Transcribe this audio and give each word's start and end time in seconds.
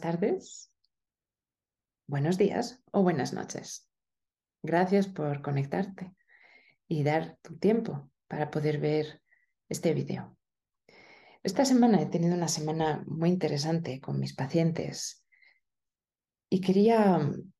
buenas 0.00 0.18
tardes, 0.18 0.72
buenos 2.06 2.38
días 2.38 2.82
o 2.90 3.02
buenas 3.02 3.34
noches. 3.34 3.86
Gracias 4.62 5.08
por 5.08 5.42
conectarte 5.42 6.14
y 6.88 7.02
dar 7.02 7.36
tu 7.42 7.58
tiempo 7.58 8.10
para 8.26 8.50
poder 8.50 8.78
ver 8.78 9.22
este 9.68 9.92
video. 9.92 10.38
Esta 11.42 11.66
semana 11.66 12.00
he 12.00 12.06
tenido 12.06 12.34
una 12.34 12.48
semana 12.48 13.04
muy 13.06 13.28
interesante 13.28 14.00
con 14.00 14.18
mis 14.18 14.34
pacientes 14.34 15.22
y 16.48 16.62
quería 16.62 17.18
mm, 17.18 17.52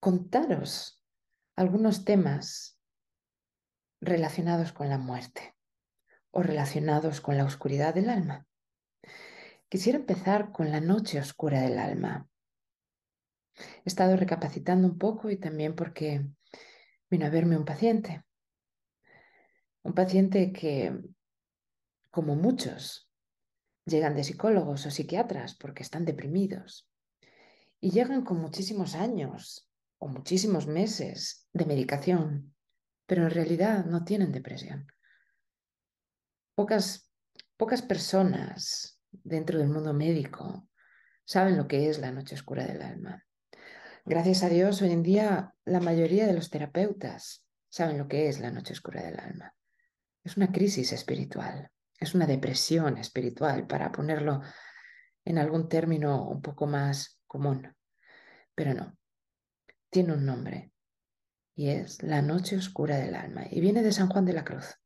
contaros 0.00 1.04
algunos 1.54 2.06
temas 2.06 2.80
relacionados 4.00 4.72
con 4.72 4.88
la 4.88 4.96
muerte 4.96 5.54
o 6.30 6.42
relacionados 6.42 7.20
con 7.20 7.36
la 7.36 7.44
oscuridad 7.44 7.94
del 7.94 8.08
alma. 8.08 8.46
Quisiera 9.72 9.96
empezar 9.96 10.52
con 10.52 10.70
la 10.70 10.82
noche 10.82 11.18
oscura 11.18 11.62
del 11.62 11.78
alma. 11.78 12.28
He 13.56 13.86
estado 13.86 14.18
recapacitando 14.18 14.86
un 14.86 14.98
poco 14.98 15.30
y 15.30 15.38
también 15.38 15.74
porque 15.74 16.26
vino 17.08 17.24
a 17.24 17.30
verme 17.30 17.56
un 17.56 17.64
paciente. 17.64 18.22
Un 19.82 19.94
paciente 19.94 20.52
que, 20.52 20.92
como 22.10 22.36
muchos, 22.36 23.10
llegan 23.86 24.14
de 24.14 24.24
psicólogos 24.24 24.84
o 24.84 24.90
psiquiatras 24.90 25.54
porque 25.54 25.82
están 25.82 26.04
deprimidos 26.04 26.86
y 27.80 27.92
llegan 27.92 28.26
con 28.26 28.42
muchísimos 28.42 28.94
años 28.94 29.70
o 29.96 30.06
muchísimos 30.06 30.66
meses 30.66 31.48
de 31.54 31.64
medicación, 31.64 32.54
pero 33.06 33.22
en 33.22 33.30
realidad 33.30 33.86
no 33.86 34.04
tienen 34.04 34.32
depresión. 34.32 34.86
Pocas, 36.54 37.10
pocas 37.56 37.80
personas 37.80 38.98
dentro 39.12 39.58
del 39.58 39.68
mundo 39.68 39.92
médico 39.92 40.68
saben 41.24 41.56
lo 41.56 41.68
que 41.68 41.88
es 41.88 41.98
la 41.98 42.10
noche 42.10 42.34
oscura 42.34 42.66
del 42.66 42.82
alma. 42.82 43.24
Gracias 44.04 44.42
a 44.42 44.48
Dios, 44.48 44.82
hoy 44.82 44.90
en 44.90 45.02
día 45.02 45.54
la 45.64 45.80
mayoría 45.80 46.26
de 46.26 46.32
los 46.32 46.50
terapeutas 46.50 47.46
saben 47.68 47.98
lo 47.98 48.08
que 48.08 48.28
es 48.28 48.40
la 48.40 48.50
noche 48.50 48.72
oscura 48.72 49.02
del 49.02 49.20
alma. 49.20 49.54
Es 50.24 50.36
una 50.36 50.50
crisis 50.50 50.92
espiritual, 50.92 51.70
es 51.98 52.14
una 52.14 52.26
depresión 52.26 52.98
espiritual, 52.98 53.66
para 53.66 53.92
ponerlo 53.92 54.40
en 55.24 55.38
algún 55.38 55.68
término 55.68 56.28
un 56.28 56.42
poco 56.42 56.66
más 56.66 57.20
común. 57.26 57.74
Pero 58.54 58.74
no, 58.74 58.96
tiene 59.88 60.14
un 60.14 60.26
nombre 60.26 60.72
y 61.54 61.68
es 61.68 62.02
la 62.02 62.22
noche 62.22 62.56
oscura 62.56 62.96
del 62.96 63.14
alma 63.14 63.44
y 63.50 63.60
viene 63.60 63.82
de 63.82 63.92
San 63.92 64.08
Juan 64.08 64.24
de 64.24 64.32
la 64.32 64.44
Cruz. 64.44 64.81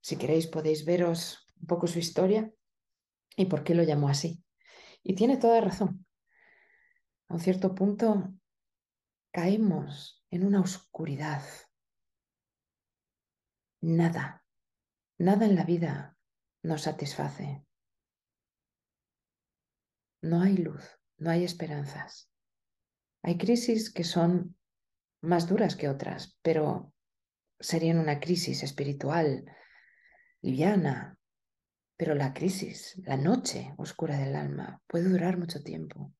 Si 0.00 0.16
queréis 0.16 0.46
podéis 0.46 0.84
veros 0.84 1.46
un 1.60 1.66
poco 1.66 1.86
su 1.86 1.98
historia 1.98 2.52
y 3.36 3.46
por 3.46 3.64
qué 3.64 3.74
lo 3.74 3.82
llamó 3.82 4.08
así. 4.08 4.42
Y 5.02 5.14
tiene 5.14 5.36
toda 5.36 5.60
razón. 5.60 6.06
A 7.28 7.34
un 7.34 7.40
cierto 7.40 7.74
punto 7.74 8.34
caemos 9.32 10.24
en 10.30 10.44
una 10.44 10.60
oscuridad. 10.60 11.42
Nada, 13.82 14.44
nada 15.18 15.46
en 15.46 15.54
la 15.54 15.64
vida 15.64 16.18
nos 16.62 16.82
satisface. 16.82 17.64
No 20.22 20.42
hay 20.42 20.56
luz, 20.56 20.98
no 21.18 21.30
hay 21.30 21.44
esperanzas. 21.44 22.30
Hay 23.22 23.38
crisis 23.38 23.92
que 23.92 24.04
son 24.04 24.56
más 25.22 25.48
duras 25.48 25.76
que 25.76 25.88
otras, 25.88 26.38
pero 26.42 26.92
serían 27.58 27.98
una 27.98 28.20
crisis 28.20 28.62
espiritual, 28.62 29.44
liviana, 30.42 31.18
pero 31.96 32.14
la 32.14 32.32
crisis, 32.32 32.96
la 33.04 33.16
noche 33.16 33.74
oscura 33.76 34.16
del 34.16 34.34
alma, 34.34 34.80
puede 34.86 35.08
durar 35.08 35.38
mucho 35.38 35.62
tiempo 35.62 36.12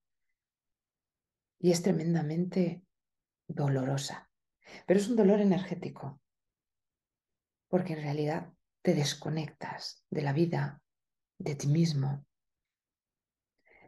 y 1.59 1.71
es 1.71 1.83
tremendamente 1.83 2.83
dolorosa. 3.47 4.31
Pero 4.87 5.01
es 5.01 5.09
un 5.09 5.17
dolor 5.17 5.41
energético, 5.41 6.21
porque 7.69 7.95
en 7.95 8.03
realidad 8.03 8.53
te 8.83 8.95
desconectas 8.95 10.05
de 10.11 10.23
la 10.23 10.33
vida, 10.33 10.83
de 11.39 11.55
ti 11.55 11.67
mismo. 11.67 12.25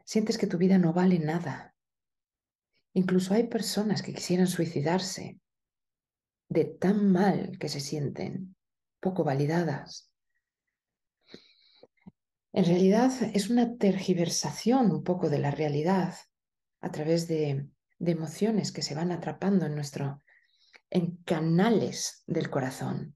Sientes 0.05 0.37
que 0.37 0.47
tu 0.47 0.57
vida 0.57 0.77
no 0.77 0.93
vale 0.93 1.19
nada. 1.19 1.73
Incluso 2.93 3.33
hay 3.33 3.47
personas 3.47 4.03
que 4.03 4.13
quisieran 4.13 4.47
suicidarse 4.47 5.39
de 6.49 6.65
tan 6.65 7.11
mal 7.11 7.57
que 7.57 7.69
se 7.69 7.79
sienten, 7.79 8.55
poco 8.99 9.23
validadas, 9.23 10.12
en 12.53 12.65
realidad 12.65 13.11
es 13.33 13.49
una 13.49 13.77
tergiversación 13.77 14.91
un 14.91 15.03
poco 15.03 15.29
de 15.29 15.39
la 15.39 15.49
realidad 15.49 16.15
a 16.81 16.91
través 16.91 17.27
de, 17.27 17.67
emociones 17.99 18.71
que 18.71 18.81
se 18.81 18.95
van 18.95 19.11
atrapando 19.11 19.65
en 19.65 19.75
nuestro 19.75 20.21
en 20.89 21.15
canales 21.23 22.23
del 22.27 22.49
corazón. 22.49 23.15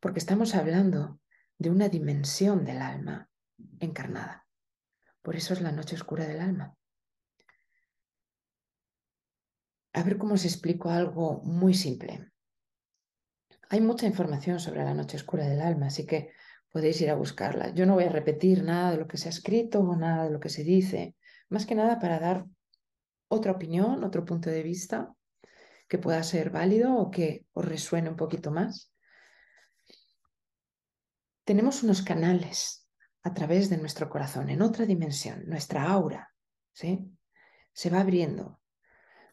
Porque 0.00 0.20
estamos 0.20 0.54
hablando 0.54 1.20
de 1.58 1.68
una 1.68 1.88
dimensión 1.88 2.64
del 2.64 2.80
alma 2.80 3.28
encarnada. 3.80 4.46
Por 5.22 5.34
eso 5.34 5.52
es 5.52 5.60
la 5.60 5.72
noche 5.72 5.96
oscura 5.96 6.26
del 6.26 6.40
alma. 6.40 6.76
A 9.92 10.02
ver 10.04 10.16
cómo 10.16 10.34
os 10.34 10.44
explico 10.44 10.88
algo 10.88 11.42
muy 11.42 11.74
simple. 11.74 12.30
Hay 13.68 13.80
mucha 13.80 14.06
información 14.06 14.60
sobre 14.60 14.84
la 14.84 14.94
noche 14.94 15.16
oscura 15.16 15.46
del 15.46 15.60
alma, 15.60 15.88
así 15.88 16.06
que 16.06 16.30
podéis 16.70 17.00
ir 17.00 17.10
a 17.10 17.14
buscarla. 17.14 17.70
Yo 17.74 17.86
no 17.86 17.94
voy 17.94 18.04
a 18.04 18.10
repetir 18.10 18.62
nada 18.62 18.90
de 18.92 18.98
lo 18.98 19.06
que 19.08 19.16
se 19.16 19.28
ha 19.28 19.30
escrito 19.30 19.80
o 19.80 19.96
nada 19.96 20.24
de 20.24 20.30
lo 20.30 20.40
que 20.40 20.48
se 20.48 20.64
dice, 20.64 21.16
más 21.48 21.66
que 21.66 21.74
nada 21.74 21.98
para 21.98 22.18
dar 22.18 22.46
otra 23.28 23.52
opinión, 23.52 24.04
otro 24.04 24.24
punto 24.24 24.50
de 24.50 24.62
vista 24.62 25.14
que 25.88 25.98
pueda 25.98 26.22
ser 26.22 26.50
válido 26.50 26.96
o 26.96 27.10
que 27.10 27.46
os 27.52 27.64
resuene 27.64 28.10
un 28.10 28.16
poquito 28.16 28.50
más. 28.50 28.92
Tenemos 31.44 31.82
unos 31.82 32.02
canales 32.02 32.86
a 33.22 33.32
través 33.32 33.70
de 33.70 33.78
nuestro 33.78 34.08
corazón, 34.10 34.50
en 34.50 34.60
otra 34.60 34.84
dimensión, 34.84 35.44
nuestra 35.46 35.84
aura, 35.84 36.32
¿sí? 36.72 37.10
Se 37.72 37.88
va 37.88 38.00
abriendo. 38.00 38.60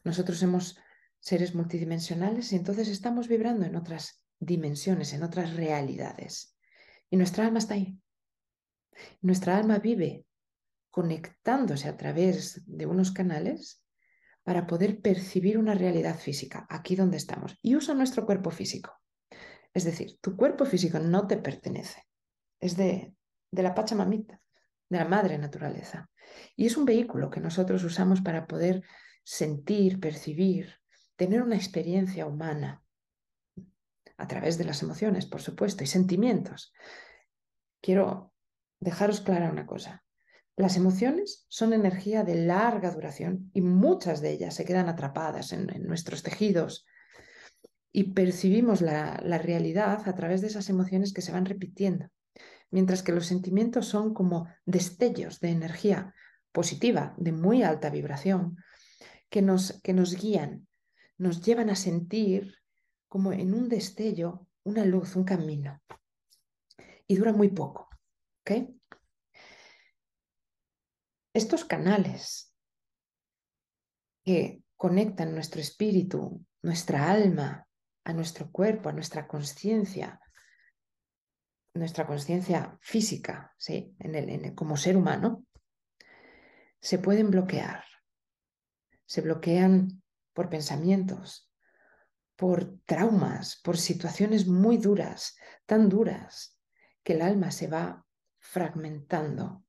Nosotros 0.02 0.38
somos 0.38 0.78
seres 1.18 1.54
multidimensionales 1.54 2.52
y 2.52 2.56
entonces 2.56 2.88
estamos 2.88 3.28
vibrando 3.28 3.66
en 3.66 3.76
otras 3.76 4.22
dimensiones, 4.38 5.12
en 5.12 5.24
otras 5.24 5.54
realidades. 5.54 6.55
Y 7.10 7.16
nuestra 7.16 7.46
alma 7.46 7.58
está 7.58 7.74
ahí. 7.74 7.98
Nuestra 9.20 9.56
alma 9.56 9.78
vive 9.78 10.24
conectándose 10.90 11.88
a 11.88 11.96
través 11.96 12.62
de 12.66 12.86
unos 12.86 13.12
canales 13.12 13.82
para 14.42 14.66
poder 14.66 15.00
percibir 15.00 15.58
una 15.58 15.74
realidad 15.74 16.18
física, 16.18 16.66
aquí 16.70 16.96
donde 16.96 17.16
estamos, 17.16 17.58
y 17.62 17.76
usa 17.76 17.94
nuestro 17.94 18.24
cuerpo 18.24 18.50
físico. 18.50 18.92
Es 19.74 19.84
decir, 19.84 20.18
tu 20.20 20.36
cuerpo 20.36 20.64
físico 20.64 20.98
no 20.98 21.26
te 21.26 21.36
pertenece, 21.36 22.04
es 22.60 22.76
de, 22.76 23.14
de 23.50 23.62
la 23.62 23.74
Pachamamita, 23.74 24.40
de 24.88 24.98
la 24.98 25.04
madre 25.04 25.36
naturaleza. 25.36 26.08
Y 26.54 26.66
es 26.66 26.76
un 26.76 26.84
vehículo 26.84 27.28
que 27.28 27.40
nosotros 27.40 27.84
usamos 27.84 28.20
para 28.20 28.46
poder 28.46 28.82
sentir, 29.22 30.00
percibir, 30.00 30.76
tener 31.16 31.42
una 31.42 31.56
experiencia 31.56 32.24
humana 32.26 32.82
a 34.16 34.26
través 34.26 34.58
de 34.58 34.64
las 34.64 34.82
emociones, 34.82 35.26
por 35.26 35.42
supuesto, 35.42 35.84
y 35.84 35.86
sentimientos. 35.86 36.72
Quiero 37.80 38.32
dejaros 38.80 39.20
clara 39.20 39.50
una 39.50 39.66
cosa. 39.66 40.04
Las 40.56 40.76
emociones 40.76 41.44
son 41.48 41.72
energía 41.72 42.24
de 42.24 42.34
larga 42.34 42.90
duración 42.90 43.50
y 43.52 43.60
muchas 43.60 44.22
de 44.22 44.30
ellas 44.30 44.54
se 44.54 44.64
quedan 44.64 44.88
atrapadas 44.88 45.52
en, 45.52 45.66
nuestros 45.86 46.22
tejidos 46.22 46.86
y 47.92 48.14
percibimos 48.14 48.80
la, 48.80 49.20
la 49.22 49.38
realidad 49.38 50.08
a 50.08 50.14
través 50.14 50.40
de 50.40 50.46
esas 50.46 50.68
emociones 50.70 51.12
que 51.12 51.20
se 51.20 51.32
van 51.32 51.44
repitiendo, 51.44 52.06
mientras 52.70 53.02
que 53.02 53.12
los 53.12 53.26
sentimientos 53.26 53.86
son 53.86 54.14
como 54.14 54.48
destellos 54.64 55.40
de 55.40 55.50
energía 55.50 56.14
positiva, 56.52 57.14
de 57.18 57.32
muy 57.32 57.62
alta 57.62 57.90
vibración, 57.90 58.56
que 59.28 59.42
nos, 59.42 59.80
que 59.82 59.92
nos 59.92 60.14
guían, 60.14 60.66
nos 61.18 61.42
llevan 61.42 61.68
a 61.68 61.76
sentir 61.76 62.54
como 63.08 63.32
en 63.32 63.54
un 63.54 63.68
destello 63.68 64.46
una 64.64 64.84
luz, 64.84 65.14
un 65.14 65.24
camino. 65.24 65.80
Y 67.06 67.16
dura 67.16 67.32
muy 67.32 67.48
poco. 67.48 67.88
Estos 71.32 71.64
canales 71.64 72.52
que 74.24 74.62
conectan 74.76 75.34
nuestro 75.34 75.60
espíritu, 75.60 76.44
nuestra 76.62 77.10
alma, 77.10 77.66
a 78.04 78.12
nuestro 78.12 78.50
cuerpo, 78.50 78.88
a 78.88 78.92
nuestra 78.92 79.26
conciencia, 79.26 80.20
nuestra 81.74 82.06
conciencia 82.06 82.78
física, 82.80 83.54
¿sí? 83.56 83.94
En 83.98 84.14
el, 84.14 84.54
como 84.54 84.76
ser 84.76 84.96
humano, 84.96 85.44
se 86.80 86.98
pueden 86.98 87.30
bloquear. 87.30 87.84
Se 89.04 89.20
bloquean 89.20 90.02
por 90.32 90.48
pensamientos, 90.48 91.45
por 92.36 92.78
traumas, 92.84 93.60
por 93.62 93.78
situaciones 93.78 94.46
muy 94.46 94.76
duras, 94.76 95.36
tan 95.64 95.88
duras, 95.88 96.58
que 97.02 97.14
el 97.14 97.22
alma 97.22 97.50
se 97.50 97.66
va 97.66 98.04
fragmentando 98.38 99.64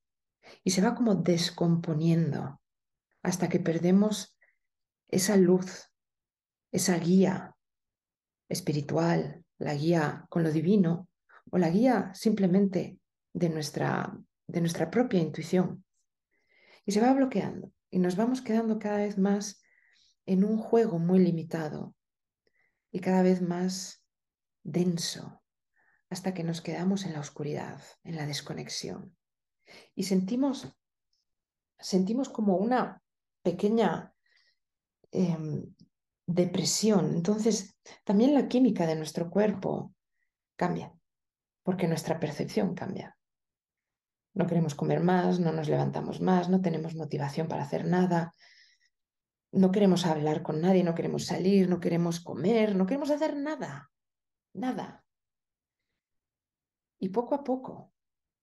y 0.63 0.71
se 0.71 0.81
va 0.81 0.95
como 0.95 1.15
descomponiendo 1.15 2.61
hasta 3.23 3.49
que 3.49 3.59
perdemos 3.59 4.37
esa 5.07 5.37
luz, 5.37 5.91
esa 6.71 6.97
guía 6.97 7.55
espiritual, 8.49 9.43
la 9.57 9.73
guía 9.73 10.25
con 10.29 10.43
lo 10.43 10.51
divino 10.51 11.09
o 11.51 11.57
la 11.57 11.69
guía 11.69 12.11
simplemente 12.13 12.99
de 13.33 13.49
nuestra, 13.49 14.17
de 14.47 14.61
nuestra 14.61 14.89
propia 14.91 15.19
intuición. 15.19 15.83
Y 16.85 16.91
se 16.91 17.01
va 17.01 17.13
bloqueando 17.13 17.71
y 17.89 17.99
nos 17.99 18.15
vamos 18.15 18.41
quedando 18.41 18.79
cada 18.79 18.97
vez 18.97 19.17
más 19.17 19.61
en 20.25 20.43
un 20.43 20.57
juego 20.57 20.99
muy 20.99 21.19
limitado 21.19 21.95
y 22.92 23.00
cada 23.00 23.22
vez 23.22 23.42
más 23.42 24.04
denso 24.63 25.42
hasta 26.10 26.34
que 26.34 26.44
nos 26.44 26.62
quedamos 26.62 27.06
en 27.06 27.13
la 27.13 27.19
oscuridad, 27.19 27.81
en 28.04 28.16
la 28.16 28.25
desconexión. 28.25 29.16
Y 29.95 30.04
sentimos, 30.04 30.74
sentimos 31.78 32.30
como 32.30 32.56
una 32.57 33.01
pequeña 33.42 34.13
em, 35.12 35.74
depresión. 36.25 37.13
Entonces, 37.13 37.78
también 38.04 38.34
la 38.34 38.48
química 38.48 38.86
de 38.86 38.95
nuestro 38.95 39.30
cuerpo 39.30 39.94
cambia, 40.56 40.94
porque 41.63 41.88
nuestra 41.88 42.19
percepción 42.19 42.74
cambia. 42.74 43.18
No 44.34 44.45
queremos 44.48 44.75
comer 44.75 45.01
más, 45.01 45.39
no 45.39 45.51
nos 45.51 45.68
levantamos 45.68 46.22
más, 46.22 46.48
no 46.48 46.62
tenemos 46.62 46.95
motivación 46.95 47.48
para 47.48 47.63
hacer 47.63 47.86
nada, 47.86 48.34
no 49.57 49.71
queremos 49.71 50.06
hablar 50.06 50.44
con 50.44 50.62
nadie, 50.62 50.83
no 50.83 50.94
queremos 50.94 51.25
salir, 51.25 51.68
no 51.69 51.80
queremos 51.80 52.19
comer, 52.19 52.75
no 52.75 52.86
queremos 52.86 53.09
hacer 53.09 53.36
nada, 53.36 53.92
nada. 54.54 55.04
Y 57.00 57.09
poco 57.09 57.36
a 57.36 57.44
poco 57.44 57.94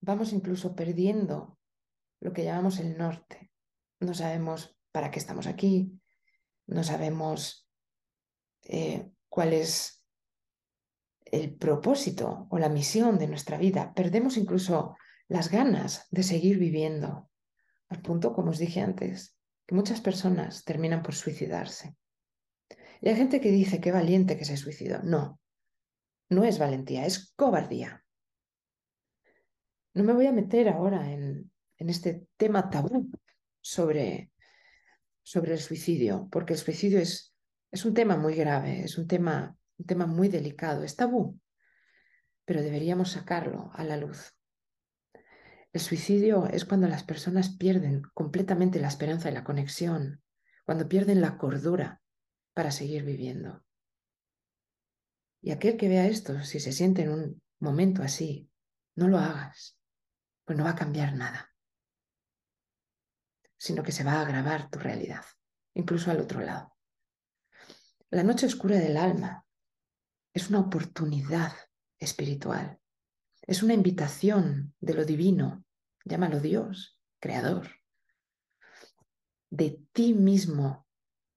vamos 0.01 0.33
incluso 0.33 0.75
perdiendo 0.75 1.59
lo 2.21 2.33
que 2.33 2.45
llamamos 2.45 2.79
el 2.79 2.97
norte. 2.99 3.53
No 4.01 4.15
sabemos 4.15 4.77
para 4.93 5.11
qué 5.11 5.19
estamos 5.19 5.47
aquí, 5.47 6.01
no 6.67 6.83
sabemos 6.85 7.69
eh, 8.63 9.11
cuál 9.29 9.53
es 9.53 10.05
el 11.25 11.55
propósito 11.55 12.47
o 12.51 12.59
la 12.59 12.69
misión 12.69 13.19
de 13.19 13.29
nuestra 13.29 13.59
vida. 13.59 13.93
Perdemos 13.95 14.37
incluso 14.37 14.97
las 15.29 15.51
ganas 15.51 16.07
de 16.11 16.23
seguir 16.23 16.59
viviendo, 16.59 17.31
al 17.89 18.03
punto, 18.03 18.33
como 18.35 18.51
os 18.51 18.59
dije 18.59 18.81
antes, 18.81 19.34
que 19.67 19.75
muchas 19.75 20.01
personas 20.01 20.65
terminan 20.65 21.03
por 21.03 21.15
suicidarse. 21.15 21.97
Y 23.01 23.09
hay 23.09 23.17
gente 23.17 23.41
que 23.41 23.51
dice 23.51 23.81
que 23.81 23.93
valiente 23.93 24.37
que 24.37 24.45
se 24.45 24.57
suicidó. 24.57 25.03
No, 25.03 25.41
no 26.31 26.45
es 26.45 26.59
valentía, 26.59 27.07
es 27.07 27.33
cobardía. 27.37 28.05
No 29.95 30.05
me 30.05 30.13
voy 30.13 30.27
a 30.27 30.33
meter 30.33 30.69
ahora 30.69 31.11
en, 31.11 31.51
en 31.79 31.89
este 31.89 32.27
tema 32.37 32.69
tabú 32.71 33.11
sobre, 33.61 34.33
sobre 35.23 35.53
el 35.53 35.61
suicidio, 35.61 36.29
porque 36.31 36.55
el 36.55 36.59
suicidio 36.59 36.99
es, 36.99 37.35
es 37.71 37.85
un 37.85 37.95
tema 37.95 38.17
muy 38.17 38.35
grave, 38.35 38.83
es 38.83 38.99
un 38.99 39.07
tema, 39.07 39.57
un 39.79 39.87
tema 39.87 40.07
muy 40.07 40.29
delicado, 40.29 40.83
es 40.83 40.97
tabú, 40.97 41.39
pero 42.45 42.63
deberíamos 42.63 43.13
sacarlo 43.13 43.71
a 43.75 43.85
la 43.85 43.97
luz. 43.97 44.35
El 45.75 45.81
suicidio 45.81 46.47
es 46.47 46.65
cuando 46.65 46.87
las 46.87 47.03
personas 47.03 47.49
pierden 47.49 48.03
completamente 48.15 48.79
la 48.79 48.87
esperanza 48.87 49.29
y 49.29 49.35
la 49.35 49.43
conexión, 49.43 50.23
cuando 50.65 50.89
pierden 50.89 51.21
la 51.21 51.37
cordura 51.37 52.01
para 52.55 52.71
seguir 52.71 53.03
viviendo. 53.03 53.65
Y 55.43 55.51
aquel 55.51 55.77
que 55.77 55.89
vea 55.89 56.07
esto, 56.07 56.41
si 56.45 56.61
se 56.61 56.71
siente 56.71 57.03
en 57.03 57.11
un 57.11 57.43
momento 57.59 58.05
así, 58.05 58.49
no 58.95 59.09
lo 59.09 59.19
hagas, 59.19 59.77
pues 60.45 60.57
no 60.57 60.63
va 60.63 60.71
a 60.71 60.77
cambiar 60.77 61.17
nada, 61.17 61.53
sino 63.59 63.83
que 63.83 63.91
se 63.91 64.05
va 64.05 64.13
a 64.13 64.23
agravar 64.23 64.71
tu 64.71 64.79
realidad, 64.79 65.25
incluso 65.75 66.09
al 66.13 66.21
otro 66.21 66.41
lado. 66.41 66.73
La 68.11 68.23
noche 68.23 68.47
oscura 68.47 68.77
del 68.77 68.97
alma 68.97 69.45
es 70.33 70.51
una 70.51 70.61
oportunidad 70.61 71.53
espiritual, 71.99 72.79
es 73.47 73.63
una 73.63 73.75
invitación 73.75 74.75
de 74.81 74.95
lo 74.95 75.05
divino 75.05 75.65
llámalo 76.05 76.41
Dios, 76.41 77.01
creador, 77.19 77.81
de 79.51 79.83
ti 79.93 80.15
mismo 80.15 80.87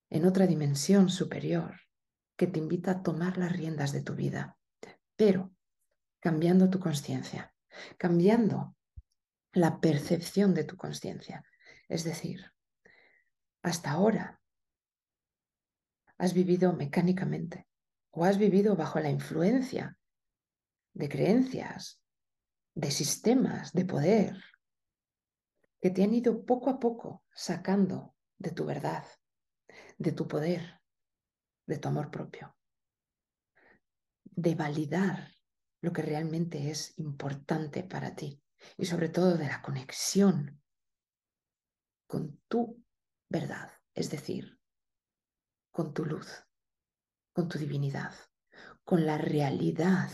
en 0.09 0.25
otra 0.25 0.47
dimensión 0.47 1.09
superior 1.09 1.81
que 2.35 2.47
te 2.47 2.59
invita 2.59 2.91
a 2.91 3.03
tomar 3.03 3.37
las 3.37 3.51
riendas 3.51 3.91
de 3.91 4.01
tu 4.01 4.15
vida, 4.15 4.57
pero 5.15 5.51
cambiando 6.19 6.69
tu 6.69 6.79
conciencia, 6.79 7.53
cambiando 7.97 8.75
la 9.53 9.79
percepción 9.79 10.53
de 10.53 10.63
tu 10.63 10.77
conciencia. 10.77 11.43
Es 11.87 12.03
decir, 12.03 12.51
hasta 13.61 13.91
ahora 13.91 14.41
has 16.17 16.33
vivido 16.33 16.73
mecánicamente 16.73 17.67
o 18.11 18.25
has 18.25 18.37
vivido 18.37 18.75
bajo 18.75 18.99
la 18.99 19.09
influencia 19.09 19.97
de 20.97 21.09
creencias, 21.09 22.01
de 22.73 22.89
sistemas 22.89 23.71
de 23.71 23.85
poder, 23.85 24.43
que 25.79 25.91
te 25.91 26.03
han 26.03 26.13
ido 26.13 26.43
poco 26.43 26.71
a 26.71 26.79
poco 26.79 27.23
sacando 27.31 28.15
de 28.39 28.51
tu 28.51 28.65
verdad, 28.65 29.05
de 29.99 30.11
tu 30.11 30.27
poder, 30.27 30.81
de 31.67 31.77
tu 31.77 31.87
amor 31.87 32.09
propio, 32.09 32.57
de 34.23 34.55
validar 34.55 35.35
lo 35.81 35.93
que 35.93 36.01
realmente 36.01 36.71
es 36.71 36.97
importante 36.97 37.83
para 37.83 38.15
ti 38.15 38.41
y 38.75 38.85
sobre 38.85 39.09
todo 39.09 39.37
de 39.37 39.47
la 39.47 39.61
conexión 39.61 40.63
con 42.07 42.41
tu 42.47 42.83
verdad, 43.29 43.71
es 43.93 44.09
decir, 44.09 44.59
con 45.71 45.93
tu 45.93 46.05
luz, 46.05 46.43
con 47.33 47.47
tu 47.47 47.59
divinidad, 47.59 48.15
con 48.83 49.05
la 49.05 49.19
realidad 49.19 50.09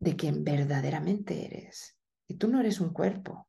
de 0.00 0.16
quien 0.16 0.44
verdaderamente 0.44 1.44
eres. 1.44 1.96
Y 2.26 2.34
tú 2.34 2.48
no 2.48 2.60
eres 2.60 2.80
un 2.80 2.92
cuerpo, 2.92 3.48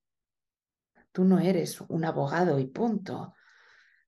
Tú 1.12 1.24
no 1.24 1.40
eres 1.40 1.82
un 1.82 2.06
abogado 2.06 2.60
y 2.60 2.68
punto. 2.68 3.36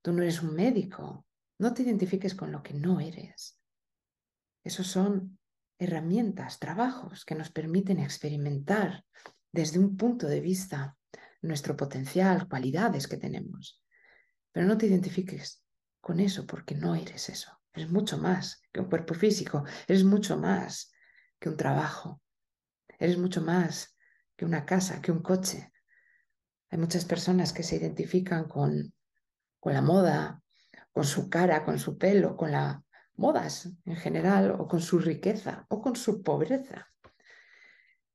Tú 0.02 0.14
no 0.14 0.22
eres 0.22 0.42
un 0.42 0.54
médico. 0.54 1.26
No 1.60 1.74
te 1.74 1.84
identifiques 1.84 2.36
con 2.36 2.52
lo 2.52 2.62
que 2.62 2.74
no 2.74 3.00
eres. 3.00 3.60
Esos 4.64 4.88
son 4.88 5.40
herramientas, 5.80 6.60
trabajos 6.60 7.26
que 7.26 7.36
nos 7.36 7.52
permiten 7.52 8.00
experimentar 8.00 9.04
desde 9.52 9.80
un 9.80 9.98
punto 9.98 10.28
de 10.28 10.40
vista 10.40 10.96
nuestro 11.42 11.76
potencial, 11.76 12.48
cualidades 12.48 13.08
que 13.08 13.18
tenemos. 13.18 13.84
Pero 14.52 14.68
no 14.68 14.78
te 14.78 14.86
identifiques 14.86 15.64
con 16.00 16.20
eso 16.20 16.46
porque 16.46 16.76
no 16.76 16.94
eres 16.94 17.30
eso. 17.30 17.52
Eres 17.74 17.90
mucho 17.90 18.18
más 18.20 18.62
que 18.72 18.80
un 18.80 18.90
cuerpo 18.90 19.16
físico, 19.16 19.64
eres 19.88 20.04
mucho 20.04 20.38
más 20.38 20.92
que 21.40 21.50
un 21.50 21.58
trabajo, 21.58 22.22
eres 23.02 23.18
mucho 23.18 23.42
más 23.42 23.98
que 24.36 24.46
una 24.46 24.66
casa, 24.66 25.02
que 25.02 25.12
un 25.12 25.22
coche, 25.22 25.72
hay 26.70 26.78
muchas 26.80 27.04
personas 27.04 27.52
que 27.52 27.64
se 27.64 27.76
identifican 27.76 28.48
con, 28.48 28.94
con 29.60 29.74
la 29.74 29.82
moda, 29.82 30.42
con 30.92 31.04
su 31.04 31.30
cara, 31.30 31.66
con 31.66 31.80
su 31.80 31.98
pelo, 31.98 32.38
con 32.38 32.52
las 32.52 32.78
modas 33.16 33.70
en 33.86 33.96
general, 33.98 34.52
o 34.52 34.68
con 34.68 34.82
su 34.82 35.00
riqueza, 35.00 35.66
o 35.70 35.82
con 35.82 35.96
su 35.96 36.24
pobreza. 36.24 36.88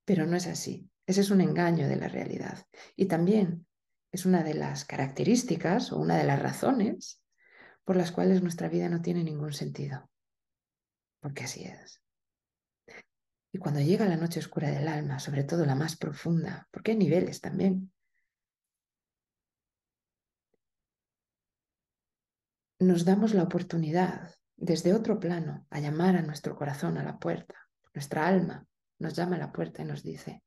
Pero 0.05 0.25
no 0.27 0.37
es 0.37 0.47
así. 0.47 0.91
Ese 1.05 1.21
es 1.21 1.31
un 1.31 1.41
engaño 1.43 1.87
de 1.87 1.97
la 1.97 2.09
realidad. 2.09 2.65
Y 2.97 3.07
también 3.07 3.67
es 4.11 4.25
una 4.25 4.43
de 4.43 4.55
las 4.55 4.85
características 4.85 5.93
o 5.93 5.99
una 5.99 6.17
de 6.17 6.25
las 6.25 6.41
razones 6.41 7.23
por 7.85 7.97
las 7.97 8.11
cuales 8.11 8.43
nuestra 8.43 8.69
vida 8.69 8.89
no 8.89 9.03
tiene 9.03 9.23
ningún 9.23 9.53
sentido. 9.53 10.09
porque 11.21 11.45
así 11.45 11.65
es. 11.65 12.06
Y 13.57 13.59
cuando 13.59 13.81
llega 13.81 14.05
la 14.05 14.19
noche 14.19 14.39
oscura 14.39 14.71
del 14.71 14.87
alma, 14.87 15.19
sobre 15.19 15.43
todo 15.43 15.65
la 15.65 15.75
más 15.75 15.97
profunda, 15.97 16.69
porque 16.71 16.91
hay 16.91 16.99
niveles 16.99 17.41
también, 17.41 17.91
nos 22.79 23.07
damos 23.07 23.33
la 23.33 23.45
oportunidad 23.45 24.31
desde 24.57 24.93
otro 24.93 25.19
plano 25.19 25.67
a 25.71 25.81
llamar 25.81 26.17
a 26.17 26.21
nuestro 26.21 26.55
corazón 26.55 26.99
a 26.99 27.03
la 27.03 27.19
puerta. 27.19 27.55
Nuestra 27.95 28.27
alma 28.27 28.67
nos 28.99 29.15
llama 29.15 29.37
a 29.37 29.39
la 29.39 29.53
puerta 29.53 29.81
y 29.81 29.87
nos 29.87 30.03
dice, 30.03 30.45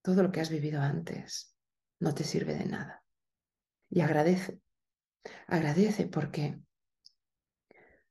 todo 0.00 0.22
lo 0.22 0.30
que 0.30 0.40
has 0.40 0.50
vivido 0.50 0.80
antes 0.80 1.56
no 1.98 2.14
te 2.14 2.22
sirve 2.22 2.54
de 2.54 2.66
nada. 2.66 3.02
Y 3.88 4.02
agradece, 4.02 4.60
agradece 5.48 6.06
porque 6.06 6.60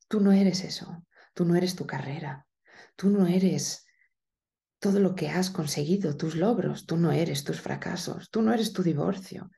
tú 0.09 0.19
no 0.19 0.33
eres 0.33 0.65
eso, 0.65 1.05
tú 1.33 1.45
no 1.45 1.55
eres 1.55 1.77
tu 1.77 1.87
carrera, 1.87 2.45
tú 2.97 3.09
no 3.09 3.25
eres 3.25 3.85
todo 4.79 4.99
lo 4.99 5.13
que 5.15 5.29
has 5.29 5.49
conseguido, 5.49 6.15
tus 6.15 6.35
logros, 6.35 6.85
tú 6.85 6.97
no 6.97 7.11
eres 7.11 7.43
tus 7.43 7.61
fracasos, 7.61 8.29
tú 8.29 8.41
no 8.41 8.53
eres 8.53 8.73
tu 8.73 8.81
divorcio, 8.81 9.51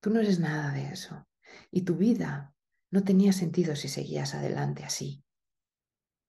tú 0.00 0.10
no 0.10 0.20
eres 0.20 0.40
nada 0.40 0.72
de 0.72 0.88
eso. 0.88 1.28
Y 1.70 1.82
tu 1.82 1.96
vida 1.96 2.54
no 2.90 3.04
tenía 3.04 3.32
sentido 3.32 3.76
si 3.76 3.88
seguías 3.88 4.34
adelante 4.34 4.84
así, 4.84 5.24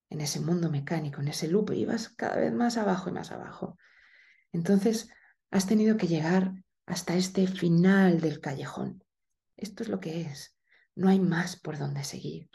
en 0.09 0.21
ese 0.21 0.39
mundo 0.39 0.69
mecánico, 0.69 1.21
en 1.21 1.29
ese 1.29 1.47
loop, 1.47 1.71
ibas 1.71 2.09
cada 2.09 2.37
vez 2.37 2.53
más 2.53 2.77
abajo 2.77 3.09
y 3.09 3.13
más 3.13 3.31
abajo. 3.31 3.77
Entonces, 4.51 5.09
has 5.51 5.67
tenido 5.67 5.97
que 5.97 6.07
llegar 6.07 6.53
hasta 6.85 7.15
este 7.15 7.47
final 7.47 8.21
del 8.21 8.39
callejón. 8.39 9.03
Esto 9.57 9.83
es 9.83 9.89
lo 9.89 9.99
que 9.99 10.21
es. 10.21 10.57
No 10.95 11.09
hay 11.09 11.19
más 11.19 11.59
por 11.59 11.77
donde 11.77 12.03
seguir. 12.03 12.49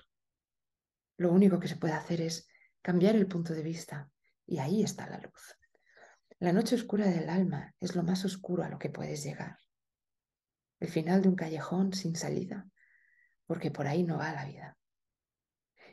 Lo 1.16 1.32
único 1.32 1.58
que 1.58 1.68
se 1.68 1.76
puede 1.76 1.94
hacer 1.94 2.20
es 2.20 2.48
cambiar 2.82 3.16
el 3.16 3.26
punto 3.26 3.52
de 3.52 3.62
vista 3.62 4.10
y 4.50 4.58
ahí 4.58 4.82
está 4.82 5.08
la 5.08 5.18
luz. 5.18 5.56
La 6.40 6.52
noche 6.52 6.74
oscura 6.74 7.06
del 7.06 7.30
alma 7.30 7.72
es 7.78 7.94
lo 7.94 8.02
más 8.02 8.24
oscuro 8.24 8.64
a 8.64 8.68
lo 8.68 8.80
que 8.80 8.90
puedes 8.90 9.22
llegar. 9.22 9.58
El 10.80 10.88
final 10.88 11.22
de 11.22 11.28
un 11.28 11.36
callejón 11.36 11.92
sin 11.92 12.16
salida, 12.16 12.68
porque 13.46 13.70
por 13.70 13.86
ahí 13.86 14.02
no 14.02 14.18
va 14.18 14.32
la 14.32 14.44
vida. 14.46 14.76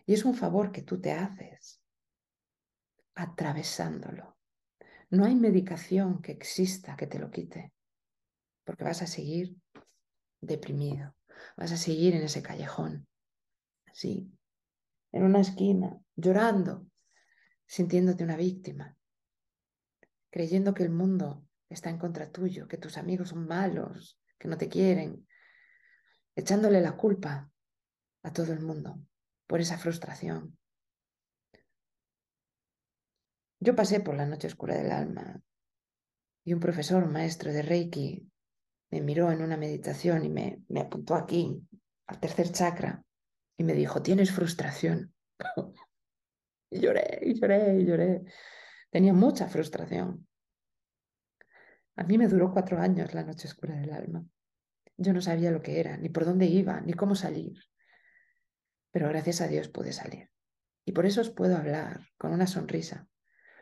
Y 0.08 0.16
es 0.16 0.26
un 0.26 0.34
favor 0.34 0.72
que 0.72 0.82
tú 0.82 1.00
te 1.00 1.12
haces 1.12 1.84
atravesándolo. 3.14 4.38
No 5.12 5.26
hay 5.26 5.36
medicación 5.36 6.20
que 6.22 6.32
exista 6.32 6.96
que 6.96 7.06
te 7.06 7.20
lo 7.20 7.30
quite, 7.30 7.74
porque 8.64 8.84
vas 8.84 9.04
a 9.04 9.08
seguir 9.08 9.56
deprimido, 10.42 11.16
vas 11.56 11.72
a 11.72 11.78
seguir 11.78 12.16
en 12.16 12.24
ese 12.24 12.42
callejón, 12.42 13.08
sí, 13.94 14.32
en 15.12 15.24
una 15.24 15.42
esquina, 15.42 16.00
llorando, 16.16 16.88
sintiéndote 17.68 18.24
una 18.24 18.38
víctima, 18.38 18.98
creyendo 20.32 20.74
que 20.74 20.84
el 20.84 20.90
mundo 20.90 21.46
está 21.70 21.90
en 21.90 21.98
contra 21.98 22.32
tuyo, 22.32 22.68
que 22.68 22.78
tus 22.78 22.98
amigos 22.98 23.30
son 23.30 23.48
malos, 23.48 24.20
que 24.40 24.48
no 24.48 24.58
te 24.58 24.70
quieren, 24.70 25.28
echándole 26.36 26.82
la 26.82 26.96
culpa 26.96 27.52
a 28.24 28.34
todo 28.34 28.54
el 28.54 28.62
mundo 28.62 29.00
por 29.46 29.60
esa 29.60 29.78
frustración. 29.78 30.58
Yo 33.60 33.76
pasé 33.76 34.00
por 34.00 34.16
la 34.16 34.26
noche 34.26 34.48
oscura 34.48 34.76
del 34.76 34.92
alma 34.92 35.42
y 36.44 36.54
un 36.54 36.60
profesor, 36.60 37.06
maestro 37.10 37.52
de 37.52 37.62
Reiki, 37.62 38.32
me 38.90 39.02
miró 39.02 39.32
en 39.32 39.42
una 39.42 39.58
meditación 39.58 40.24
y 40.24 40.30
me, 40.30 40.62
me 40.70 40.82
apuntó 40.82 41.16
aquí, 41.16 41.62
al 42.06 42.20
tercer 42.22 42.52
chakra, 42.52 43.04
y 43.58 43.64
me 43.64 43.74
dijo, 43.74 44.02
tienes 44.02 44.32
frustración. 44.32 45.14
Y 46.70 46.80
lloré, 46.80 47.20
y 47.22 47.40
lloré, 47.40 47.80
y 47.80 47.86
lloré. 47.86 48.24
Tenía 48.90 49.14
mucha 49.14 49.48
frustración. 49.48 50.28
A 51.96 52.04
mí 52.04 52.18
me 52.18 52.28
duró 52.28 52.52
cuatro 52.52 52.80
años 52.80 53.14
la 53.14 53.24
noche 53.24 53.48
oscura 53.48 53.76
del 53.76 53.92
alma. 53.92 54.24
Yo 54.98 55.14
no 55.14 55.22
sabía 55.22 55.52
lo 55.52 55.62
que 55.62 55.80
era, 55.80 55.98
ni 55.98 56.10
por 56.10 56.26
dónde 56.26 56.46
iba, 56.46 56.82
ni 56.82 56.94
cómo 56.94 57.16
salir. 57.16 57.58
Pero 58.92 59.10
gracias 59.10 59.42
a 59.42 59.48
Dios 59.48 59.70
pude 59.70 59.94
salir. 59.94 60.30
Y 60.86 60.92
por 60.92 61.06
eso 61.06 61.22
os 61.22 61.30
puedo 61.30 61.58
hablar 61.58 62.08
con 62.18 62.32
una 62.34 62.48
sonrisa. 62.48 63.08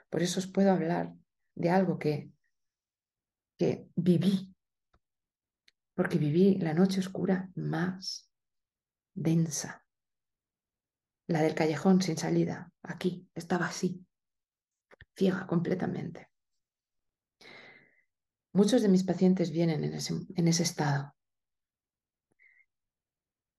Por 0.09 0.21
eso 0.21 0.39
os 0.39 0.47
puedo 0.47 0.71
hablar 0.71 1.13
de 1.55 1.69
algo 1.69 1.97
que, 1.97 2.29
que 3.57 3.87
viví. 3.95 4.53
Porque 5.93 6.17
viví 6.17 6.57
la 6.59 6.73
noche 6.73 6.99
oscura 6.99 7.49
más 7.55 8.29
densa, 9.13 9.84
la 11.27 11.41
del 11.41 11.55
callejón 11.55 12.01
sin 12.01 12.17
salida, 12.17 12.71
aquí, 12.83 13.27
estaba 13.33 13.67
así, 13.67 14.05
ciega 15.15 15.47
completamente. 15.47 16.29
Muchos 18.53 18.81
de 18.81 18.89
mis 18.89 19.03
pacientes 19.03 19.51
vienen 19.51 19.83
en 19.83 19.93
ese, 19.93 20.13
en 20.35 20.47
ese 20.47 20.63
estado. 20.63 21.15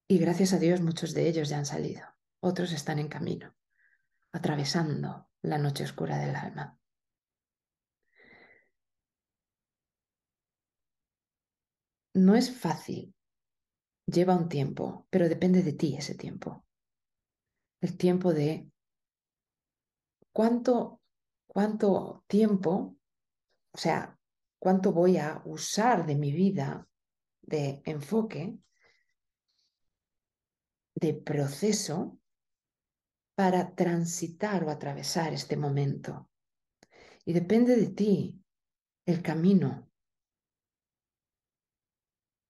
Y 0.08 0.18
gracias 0.18 0.52
a 0.52 0.58
Dios 0.58 0.80
muchos 0.80 1.12
de 1.12 1.28
ellos 1.28 1.48
ya 1.48 1.58
han 1.58 1.66
salido. 1.66 2.02
Otros 2.40 2.72
están 2.72 2.98
en 2.98 3.08
camino, 3.08 3.54
atravesando 4.32 5.28
la 5.42 5.58
noche 5.58 5.84
oscura 5.84 6.18
del 6.18 6.36
alma. 6.36 6.78
No 12.14 12.34
es 12.34 12.50
fácil, 12.56 13.14
lleva 14.06 14.36
un 14.36 14.48
tiempo, 14.48 15.06
pero 15.10 15.28
depende 15.28 15.62
de 15.62 15.74
ti 15.74 15.96
ese 15.96 16.14
tiempo 16.14 16.65
el 17.80 17.96
tiempo 17.96 18.32
de 18.32 18.70
cuánto, 20.32 21.00
cuánto 21.46 22.24
tiempo, 22.26 22.96
o 23.72 23.78
sea, 23.78 24.18
cuánto 24.58 24.92
voy 24.92 25.18
a 25.18 25.42
usar 25.44 26.06
de 26.06 26.16
mi 26.16 26.32
vida 26.32 26.88
de 27.42 27.80
enfoque, 27.84 28.58
de 30.94 31.14
proceso, 31.14 32.18
para 33.36 33.74
transitar 33.74 34.64
o 34.64 34.70
atravesar 34.70 35.34
este 35.34 35.56
momento. 35.56 36.30
Y 37.24 37.34
depende 37.34 37.76
de 37.76 37.88
ti 37.88 38.42
el 39.04 39.22
camino. 39.22 39.90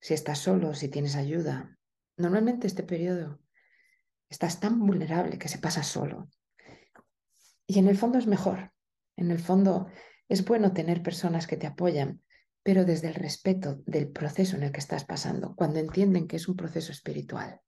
Si 0.00 0.14
estás 0.14 0.38
solo, 0.38 0.75
si 0.75 0.88
tienes 0.88 1.16
ayuda. 1.16 1.76
Normalmente 2.16 2.68
este 2.68 2.85
periodo 2.85 3.40
Estás 4.28 4.61
tan 4.61 4.80
vulnerable 4.80 5.38
que 5.38 5.49
se 5.49 5.59
pasa 5.59 5.83
solo. 5.83 6.28
Y 7.66 7.78
en 7.78 7.88
el 7.88 7.97
fondo 7.97 8.18
es 8.18 8.26
mejor. 8.26 8.73
En 9.16 9.30
el 9.30 9.38
fondo 9.38 9.88
es 10.28 10.45
bueno 10.45 10.73
tener 10.73 11.02
personas 11.02 11.47
que 11.47 11.56
te 11.56 11.66
apoyan, 11.66 12.23
pero 12.62 12.85
desde 12.85 13.09
el 13.09 13.14
respeto 13.14 13.83
del 13.87 14.11
proceso 14.11 14.56
en 14.56 14.64
el 14.64 14.73
que 14.73 14.80
estás 14.80 15.04
pasando, 15.04 15.54
cuando 15.54 15.78
entienden 15.78 16.26
que 16.26 16.37
es 16.37 16.49
un 16.49 16.56
proceso 16.56 16.92
espiritual. 16.92 17.61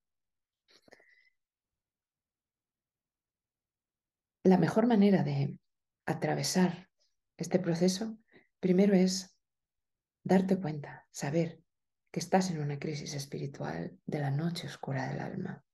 La 4.42 4.58
mejor 4.58 4.86
manera 4.86 5.22
de 5.22 5.58
atravesar 6.06 6.88
este 7.36 7.58
proceso, 7.58 8.18
primero 8.60 8.94
es 8.94 9.36
darte 10.24 10.58
cuenta, 10.58 11.06
saber 11.10 11.62
que 12.10 12.20
estás 12.20 12.50
en 12.50 12.60
una 12.60 12.78
crisis 12.78 13.14
espiritual 13.14 13.98
de 14.06 14.18
la 14.18 14.30
noche 14.30 14.66
oscura 14.66 15.08
del 15.08 15.20
alma 15.20 15.64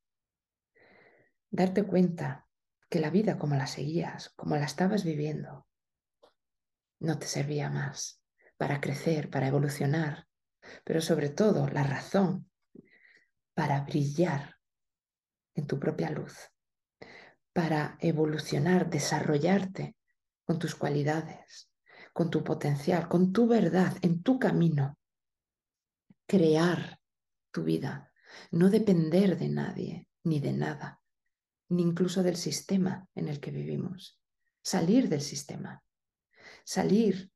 darte 1.54 1.84
cuenta 1.84 2.48
que 2.90 2.98
la 2.98 3.10
vida 3.10 3.38
como 3.38 3.54
la 3.54 3.68
seguías, 3.68 4.30
como 4.30 4.56
la 4.56 4.64
estabas 4.64 5.04
viviendo, 5.04 5.68
no 6.98 7.18
te 7.18 7.26
servía 7.26 7.70
más 7.70 8.20
para 8.56 8.80
crecer, 8.80 9.30
para 9.30 9.46
evolucionar, 9.46 10.26
pero 10.84 11.00
sobre 11.00 11.28
todo 11.28 11.68
la 11.68 11.84
razón 11.84 12.50
para 13.54 13.82
brillar 13.82 14.56
en 15.54 15.68
tu 15.68 15.78
propia 15.78 16.10
luz, 16.10 16.50
para 17.52 17.98
evolucionar, 18.00 18.90
desarrollarte 18.90 19.96
con 20.44 20.58
tus 20.58 20.74
cualidades, 20.74 21.70
con 22.12 22.30
tu 22.30 22.42
potencial, 22.42 23.06
con 23.06 23.32
tu 23.32 23.46
verdad, 23.46 23.96
en 24.02 24.24
tu 24.24 24.40
camino, 24.40 24.98
crear 26.26 26.98
tu 27.52 27.62
vida, 27.62 28.12
no 28.50 28.70
depender 28.70 29.38
de 29.38 29.48
nadie 29.48 30.08
ni 30.24 30.40
de 30.40 30.52
nada, 30.52 31.00
ni 31.68 31.82
incluso 31.82 32.22
del 32.22 32.36
sistema 32.36 33.08
en 33.14 33.28
el 33.28 33.40
que 33.40 33.50
vivimos. 33.50 34.20
Salir 34.62 35.08
del 35.08 35.20
sistema, 35.20 35.82
salir 36.64 37.30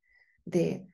de, 0.45 0.89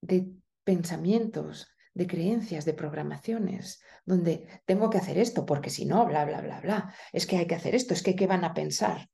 de 0.00 0.32
pensamientos, 0.64 1.68
de 1.94 2.06
creencias, 2.06 2.64
de 2.64 2.74
programaciones, 2.74 3.82
donde 4.04 4.62
tengo 4.64 4.88
que 4.90 4.98
hacer 4.98 5.18
esto 5.18 5.44
porque 5.44 5.70
si 5.70 5.84
no, 5.84 6.06
bla, 6.06 6.24
bla, 6.24 6.40
bla, 6.40 6.60
bla, 6.60 6.94
es 7.12 7.26
que 7.26 7.36
hay 7.36 7.46
que 7.46 7.54
hacer 7.54 7.74
esto, 7.74 7.94
es 7.94 8.02
que 8.02 8.16
qué 8.16 8.26
van 8.26 8.44
a 8.44 8.54
pensar. 8.54 9.10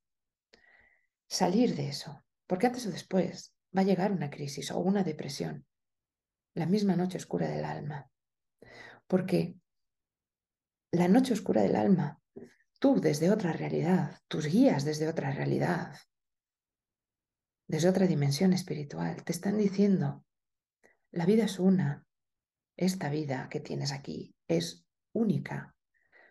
Salir 1.26 1.74
de 1.74 1.88
eso, 1.88 2.24
porque 2.46 2.66
antes 2.66 2.86
o 2.86 2.90
después 2.90 3.54
va 3.76 3.82
a 3.82 3.84
llegar 3.84 4.12
una 4.12 4.30
crisis 4.30 4.70
o 4.70 4.78
una 4.78 5.02
depresión, 5.02 5.66
la 6.54 6.66
misma 6.66 6.96
noche 6.96 7.18
oscura 7.18 7.48
del 7.48 7.64
alma, 7.64 8.10
porque 9.06 9.56
la 10.90 11.08
noche 11.08 11.32
oscura 11.32 11.62
del 11.62 11.76
alma 11.76 12.20
tú 12.78 13.00
desde 13.00 13.30
otra 13.30 13.52
realidad, 13.52 14.20
tus 14.28 14.46
guías 14.46 14.84
desde 14.84 15.08
otra 15.08 15.30
realidad, 15.30 15.96
desde 17.66 17.88
otra 17.88 18.06
dimensión 18.06 18.52
espiritual, 18.52 19.22
te 19.24 19.32
están 19.32 19.58
diciendo, 19.58 20.24
la 21.10 21.26
vida 21.26 21.44
es 21.44 21.58
una, 21.58 22.06
esta 22.76 23.10
vida 23.10 23.48
que 23.50 23.60
tienes 23.60 23.92
aquí 23.92 24.34
es 24.46 24.86
única 25.12 25.74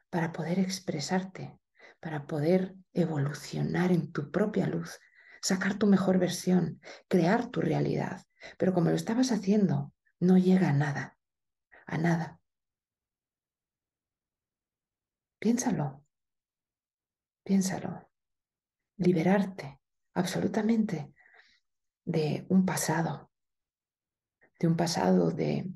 para 0.09 0.31
poder 0.31 0.59
expresarte, 0.59 1.59
para 1.99 2.25
poder 2.25 2.75
evolucionar 2.93 3.91
en 3.91 4.11
tu 4.11 4.31
propia 4.31 4.67
luz, 4.67 4.99
sacar 5.41 5.77
tu 5.77 5.87
mejor 5.87 6.17
versión, 6.19 6.79
crear 7.07 7.51
tu 7.51 7.61
realidad. 7.61 8.23
Pero 8.57 8.73
como 8.73 8.89
lo 8.89 8.95
estabas 8.95 9.31
haciendo, 9.31 9.93
no 10.19 10.37
llega 10.37 10.69
a 10.69 10.73
nada, 10.73 11.17
a 11.85 11.97
nada. 11.97 12.39
Piénsalo, 15.39 16.06
piénsalo. 17.47 18.11
Liberarte 18.97 19.79
absolutamente 20.15 21.13
de 22.03 22.45
un 22.49 22.65
pasado, 22.65 23.31
de 24.59 24.67
un 24.67 24.75
pasado 24.75 25.31
de 25.31 25.71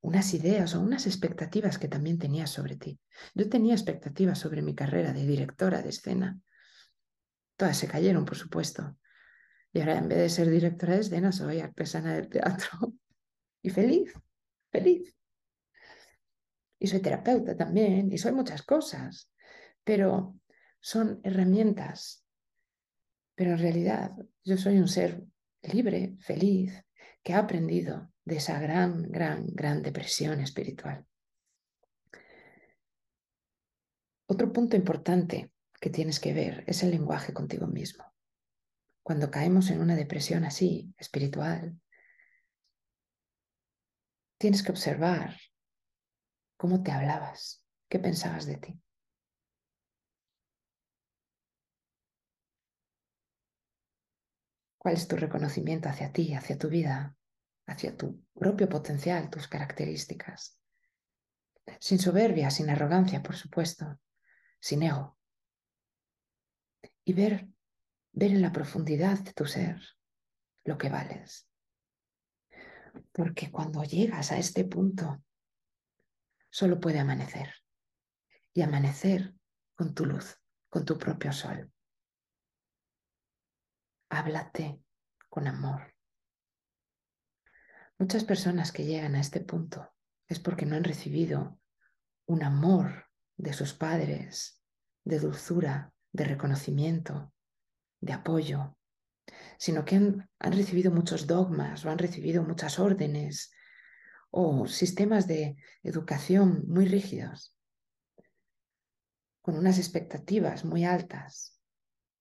unas 0.00 0.34
ideas 0.34 0.74
o 0.74 0.80
unas 0.80 1.06
expectativas 1.06 1.78
que 1.78 1.86
también 1.86 2.18
tenías 2.18 2.50
sobre 2.50 2.76
ti. 2.76 2.98
Yo 3.32 3.48
tenía 3.48 3.74
expectativas 3.74 4.40
sobre 4.40 4.60
mi 4.60 4.74
carrera 4.74 5.12
de 5.12 5.24
directora 5.24 5.82
de 5.82 5.90
escena. 5.90 6.40
Todas 7.56 7.76
se 7.76 7.86
cayeron, 7.86 8.24
por 8.24 8.36
supuesto. 8.36 8.98
Y 9.72 9.78
ahora 9.80 9.98
en 9.98 10.08
vez 10.08 10.18
de 10.18 10.28
ser 10.28 10.50
directora 10.50 10.94
de 10.94 11.00
escena, 11.00 11.30
soy 11.30 11.60
artesana 11.60 12.14
del 12.14 12.28
teatro. 12.28 12.92
Y 13.62 13.70
feliz, 13.70 14.12
feliz. 14.70 15.16
Y 16.78 16.86
soy 16.88 17.00
terapeuta 17.00 17.56
también, 17.56 18.12
y 18.12 18.18
soy 18.18 18.32
muchas 18.32 18.62
cosas. 18.62 19.30
Pero 19.84 20.34
son 20.84 21.18
herramientas. 21.24 22.26
Pero 23.34 23.52
en 23.52 23.58
realidad 23.58 24.12
yo 24.44 24.58
soy 24.58 24.76
un 24.76 24.86
ser 24.86 25.24
libre, 25.62 26.14
feliz, 26.20 26.84
que 27.22 27.32
ha 27.32 27.38
aprendido 27.38 28.12
de 28.26 28.36
esa 28.36 28.60
gran, 28.60 29.10
gran, 29.10 29.46
gran 29.46 29.82
depresión 29.82 30.40
espiritual. 30.40 31.06
Otro 34.26 34.52
punto 34.52 34.76
importante 34.76 35.50
que 35.80 35.88
tienes 35.88 36.20
que 36.20 36.34
ver 36.34 36.64
es 36.66 36.82
el 36.82 36.90
lenguaje 36.90 37.32
contigo 37.32 37.66
mismo. 37.66 38.04
Cuando 39.02 39.30
caemos 39.30 39.70
en 39.70 39.80
una 39.80 39.96
depresión 39.96 40.44
así, 40.44 40.94
espiritual, 40.98 41.80
tienes 44.36 44.62
que 44.62 44.70
observar 44.70 45.34
cómo 46.58 46.82
te 46.82 46.92
hablabas, 46.92 47.64
qué 47.88 47.98
pensabas 47.98 48.44
de 48.44 48.58
ti. 48.58 48.83
¿Cuál 54.84 54.96
es 54.96 55.08
tu 55.08 55.16
reconocimiento 55.16 55.88
hacia 55.88 56.12
ti, 56.12 56.34
hacia 56.34 56.58
tu 56.58 56.68
vida, 56.68 57.16
hacia 57.66 57.96
tu 57.96 58.22
propio 58.34 58.68
potencial, 58.68 59.30
tus 59.30 59.48
características? 59.48 60.60
Sin 61.80 61.98
soberbia, 61.98 62.50
sin 62.50 62.68
arrogancia, 62.68 63.22
por 63.22 63.34
supuesto, 63.34 63.98
sin 64.60 64.82
ego. 64.82 65.16
Y 67.02 67.14
ver 67.14 67.48
ver 68.12 68.30
en 68.30 68.42
la 68.42 68.52
profundidad 68.52 69.18
de 69.20 69.32
tu 69.32 69.46
ser 69.46 69.80
lo 70.64 70.76
que 70.78 70.88
vales. 70.88 71.48
Porque 73.12 73.50
cuando 73.50 73.82
llegas 73.84 74.32
a 74.32 74.38
este 74.38 74.64
punto, 74.64 75.22
solo 76.50 76.78
puede 76.78 76.98
amanecer. 76.98 77.54
Y 78.52 78.60
amanecer 78.60 79.34
con 79.74 79.94
tu 79.94 80.04
luz, 80.04 80.36
con 80.68 80.84
tu 80.84 80.98
propio 80.98 81.32
sol. 81.32 81.73
Háblate 84.16 84.80
con 85.28 85.48
amor. 85.48 85.92
Muchas 87.98 88.22
personas 88.22 88.70
que 88.70 88.84
llegan 88.84 89.16
a 89.16 89.20
este 89.20 89.40
punto 89.40 89.92
es 90.28 90.38
porque 90.38 90.66
no 90.66 90.76
han 90.76 90.84
recibido 90.84 91.58
un 92.26 92.44
amor 92.44 93.06
de 93.36 93.52
sus 93.52 93.74
padres, 93.74 94.62
de 95.02 95.18
dulzura, 95.18 95.92
de 96.12 96.26
reconocimiento, 96.26 97.32
de 98.00 98.12
apoyo, 98.12 98.78
sino 99.58 99.84
que 99.84 99.96
han, 99.96 100.30
recibido 100.38 100.92
muchos 100.92 101.26
dogmas 101.26 101.84
o 101.84 101.90
han 101.90 101.98
recibido 101.98 102.44
muchas 102.44 102.78
órdenes 102.78 103.50
o 104.30 104.68
sistemas 104.68 105.26
de 105.26 105.56
educación 105.82 106.62
muy 106.68 106.86
rígidos, 106.86 107.52
con 109.42 109.58
unas 109.58 109.78
expectativas 109.78 110.64
muy 110.64 110.84
altas 110.84 111.53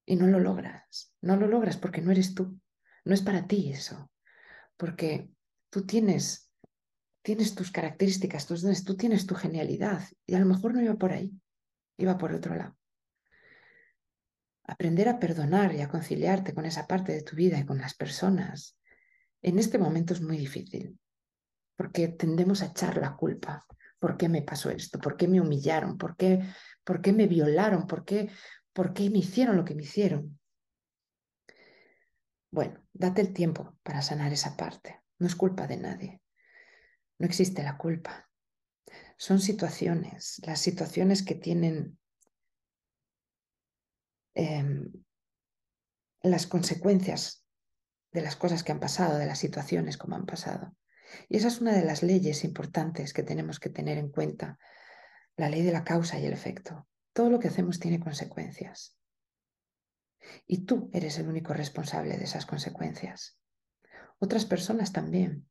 y 0.06 0.16
no 0.16 0.28
lo 0.28 0.40
logras. 0.40 1.14
No 1.22 1.36
lo 1.36 1.48
logras 1.48 1.78
porque 1.78 2.02
no 2.02 2.12
eres 2.12 2.34
tú. 2.34 2.60
No 3.06 3.14
es 3.14 3.22
para 3.22 3.48
ti 3.48 3.72
eso, 3.72 4.12
porque 4.78 5.30
tú 5.70 5.86
tienes, 5.86 6.50
tienes 7.22 7.54
tus 7.54 7.72
características, 7.72 8.48
dones, 8.48 8.86
tú 8.86 8.96
tienes 8.96 9.26
tu 9.26 9.36
genialidad 9.36 10.02
y 10.26 10.36
a 10.36 10.40
lo 10.40 10.46
mejor 10.46 10.74
no 10.74 10.82
iba 10.82 10.96
por 10.96 11.12
ahí, 11.12 11.34
iba 11.98 12.18
por 12.18 12.34
otro 12.34 12.56
lado. 12.56 12.78
Aprender 14.66 15.10
a 15.10 15.20
perdonar 15.20 15.76
y 15.76 15.82
a 15.82 15.90
conciliarte 15.90 16.54
con 16.54 16.66
esa 16.66 16.88
parte 16.88 17.12
de 17.12 17.24
tu 17.24 17.36
vida 17.36 17.60
y 17.60 17.66
con 17.66 17.78
las 17.80 17.94
personas 17.94 18.78
en 19.42 19.60
este 19.60 19.78
momento 19.78 20.14
es 20.14 20.22
muy 20.22 20.38
difícil, 20.38 20.98
porque 21.76 22.08
tendemos 22.08 22.62
a 22.62 22.68
echar 22.68 22.98
la 22.98 23.16
culpa. 23.16 23.66
¿Por 24.00 24.18
qué 24.18 24.30
me 24.30 24.42
pasó 24.42 24.70
esto? 24.70 25.00
¿Por 25.00 25.18
qué 25.18 25.28
me 25.28 25.42
humillaron? 25.42 25.98
¿Por 25.98 26.16
qué, 26.16 26.42
por 26.84 27.02
qué 27.02 27.12
me 27.12 27.28
violaron? 27.28 27.86
¿Por 27.86 28.06
qué, 28.06 28.30
¿Por 28.74 28.94
qué 28.94 29.10
me 29.10 29.20
hicieron 29.20 29.56
lo 29.56 29.66
que 29.66 29.76
me 29.76 29.84
hicieron? 29.84 30.40
Bueno, 32.52 32.84
date 32.94 33.22
el 33.22 33.34
tiempo 33.34 33.78
para 33.84 34.02
sanar 34.02 34.34
esa 34.34 34.58
parte. 34.58 35.02
No 35.20 35.28
es 35.28 35.36
culpa 35.36 35.68
de 35.68 35.78
nadie. 35.78 36.22
No 37.20 37.26
existe 37.26 37.64
la 37.64 37.78
culpa. 37.78 38.30
Son 39.18 39.40
situaciones, 39.40 40.42
las 40.46 40.60
situaciones 40.60 41.24
que 41.24 41.36
tienen 41.36 41.98
Em, 44.36 44.92
las 46.24 46.48
consecuencias 46.48 47.46
de 48.12 48.22
las 48.22 48.36
cosas 48.36 48.64
que 48.64 48.72
han 48.72 48.80
pasado, 48.80 49.18
de 49.18 49.26
las 49.26 49.40
situaciones 49.40 49.98
como 49.98 50.16
han 50.16 50.26
pasado. 50.26 50.76
Y 51.30 51.38
esa 51.38 51.50
es 51.50 51.62
una 51.62 51.74
de 51.74 51.86
las 51.86 52.02
leyes 52.02 52.44
importantes 52.44 53.14
que 53.14 53.24
tenemos 53.24 53.60
que 53.60 53.70
tener 53.70 53.98
en 53.98 54.10
cuenta, 54.10 54.58
la 55.36 55.50
ley 55.50 55.62
de 55.62 55.72
la 55.72 55.84
causa 55.84 56.20
y 56.20 56.26
el 56.26 56.34
efecto. 56.34 56.88
Todo 57.14 57.30
lo 57.30 57.40
que 57.40 57.48
hacemos 57.48 57.80
tiene 57.80 58.00
consecuencias. 58.00 59.00
Y 60.48 60.66
tú 60.66 60.90
eres 60.94 61.18
el 61.20 61.28
único 61.28 61.54
responsable 61.54 62.18
de 62.18 62.24
esas 62.24 62.46
consecuencias. 62.46 63.40
Otras 64.20 64.46
personas 64.46 64.92
también 64.92 65.50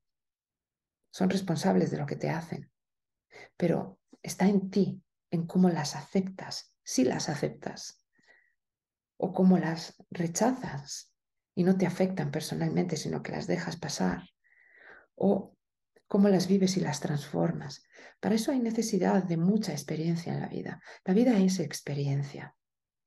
son 1.10 1.30
responsables 1.30 1.90
de 1.90 1.98
lo 1.98 2.06
que 2.06 2.16
te 2.16 2.30
hacen, 2.30 2.70
pero 3.56 4.00
está 4.22 4.46
en 4.46 4.70
ti, 4.70 5.02
en 5.30 5.46
cómo 5.46 5.68
las 5.68 5.94
aceptas, 5.94 6.74
si 6.82 7.04
las 7.04 7.28
aceptas 7.28 8.04
o 9.18 9.32
cómo 9.32 9.58
las 9.58 10.02
rechazas 10.10 11.14
y 11.54 11.64
no 11.64 11.76
te 11.76 11.86
afectan 11.86 12.30
personalmente, 12.30 12.96
sino 12.96 13.22
que 13.22 13.32
las 13.32 13.46
dejas 13.46 13.76
pasar, 13.76 14.22
o 15.14 15.54
cómo 16.12 16.28
las 16.28 16.46
vives 16.46 16.76
y 16.76 16.80
las 16.80 17.00
transformas. 17.00 17.86
Para 18.20 18.34
eso 18.34 18.52
hay 18.52 18.60
necesidad 18.60 19.24
de 19.24 19.38
mucha 19.38 19.72
experiencia 19.72 20.34
en 20.34 20.42
la 20.42 20.46
vida. 20.46 20.82
La 21.06 21.14
vida 21.14 21.38
es 21.38 21.58
experiencia, 21.58 22.54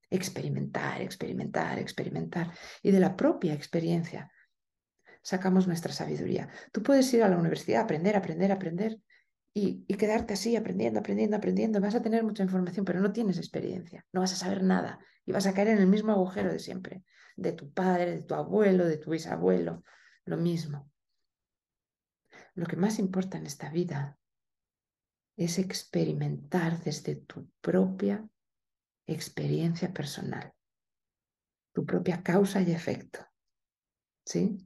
experimentar, 0.09 1.03
experimentar, 1.03 1.77
experimentar. 1.77 2.51
Y 2.81 2.89
de 2.89 2.99
la 2.99 3.15
propia 3.15 3.53
experiencia 3.53 4.31
sacamos 5.21 5.67
nuestra 5.67 5.93
sabiduría. 5.93 6.49
Tú 6.71 6.81
puedes 6.81 7.13
ir 7.13 7.21
a 7.21 7.29
la 7.29 7.37
universidad, 7.37 7.83
aprender, 7.83 8.15
aprender, 8.15 8.51
aprender 8.51 8.97
y, 9.53 9.85
y, 9.87 9.93
quedarte 9.97 10.33
así, 10.33 10.55
aprendiendo, 10.55 10.99
aprendiendo, 11.01 11.37
aprendiendo. 11.37 11.79
Vas 11.79 11.93
a 11.93 12.01
tener 12.01 12.23
mucha 12.23 12.41
información, 12.41 12.85
pero 12.85 13.01
no 13.01 13.13
tienes 13.13 13.37
experiencia, 13.37 14.03
no 14.13 14.21
vas 14.21 14.33
a 14.33 14.37
saber 14.37 14.63
nada 14.63 14.97
y 15.27 15.31
vas 15.31 15.45
a 15.45 15.53
caer 15.53 15.67
en 15.67 15.77
el 15.77 15.85
mismo 15.85 16.11
agujero 16.11 16.51
de 16.51 16.57
siempre, 16.57 17.03
de 17.35 17.51
tu 17.51 17.71
padre, 17.71 18.15
de 18.15 18.23
tu 18.23 18.33
abuelo, 18.33 18.83
de 18.87 18.97
tu 18.97 19.11
bisabuelo, 19.11 19.83
lo 20.25 20.37
mismo. 20.37 20.89
Lo 22.55 22.65
que 22.65 22.77
más 22.77 22.99
importa 22.99 23.37
en 23.37 23.45
esta 23.45 23.69
vida 23.69 24.17
es 25.37 25.59
experimentar 25.59 26.81
desde 26.81 27.17
tu 27.17 27.49
propia 27.59 28.27
experiencia 29.05 29.93
personal, 29.93 30.53
tu 31.73 31.85
propia 31.85 32.23
causa 32.23 32.61
y 32.61 32.71
efecto. 32.71 33.19
¿Sí? 34.25 34.57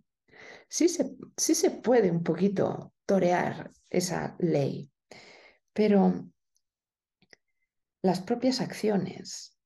Sí 0.69 0.87
se, 0.87 1.17
sí 1.35 1.55
se 1.55 1.71
puede 1.71 2.11
un 2.11 2.23
poquito 2.23 2.93
torear 3.05 3.71
esa 3.89 4.35
ley, 4.39 4.91
pero 5.73 6.29
las 8.03 8.21
propias 8.21 8.61
acciones 8.61 9.57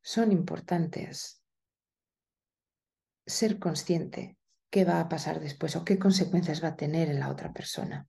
son 0.00 0.30
importantes. 0.30 1.42
Ser 3.26 3.58
consciente 3.58 4.38
qué 4.72 4.86
va 4.86 5.00
a 5.00 5.08
pasar 5.10 5.38
después 5.38 5.76
o 5.76 5.84
qué 5.84 5.98
consecuencias 5.98 6.64
va 6.64 6.68
a 6.68 6.76
tener 6.76 7.10
en 7.10 7.20
la 7.20 7.28
otra 7.28 7.52
persona. 7.52 8.08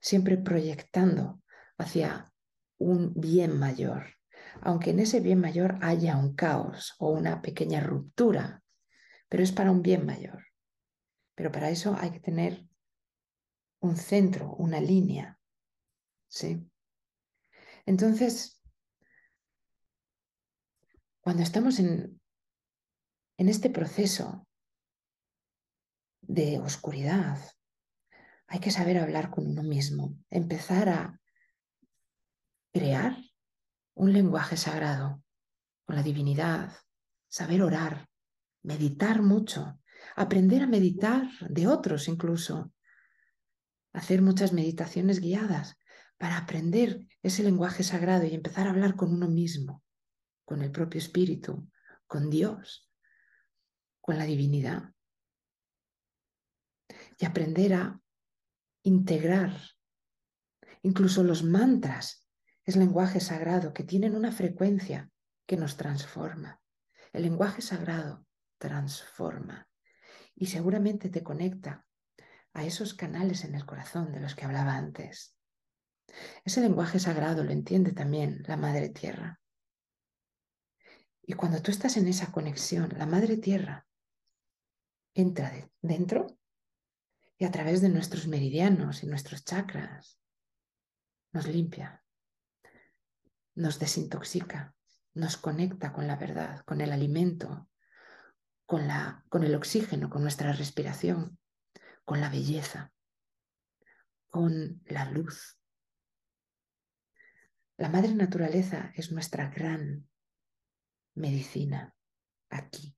Siempre 0.00 0.38
proyectando 0.38 1.42
hacia 1.76 2.32
un 2.78 3.12
bien 3.12 3.58
mayor, 3.58 4.16
aunque 4.62 4.90
en 4.90 4.98
ese 4.98 5.20
bien 5.20 5.38
mayor 5.38 5.76
haya 5.82 6.16
un 6.16 6.34
caos 6.34 6.94
o 6.98 7.10
una 7.10 7.42
pequeña 7.42 7.80
ruptura, 7.80 8.62
pero 9.28 9.42
es 9.42 9.52
para 9.52 9.70
un 9.70 9.82
bien 9.82 10.06
mayor. 10.06 10.46
Pero 11.34 11.52
para 11.52 11.68
eso 11.68 11.94
hay 12.00 12.12
que 12.12 12.20
tener 12.20 12.66
un 13.80 13.98
centro, 13.98 14.54
una 14.54 14.80
línea. 14.80 15.38
¿sí? 16.28 16.66
Entonces, 17.84 18.62
cuando 21.20 21.42
estamos 21.42 21.78
en, 21.78 22.18
en 23.36 23.48
este 23.50 23.68
proceso 23.68 24.46
de 26.30 26.60
oscuridad, 26.60 27.38
hay 28.46 28.60
que 28.60 28.70
saber 28.70 28.98
hablar 28.98 29.30
con 29.30 29.48
uno 29.48 29.64
mismo, 29.64 30.16
empezar 30.30 30.88
a 30.88 31.20
crear 32.72 33.16
un 33.94 34.12
lenguaje 34.12 34.56
sagrado 34.56 35.24
con 35.84 35.96
la 35.96 36.04
divinidad, 36.04 36.72
saber 37.28 37.62
orar, 37.62 38.08
meditar 38.62 39.22
mucho, 39.22 39.80
aprender 40.14 40.62
a 40.62 40.66
meditar 40.68 41.28
de 41.48 41.66
otros 41.66 42.06
incluso, 42.06 42.72
hacer 43.92 44.22
muchas 44.22 44.52
meditaciones 44.52 45.18
guiadas 45.18 45.76
para 46.16 46.36
aprender 46.36 47.08
ese 47.24 47.42
lenguaje 47.42 47.82
sagrado 47.82 48.24
y 48.24 48.34
empezar 48.34 48.68
a 48.68 48.70
hablar 48.70 48.94
con 48.94 49.12
uno 49.12 49.28
mismo, 49.28 49.82
con 50.44 50.62
el 50.62 50.70
propio 50.70 51.00
espíritu, 51.00 51.68
con 52.06 52.30
Dios, 52.30 52.88
con 54.00 54.16
la 54.16 54.24
divinidad. 54.24 54.94
Y 57.20 57.26
aprender 57.26 57.74
a 57.74 58.00
integrar 58.82 59.52
incluso 60.82 61.22
los 61.22 61.44
mantras 61.44 62.26
es 62.64 62.76
lenguaje 62.76 63.20
sagrado 63.20 63.74
que 63.74 63.84
tienen 63.84 64.16
una 64.16 64.32
frecuencia 64.32 65.10
que 65.46 65.58
nos 65.58 65.76
transforma. 65.76 66.62
El 67.12 67.24
lenguaje 67.24 67.60
sagrado 67.60 68.26
transforma 68.56 69.68
y 70.34 70.46
seguramente 70.46 71.10
te 71.10 71.22
conecta 71.22 71.84
a 72.54 72.64
esos 72.64 72.94
canales 72.94 73.44
en 73.44 73.54
el 73.54 73.66
corazón 73.66 74.12
de 74.12 74.20
los 74.20 74.34
que 74.34 74.46
hablaba 74.46 74.74
antes. 74.74 75.36
Ese 76.42 76.62
lenguaje 76.62 76.98
sagrado 76.98 77.44
lo 77.44 77.50
entiende 77.50 77.92
también 77.92 78.42
la 78.46 78.56
Madre 78.56 78.88
Tierra. 78.88 79.38
Y 81.20 81.34
cuando 81.34 81.60
tú 81.60 81.70
estás 81.70 81.98
en 81.98 82.08
esa 82.08 82.32
conexión, 82.32 82.94
la 82.96 83.04
Madre 83.04 83.36
Tierra 83.36 83.86
entra 85.12 85.52
dentro 85.82 86.39
y 87.40 87.46
a 87.46 87.50
través 87.50 87.80
de 87.80 87.88
nuestros 87.88 88.28
meridianos 88.28 89.02
y 89.02 89.06
nuestros 89.06 89.46
chakras 89.46 90.20
nos 91.32 91.46
limpia, 91.46 92.04
nos 93.54 93.78
desintoxica, 93.78 94.74
nos 95.14 95.38
conecta 95.38 95.90
con 95.90 96.06
la 96.06 96.16
verdad, 96.16 96.62
con 96.66 96.82
el 96.82 96.92
alimento, 96.92 97.70
con, 98.66 98.86
la, 98.86 99.24
con 99.30 99.42
el 99.42 99.54
oxígeno, 99.54 100.10
con 100.10 100.20
nuestra 100.20 100.52
respiración, 100.52 101.38
con 102.04 102.20
la 102.20 102.28
belleza, 102.28 102.92
con 104.28 104.82
la 104.84 105.10
luz. 105.10 105.58
La 107.78 107.88
madre 107.88 108.14
naturaleza 108.14 108.92
es 108.94 109.12
nuestra 109.12 109.48
gran 109.48 110.06
medicina 111.14 111.94
aquí. 112.50 112.94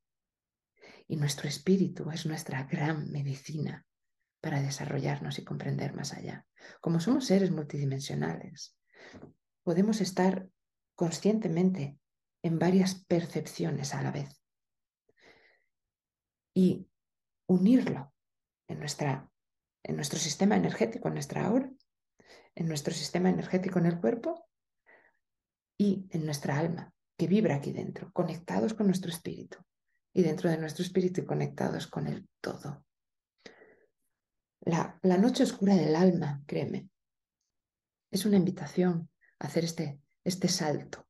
Y 1.06 1.14
nuestro 1.14 1.46
espíritu 1.46 2.10
es 2.10 2.26
nuestra 2.26 2.64
gran 2.64 3.08
medicina 3.12 3.86
para 4.42 4.60
desarrollarnos 4.60 5.38
y 5.38 5.44
comprender 5.44 5.94
más 5.94 6.12
allá. 6.12 6.44
Como 6.80 7.00
somos 7.00 7.26
seres 7.26 7.50
multidimensionales, 7.50 8.76
podemos 9.62 10.00
estar 10.00 10.48
conscientemente 10.96 11.98
en 12.42 12.58
varias 12.58 13.04
percepciones 13.06 13.94
a 13.94 14.02
la 14.02 14.10
vez 14.10 14.42
y 16.54 16.88
unirlo 17.46 18.12
en, 18.68 18.80
nuestra, 18.80 19.30
en 19.84 19.94
nuestro 19.96 20.18
sistema 20.18 20.56
energético, 20.56 21.08
en 21.08 21.14
nuestra 21.14 21.46
aura, 21.46 21.70
en 22.56 22.66
nuestro 22.66 22.92
sistema 22.92 23.30
energético 23.30 23.78
en 23.78 23.86
el 23.86 24.00
cuerpo 24.00 24.48
y 25.78 26.08
en 26.10 26.26
nuestra 26.26 26.58
alma, 26.58 26.92
que 27.16 27.28
vibra 27.28 27.54
aquí 27.54 27.72
dentro, 27.72 28.10
conectados 28.12 28.74
con 28.74 28.86
nuestro 28.86 29.10
espíritu 29.10 29.58
y 30.12 30.22
dentro 30.22 30.50
de 30.50 30.58
nuestro 30.58 30.84
espíritu 30.84 31.24
conectados 31.24 31.86
con 31.86 32.08
el 32.08 32.28
todo. 32.40 32.84
La, 34.64 35.18
noche 35.18 35.42
oscura 35.42 35.74
del 35.74 35.96
alma, 35.96 36.42
créeme, 36.46 36.88
es 38.12 38.24
una 38.24 38.36
invitación 38.36 39.10
a 39.40 39.46
hacer 39.46 39.64
este, 39.64 40.00
este 40.22 40.46
salto, 40.46 41.08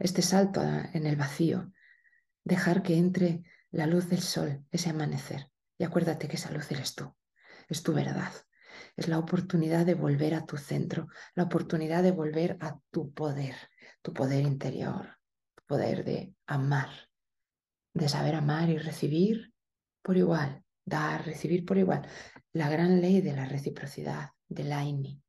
este 0.00 0.20
salto 0.20 0.62
en 0.62 1.06
el 1.06 1.14
vacío, 1.14 1.72
dejar 2.42 2.82
que 2.82 2.96
entre 2.96 3.44
la 3.70 3.86
luz 3.86 4.08
del 4.08 4.20
sol, 4.20 4.64
ese 4.72 4.90
amanecer. 4.90 5.50
Y 5.78 5.84
acuérdate 5.84 6.26
que 6.26 6.36
esa 6.36 6.50
luz 6.50 6.70
eres 6.72 6.96
tú, 6.96 7.14
es 7.68 7.84
tu 7.84 7.92
verdad. 7.92 8.32
Es 8.96 9.06
la 9.06 9.20
oportunidad 9.20 9.86
de 9.86 9.94
volver 9.94 10.34
a 10.34 10.44
tu 10.44 10.56
centro, 10.56 11.06
la 11.36 11.44
oportunidad 11.44 12.02
de 12.02 12.10
volver 12.10 12.56
a 12.60 12.80
tu 12.90 13.12
poder, 13.12 13.54
tu 14.02 14.12
poder 14.12 14.42
interior, 14.42 15.18
tu 15.54 15.62
poder 15.66 16.04
de 16.04 16.34
amar, 16.46 16.90
de 17.94 18.08
saber 18.08 18.34
amar 18.34 18.68
y 18.70 18.78
recibir 18.78 19.54
por 20.02 20.16
igual, 20.16 20.64
dar, 20.84 21.24
recibir 21.24 21.64
por 21.64 21.78
igual. 21.78 22.08
La 22.52 22.68
gran 22.68 23.00
ley 23.00 23.20
de 23.20 23.34
la 23.34 23.44
reciprocidad, 23.44 24.30
del 24.48 24.72
AINI. 24.72 25.22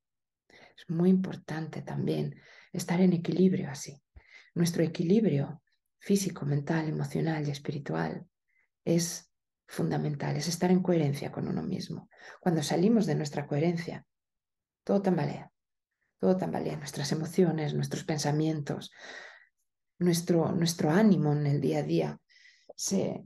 Es 0.50 0.90
muy 0.90 1.10
importante 1.10 1.82
también 1.82 2.36
estar 2.72 3.02
en 3.02 3.14
equilibrio 3.14 3.70
así. 3.70 4.02
Nuestro 4.56 4.84
equilibrio 4.84 5.62
físico, 6.00 6.46
mental, 6.46 6.88
emocional 6.88 7.48
y 7.48 7.52
espiritual 7.52 8.26
es 8.86 9.32
fundamental, 9.68 10.36
es 10.38 10.48
estar 10.48 10.72
en 10.72 10.82
coherencia 10.82 11.32
con 11.32 11.48
uno 11.48 11.62
mismo. 11.62 12.10
Cuando 12.40 12.64
salimos 12.64 13.06
de 13.06 13.16
nuestra 13.16 13.46
coherencia, 13.46 14.06
todo 14.84 15.02
tambalea, 15.02 15.52
todo 16.18 16.38
tambalea, 16.38 16.78
nuestras 16.78 17.12
emociones, 17.12 17.74
nuestros 17.74 18.04
pensamientos, 18.04 18.92
nuestro, 20.00 20.54
nuestro 20.54 20.90
ánimo 20.90 21.34
en 21.34 21.46
el 21.46 21.62
día 21.62 21.80
a 21.80 21.84
día 21.84 22.22
se, 22.76 23.24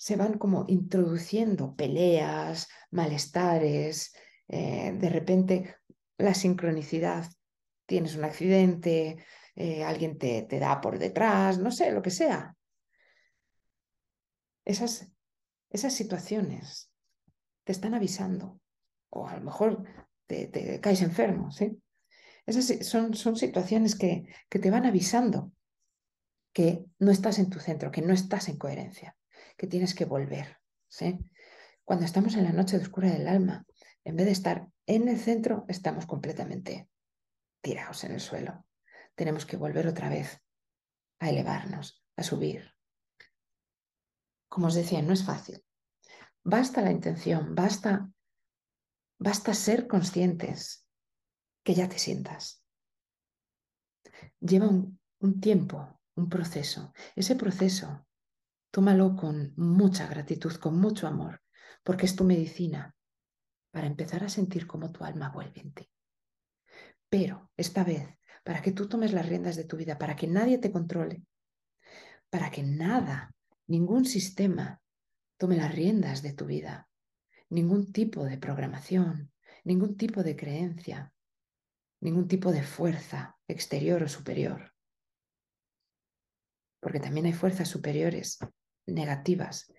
se 0.00 0.16
van 0.16 0.38
como 0.38 0.64
introduciendo 0.66 1.76
peleas, 1.76 2.68
malestares, 2.90 4.14
eh, 4.48 4.96
de 4.98 5.10
repente 5.10 5.76
la 6.16 6.32
sincronicidad, 6.32 7.26
tienes 7.84 8.16
un 8.16 8.24
accidente, 8.24 9.22
eh, 9.54 9.84
alguien 9.84 10.16
te, 10.16 10.40
te 10.48 10.58
da 10.58 10.80
por 10.80 10.98
detrás, 10.98 11.58
no 11.58 11.70
sé, 11.70 11.92
lo 11.92 12.00
que 12.00 12.08
sea. 12.08 12.56
Esas, 14.64 15.12
esas 15.68 15.92
situaciones 15.92 16.90
te 17.64 17.72
están 17.72 17.92
avisando, 17.92 18.58
o 19.10 19.28
a 19.28 19.36
lo 19.36 19.42
mejor 19.42 19.84
te, 20.26 20.46
te 20.46 20.80
caes 20.80 21.02
enfermo, 21.02 21.50
¿sí? 21.50 21.78
Esas 22.46 22.86
son, 22.88 23.12
son 23.12 23.36
situaciones 23.36 23.96
que, 23.96 24.24
que 24.48 24.58
te 24.60 24.70
van 24.70 24.86
avisando 24.86 25.52
que 26.54 26.86
no 26.98 27.10
estás 27.10 27.38
en 27.38 27.50
tu 27.50 27.60
centro, 27.60 27.90
que 27.90 28.00
no 28.00 28.14
estás 28.14 28.48
en 28.48 28.56
coherencia, 28.56 29.14
que 29.60 29.66
tienes 29.66 29.94
que 29.94 30.06
volver. 30.06 30.58
Cuando 31.84 32.06
estamos 32.06 32.34
en 32.34 32.44
la 32.44 32.52
noche 32.52 32.78
oscura 32.78 33.10
del 33.10 33.28
alma, 33.28 33.66
en 34.04 34.16
vez 34.16 34.24
de 34.24 34.32
estar 34.32 34.66
en 34.86 35.06
el 35.06 35.20
centro, 35.20 35.66
estamos 35.68 36.06
completamente 36.06 36.88
tirados 37.60 38.04
en 38.04 38.12
el 38.12 38.20
suelo. 38.20 38.64
Tenemos 39.14 39.44
que 39.44 39.58
volver 39.58 39.86
otra 39.86 40.08
vez 40.08 40.40
a 41.18 41.28
elevarnos, 41.28 42.02
a 42.16 42.22
subir. 42.22 42.72
Como 44.48 44.68
os 44.68 44.74
decía, 44.74 45.02
no 45.02 45.12
es 45.12 45.26
fácil. 45.26 45.62
Basta 46.42 46.80
la 46.80 46.90
intención, 46.90 47.54
basta, 47.54 48.10
basta 49.18 49.52
ser 49.52 49.86
conscientes 49.86 50.86
que 51.62 51.74
ya 51.74 51.86
te 51.86 51.98
sientas. 51.98 52.64
Lleva 54.40 54.70
un 54.70 55.40
tiempo, 55.42 56.00
un 56.14 56.30
proceso. 56.30 56.94
Ese 57.14 57.36
proceso, 57.36 58.06
tómalo 58.70 59.16
con 59.16 59.52
mucha 59.56 60.06
gratitud, 60.06 60.54
con 60.54 60.78
mucho 60.78 61.06
amor, 61.06 61.42
porque 61.82 62.06
es 62.06 62.16
tu 62.16 62.24
medicina 62.24 62.94
para 63.70 63.86
empezar 63.86 64.24
a 64.24 64.28
sentir 64.28 64.66
cómo 64.66 64.90
tu 64.90 65.04
alma 65.04 65.30
vuelve 65.30 65.60
en 65.60 65.72
ti. 65.72 65.90
Pero 67.08 67.50
esta 67.56 67.84
vez, 67.84 68.08
para 68.44 68.62
que 68.62 68.72
tú 68.72 68.88
tomes 68.88 69.12
las 69.12 69.28
riendas 69.28 69.56
de 69.56 69.64
tu 69.64 69.76
vida, 69.76 69.98
para 69.98 70.16
que 70.16 70.26
nadie 70.26 70.58
te 70.58 70.72
controle, 70.72 71.24
para 72.30 72.50
que 72.50 72.62
nada, 72.62 73.34
ningún 73.66 74.04
sistema 74.04 74.80
tome 75.36 75.56
las 75.56 75.74
riendas 75.74 76.22
de 76.22 76.32
tu 76.32 76.46
vida, 76.46 76.88
ningún 77.48 77.92
tipo 77.92 78.24
de 78.24 78.38
programación, 78.38 79.32
ningún 79.64 79.96
tipo 79.96 80.22
de 80.22 80.36
creencia, 80.36 81.12
ningún 82.00 82.28
tipo 82.28 82.52
de 82.52 82.62
fuerza 82.62 83.36
exterior 83.48 84.02
o 84.02 84.08
superior. 84.08 84.72
Porque 86.80 87.00
también 87.00 87.26
hay 87.26 87.32
fuerzas 87.32 87.68
superiores 87.68 88.38
negativas 88.90 89.72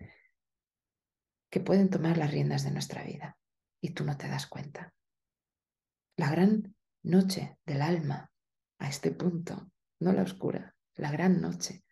que 1.50 1.60
pueden 1.60 1.89
tomar 1.89 2.17
las 2.17 2.32
riendas 2.32 2.63
de 2.63 2.71
nuestra 2.71 3.04
vida 3.04 3.38
y 3.82 3.91
tú 3.91 4.04
no 4.04 4.17
te 4.17 4.28
das 4.28 4.47
cuenta. 4.47 4.93
La 6.17 6.30
gran 6.30 6.76
noche 7.04 7.58
del 7.65 7.82
alma 7.82 8.32
a 8.80 8.89
este 8.89 9.12
punto 9.12 9.71
no 10.00 10.13
la 10.13 10.24
oscura, 10.24 10.76
la 10.95 11.12
gran 11.12 11.41
noche, 11.41 11.84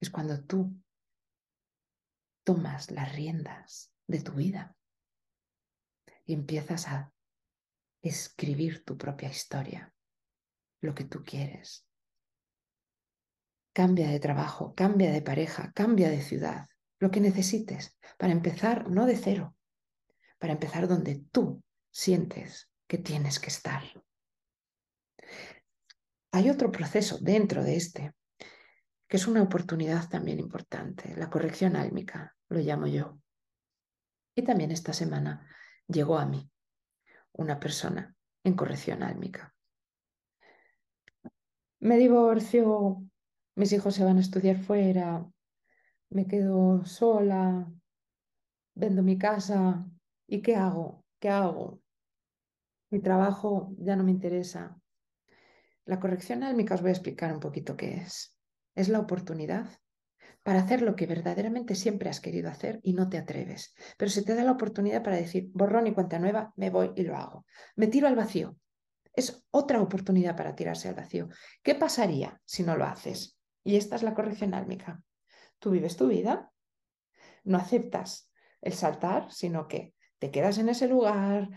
es 0.00 0.10
cuando 0.10 0.44
tú 0.44 0.82
tomas 2.44 2.90
las 2.90 3.14
riendas 3.14 3.92
de 4.06 4.20
tu 4.20 4.32
vida 4.32 4.76
y 6.24 6.34
empiezas 6.34 6.88
a 6.88 7.12
escribir 8.02 8.84
tu 8.84 8.96
propia 8.96 9.28
historia, 9.28 9.92
lo 10.80 10.94
que 10.94 11.04
tú 11.04 11.24
quieres. 11.24 11.85
Cambia 13.76 14.08
de 14.08 14.20
trabajo, 14.20 14.74
cambia 14.74 15.12
de 15.12 15.20
pareja, 15.20 15.70
cambia 15.74 16.08
de 16.08 16.22
ciudad, 16.22 16.66
lo 16.98 17.10
que 17.10 17.20
necesites 17.20 17.94
para 18.16 18.32
empezar 18.32 18.88
no 18.88 19.04
de 19.04 19.18
cero, 19.18 19.54
para 20.38 20.54
empezar 20.54 20.88
donde 20.88 21.16
tú 21.30 21.62
sientes 21.90 22.70
que 22.86 22.96
tienes 22.96 23.38
que 23.38 23.48
estar. 23.48 23.82
Hay 26.32 26.48
otro 26.48 26.72
proceso 26.72 27.18
dentro 27.20 27.62
de 27.62 27.76
este, 27.76 28.14
que 29.06 29.18
es 29.18 29.26
una 29.26 29.42
oportunidad 29.42 30.08
también 30.08 30.40
importante, 30.40 31.14
la 31.14 31.28
corrección 31.28 31.76
álmica, 31.76 32.34
lo 32.48 32.60
llamo 32.60 32.86
yo. 32.86 33.18
Y 34.34 34.42
también 34.42 34.70
esta 34.70 34.94
semana 34.94 35.50
llegó 35.86 36.16
a 36.16 36.24
mí 36.24 36.50
una 37.32 37.60
persona 37.60 38.16
en 38.42 38.54
corrección 38.54 39.02
álmica. 39.02 39.54
Me 41.80 41.98
divorcio, 41.98 43.02
mis 43.56 43.72
hijos 43.72 43.94
se 43.94 44.04
van 44.04 44.18
a 44.18 44.20
estudiar 44.20 44.58
fuera, 44.58 45.26
me 46.10 46.26
quedo 46.26 46.84
sola, 46.84 47.68
vendo 48.74 49.02
mi 49.02 49.18
casa. 49.18 49.84
¿Y 50.28 50.42
qué 50.42 50.56
hago? 50.56 51.04
¿Qué 51.18 51.30
hago? 51.30 51.80
Mi 52.90 53.00
trabajo 53.00 53.74
ya 53.78 53.96
no 53.96 54.04
me 54.04 54.12
interesa. 54.12 54.78
La 55.84 55.98
corrección 55.98 56.42
álmica 56.42 56.74
os 56.74 56.82
voy 56.82 56.90
a 56.90 56.92
explicar 56.92 57.32
un 57.32 57.40
poquito 57.40 57.76
qué 57.76 57.96
es. 57.96 58.36
Es 58.74 58.88
la 58.88 59.00
oportunidad 59.00 59.68
para 60.42 60.60
hacer 60.60 60.82
lo 60.82 60.94
que 60.94 61.06
verdaderamente 61.06 61.74
siempre 61.74 62.08
has 62.08 62.20
querido 62.20 62.50
hacer 62.50 62.80
y 62.82 62.92
no 62.92 63.08
te 63.08 63.18
atreves. 63.18 63.74
Pero 63.96 64.10
se 64.10 64.22
te 64.22 64.34
da 64.34 64.44
la 64.44 64.52
oportunidad 64.52 65.02
para 65.02 65.16
decir, 65.16 65.50
borrón 65.52 65.86
y 65.86 65.94
cuenta 65.94 66.18
nueva, 66.18 66.52
me 66.56 66.70
voy 66.70 66.92
y 66.94 67.02
lo 67.02 67.16
hago. 67.16 67.46
Me 67.74 67.86
tiro 67.86 68.06
al 68.06 68.16
vacío. 68.16 68.56
Es 69.12 69.44
otra 69.50 69.80
oportunidad 69.80 70.36
para 70.36 70.54
tirarse 70.54 70.88
al 70.88 70.94
vacío. 70.94 71.28
¿Qué 71.62 71.74
pasaría 71.74 72.40
si 72.44 72.62
no 72.62 72.76
lo 72.76 72.84
haces? 72.84 73.35
Y 73.66 73.74
esta 73.74 73.96
es 73.96 74.04
la 74.04 74.14
corrección 74.14 74.54
álmica. 74.54 75.02
Tú 75.58 75.72
vives 75.72 75.96
tu 75.96 76.06
vida, 76.06 76.52
no 77.42 77.58
aceptas 77.58 78.30
el 78.60 78.74
saltar, 78.74 79.32
sino 79.32 79.66
que 79.66 79.92
te 80.20 80.30
quedas 80.30 80.58
en 80.58 80.68
ese 80.68 80.86
lugar, 80.86 81.50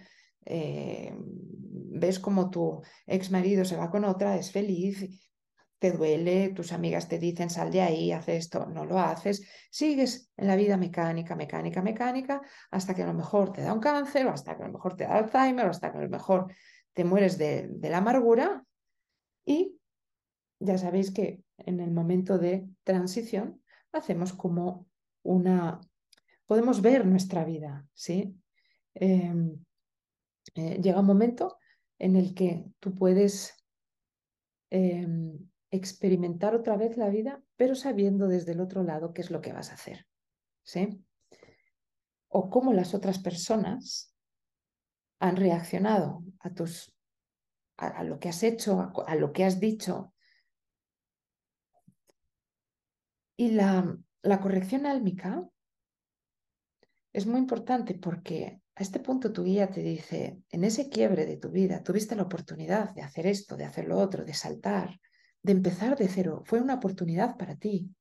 eh, 0.44 1.14
ves 1.16 2.20
como 2.20 2.50
tu 2.50 2.82
ex 3.06 3.30
marido 3.30 3.64
se 3.64 3.78
va 3.78 3.92
con 3.92 4.06
otra, 4.06 4.38
es 4.38 4.52
feliz, 4.52 5.30
te 5.78 5.92
duele, 5.92 6.50
tus 6.50 6.74
amigas 6.74 7.08
te 7.08 7.20
dicen 7.20 7.52
sal 7.52 7.70
de 7.70 7.84
ahí, 7.84 8.12
haz 8.12 8.28
esto, 8.28 8.66
no 8.66 8.86
lo 8.86 8.98
haces, 8.98 9.48
sigues 9.70 10.32
en 10.36 10.48
la 10.48 10.56
vida 10.56 10.78
mecánica, 10.78 11.36
mecánica, 11.36 11.84
mecánica, 11.84 12.42
hasta 12.72 12.96
que 12.96 13.04
a 13.04 13.08
lo 13.08 13.14
mejor 13.14 13.54
te 13.54 13.62
da 13.62 13.72
un 13.72 13.80
cáncer, 13.80 14.26
o 14.26 14.32
hasta 14.32 14.58
que 14.58 14.64
a 14.64 14.66
lo 14.66 14.74
mejor 14.74 14.96
te 14.96 15.04
da 15.04 15.20
Alzheimer, 15.20 15.68
o 15.68 15.70
hasta 15.70 15.92
que 15.92 16.00
a 16.00 16.02
lo 16.02 16.10
mejor 16.10 16.52
te 16.94 17.04
mueres 17.04 17.38
de, 17.38 17.68
de 17.70 17.90
la 17.92 18.00
amargura 18.00 18.66
y 19.46 19.79
ya 20.60 20.78
sabéis 20.78 21.12
que 21.12 21.44
en 21.58 21.80
el 21.80 21.92
momento 21.92 22.38
de 22.38 22.68
transición 22.84 23.62
hacemos 23.92 24.34
como 24.34 24.88
una, 25.24 25.80
podemos 26.46 26.82
ver 26.82 27.06
nuestra 27.06 27.44
vida, 27.46 27.88
¿sí? 27.94 28.36
Em, 28.94 29.64
eh, 30.56 30.80
llega 30.82 31.00
un 31.00 31.06
momento 31.06 31.58
en 31.98 32.16
el 32.16 32.34
que 32.34 32.66
tú 32.80 32.96
puedes 32.96 33.56
em, 34.70 35.50
experimentar 35.72 36.56
otra 36.56 36.78
vez 36.78 36.98
la 36.98 37.10
vida, 37.10 37.42
pero 37.56 37.76
sabiendo 37.76 38.28
desde 38.28 38.54
el 38.54 38.62
otro 38.62 38.84
lado 38.84 39.14
qué 39.14 39.22
es 39.22 39.32
lo 39.32 39.42
que 39.42 39.54
vas 39.54 39.72
a 39.72 39.76
hacer, 39.76 40.08
¿sí? 40.64 41.04
O 42.28 42.50
cómo 42.50 42.74
las 42.74 42.94
otras 42.94 43.20
personas 43.20 44.16
han 45.20 45.36
reaccionado 45.36 46.24
a 46.40 46.54
tus 46.54 46.94
a, 47.78 48.04
lo 48.04 48.20
que 48.20 48.30
has 48.30 48.44
hecho, 48.44 48.92
a 49.08 49.16
lo 49.16 49.32
que 49.32 49.46
has 49.46 49.60
dicho, 49.60 50.14
Y 53.40 53.52
la, 53.52 53.98
la 54.22 54.42
corrección 54.42 54.86
álmica 54.86 55.48
es 57.14 57.26
muy 57.26 57.40
importante 57.40 57.94
porque 57.94 58.60
a 58.76 58.84
este 58.84 59.00
punto 59.00 59.32
tu 59.32 59.46
guía 59.46 59.70
te 59.70 59.82
dice, 59.82 60.42
en 60.50 60.66
ese 60.66 60.90
quiebre 60.90 61.26
de 61.26 61.38
tu 61.38 61.50
vida, 61.50 61.82
tuviste 61.82 62.18
la 62.18 62.24
oportunidad 62.24 62.94
de 62.94 63.02
hacer 63.02 63.28
esto, 63.28 63.56
de 63.56 63.64
hacer 63.64 63.88
lo 63.88 63.98
otro, 63.98 64.26
de 64.26 64.34
saltar, 64.34 65.00
de 65.42 65.54
empezar 65.54 65.98
de 65.98 66.10
cero. 66.10 66.42
Fue 66.44 66.60
una 66.60 66.74
oportunidad 66.74 67.38
para 67.38 67.56
ti, 67.56 67.96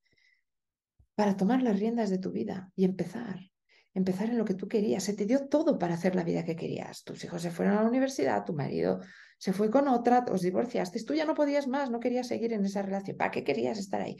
para 1.15 1.37
tomar 1.37 1.63
las 1.63 1.79
riendas 1.79 2.09
de 2.09 2.17
tu 2.17 2.31
vida 2.31 2.69
y 2.75 2.83
empezar, 2.83 3.39
empezar 3.93 4.27
en 4.27 4.37
lo 4.37 4.43
que 4.43 4.55
tú 4.55 4.67
querías. 4.67 5.03
Se 5.03 5.13
te 5.13 5.25
dio 5.25 5.47
todo 5.47 5.79
para 5.79 5.93
hacer 5.93 6.15
la 6.15 6.25
vida 6.25 6.43
que 6.43 6.57
querías. 6.57 7.05
Tus 7.05 7.23
hijos 7.23 7.41
se 7.41 7.51
fueron 7.51 7.77
a 7.77 7.83
la 7.83 7.87
universidad, 7.87 8.43
tu 8.43 8.51
marido 8.51 8.99
se 9.37 9.53
fue 9.53 9.71
con 9.71 9.87
otra, 9.87 10.25
os 10.29 10.41
divorciaste, 10.41 11.01
tú 11.05 11.13
ya 11.13 11.23
no 11.23 11.33
podías 11.33 11.65
más, 11.65 11.89
no 11.89 12.01
querías 12.01 12.27
seguir 12.27 12.51
en 12.51 12.65
esa 12.65 12.81
relación. 12.81 13.15
¿Para 13.15 13.31
qué 13.31 13.45
querías 13.45 13.79
estar 13.79 14.01
ahí? 14.01 14.17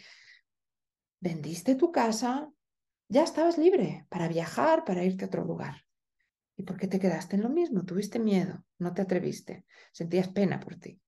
Vendiste 1.20 1.76
tu 1.76 1.92
casa, 1.92 2.52
ya 3.08 3.24
estabas 3.24 3.58
libre 3.58 4.06
para 4.10 4.28
viajar, 4.28 4.86
para 4.86 5.04
irte 5.04 5.26
a 5.26 5.28
otro 5.28 5.44
lugar. 5.44 5.86
¿Y 6.56 6.64
por 6.64 6.78
qué 6.78 6.88
te 6.88 7.00
quedaste 7.00 7.36
en 7.36 7.44
lo 7.44 7.50
mismo? 7.50 7.86
Tuviste 7.86 8.20
miedo, 8.20 8.66
no 8.80 8.94
te 8.94 9.02
atreviste, 9.02 9.66
sentías 9.92 10.28
pena 10.28 10.60
por 10.60 10.76
ti. 10.76 11.02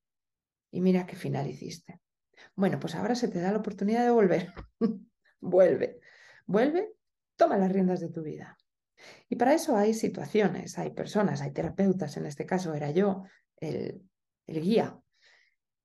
Y 0.72 0.82
mira 0.82 1.06
qué 1.06 1.16
final 1.16 1.48
hiciste. 1.48 2.02
Bueno, 2.56 2.80
pues 2.80 2.96
ahora 2.96 3.16
se 3.16 3.28
te 3.28 3.40
da 3.40 3.52
la 3.52 3.60
oportunidad 3.60 4.04
de 4.04 4.12
volver. 4.12 4.54
vuelve, 5.42 6.00
vuelve, 6.46 6.94
toma 7.36 7.58
las 7.58 7.72
riendas 7.72 8.00
de 8.00 8.10
tu 8.10 8.22
vida. 8.24 8.58
Y 9.30 9.36
para 9.36 9.54
eso 9.54 9.76
hay 9.76 9.94
situaciones, 9.94 10.78
hay 10.78 10.92
personas, 10.92 11.42
hay 11.42 11.52
terapeutas, 11.52 12.18
en 12.18 12.26
este 12.26 12.46
caso 12.46 12.74
era 12.74 12.92
yo, 12.92 13.24
el, 13.58 14.08
el 14.48 14.62
guía, 14.62 15.00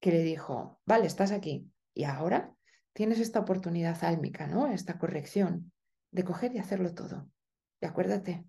que 0.00 0.12
le 0.12 0.22
dijo, 0.22 0.80
vale, 0.84 1.06
estás 1.06 1.32
aquí, 1.32 1.70
¿y 1.94 2.04
ahora? 2.04 2.55
Tienes 2.96 3.20
esta 3.20 3.40
oportunidad 3.40 4.02
álmica, 4.04 4.46
¿no? 4.46 4.72
Esta 4.72 4.98
corrección 4.98 5.70
de 6.10 6.24
coger 6.24 6.54
y 6.54 6.58
hacerlo 6.58 6.94
todo. 6.94 7.28
Y 7.78 7.84
acuérdate, 7.84 8.46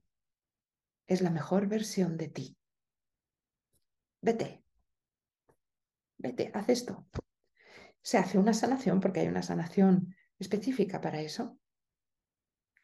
es 1.05 1.19
la 1.19 1.29
mejor 1.29 1.67
versión 1.67 2.15
de 2.15 2.29
ti. 2.29 2.57
Vete, 4.21 4.63
vete, 6.17 6.49
haz 6.53 6.69
esto. 6.69 7.09
Se 8.01 8.17
hace 8.17 8.37
una 8.37 8.53
sanación 8.53 9.01
porque 9.01 9.19
hay 9.19 9.27
una 9.27 9.43
sanación 9.43 10.15
específica 10.39 11.01
para 11.01 11.19
eso. 11.19 11.59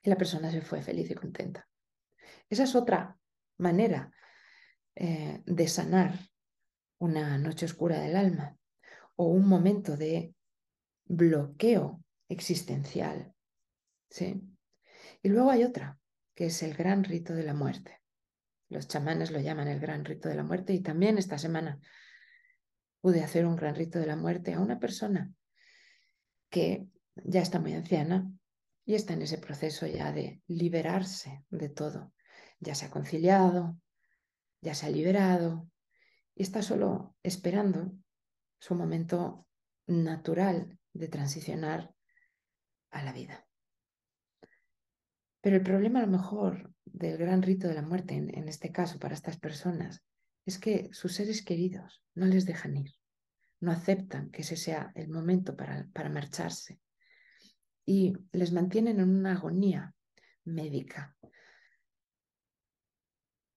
Y 0.01 0.09
la 0.09 0.17
persona 0.17 0.51
se 0.51 0.59
fue 0.59 0.81
feliz 0.81 1.09
y 1.11 1.15
contenta. 1.15 1.69
Esa 2.49 2.63
es 2.63 2.75
otra 2.75 3.17
manera 3.57 4.11
eh, 4.95 5.41
de 5.45 5.67
sanar 5.69 6.13
una 6.97 7.37
noche 7.37 7.67
oscura 7.67 8.01
del 8.01 8.17
alma 8.17 8.57
o 9.15 9.27
un 9.27 9.47
momento 9.47 9.95
de 9.95 10.35
bloqueo 11.05 12.03
existencial. 12.29 13.33
¿sí? 14.09 14.41
Y 15.21 15.29
luego 15.29 15.51
hay 15.51 15.63
otra, 15.63 15.99
que 16.35 16.47
es 16.47 16.63
el 16.63 16.73
gran 16.73 17.03
rito 17.03 17.33
de 17.33 17.43
la 17.43 17.53
muerte. 17.53 18.01
Los 18.69 18.87
chamanes 18.87 19.31
lo 19.31 19.39
llaman 19.39 19.67
el 19.67 19.79
gran 19.79 20.03
rito 20.05 20.29
de 20.29 20.35
la 20.35 20.43
muerte 20.43 20.73
y 20.73 20.81
también 20.81 21.17
esta 21.17 21.37
semana 21.37 21.79
pude 23.01 23.23
hacer 23.23 23.45
un 23.45 23.55
gran 23.55 23.75
rito 23.75 23.99
de 23.99 24.07
la 24.07 24.15
muerte 24.15 24.53
a 24.53 24.59
una 24.59 24.79
persona 24.79 25.31
que 26.49 26.87
ya 27.15 27.41
está 27.41 27.59
muy 27.59 27.73
anciana 27.73 28.31
y 28.85 28.95
está 28.95 29.13
en 29.13 29.21
ese 29.21 29.37
proceso 29.37 29.85
ya 29.87 30.11
de 30.11 30.41
liberarse 30.47 31.45
de 31.49 31.69
todo. 31.69 32.13
Ya 32.59 32.75
se 32.75 32.85
ha 32.85 32.89
conciliado, 32.89 33.77
ya 34.61 34.73
se 34.73 34.85
ha 34.85 34.89
liberado 34.89 35.69
y 36.35 36.43
está 36.43 36.61
solo 36.61 37.15
esperando 37.23 37.91
su 38.59 38.75
momento 38.75 39.45
natural 39.85 40.79
de 40.93 41.07
transicionar 41.07 41.93
a 42.91 43.03
la 43.03 43.13
vida. 43.13 43.45
Pero 45.41 45.57
el 45.57 45.63
problema 45.63 45.99
a 45.99 46.05
lo 46.05 46.11
mejor 46.11 46.73
del 46.85 47.17
gran 47.17 47.41
rito 47.41 47.67
de 47.67 47.73
la 47.73 47.81
muerte, 47.81 48.15
en, 48.15 48.47
este 48.47 48.71
caso 48.71 48.99
para 48.99 49.13
estas 49.13 49.37
personas, 49.37 50.03
es 50.45 50.57
que 50.57 50.89
sus 50.93 51.13
seres 51.13 51.43
queridos 51.43 52.03
no 52.15 52.25
les 52.27 52.45
dejan 52.45 52.77
ir, 52.77 52.93
no 53.59 53.71
aceptan 53.71 54.29
que 54.29 54.43
ese 54.43 54.55
sea 54.55 54.91
el 54.95 55.09
momento 55.09 55.55
para, 55.57 55.87
para 55.93 56.09
marcharse 56.09 56.79
y 57.85 58.13
les 58.31 58.53
mantienen 58.53 58.99
en 58.99 59.09
una 59.09 59.33
agonía 59.33 59.93
médica. 60.45 61.17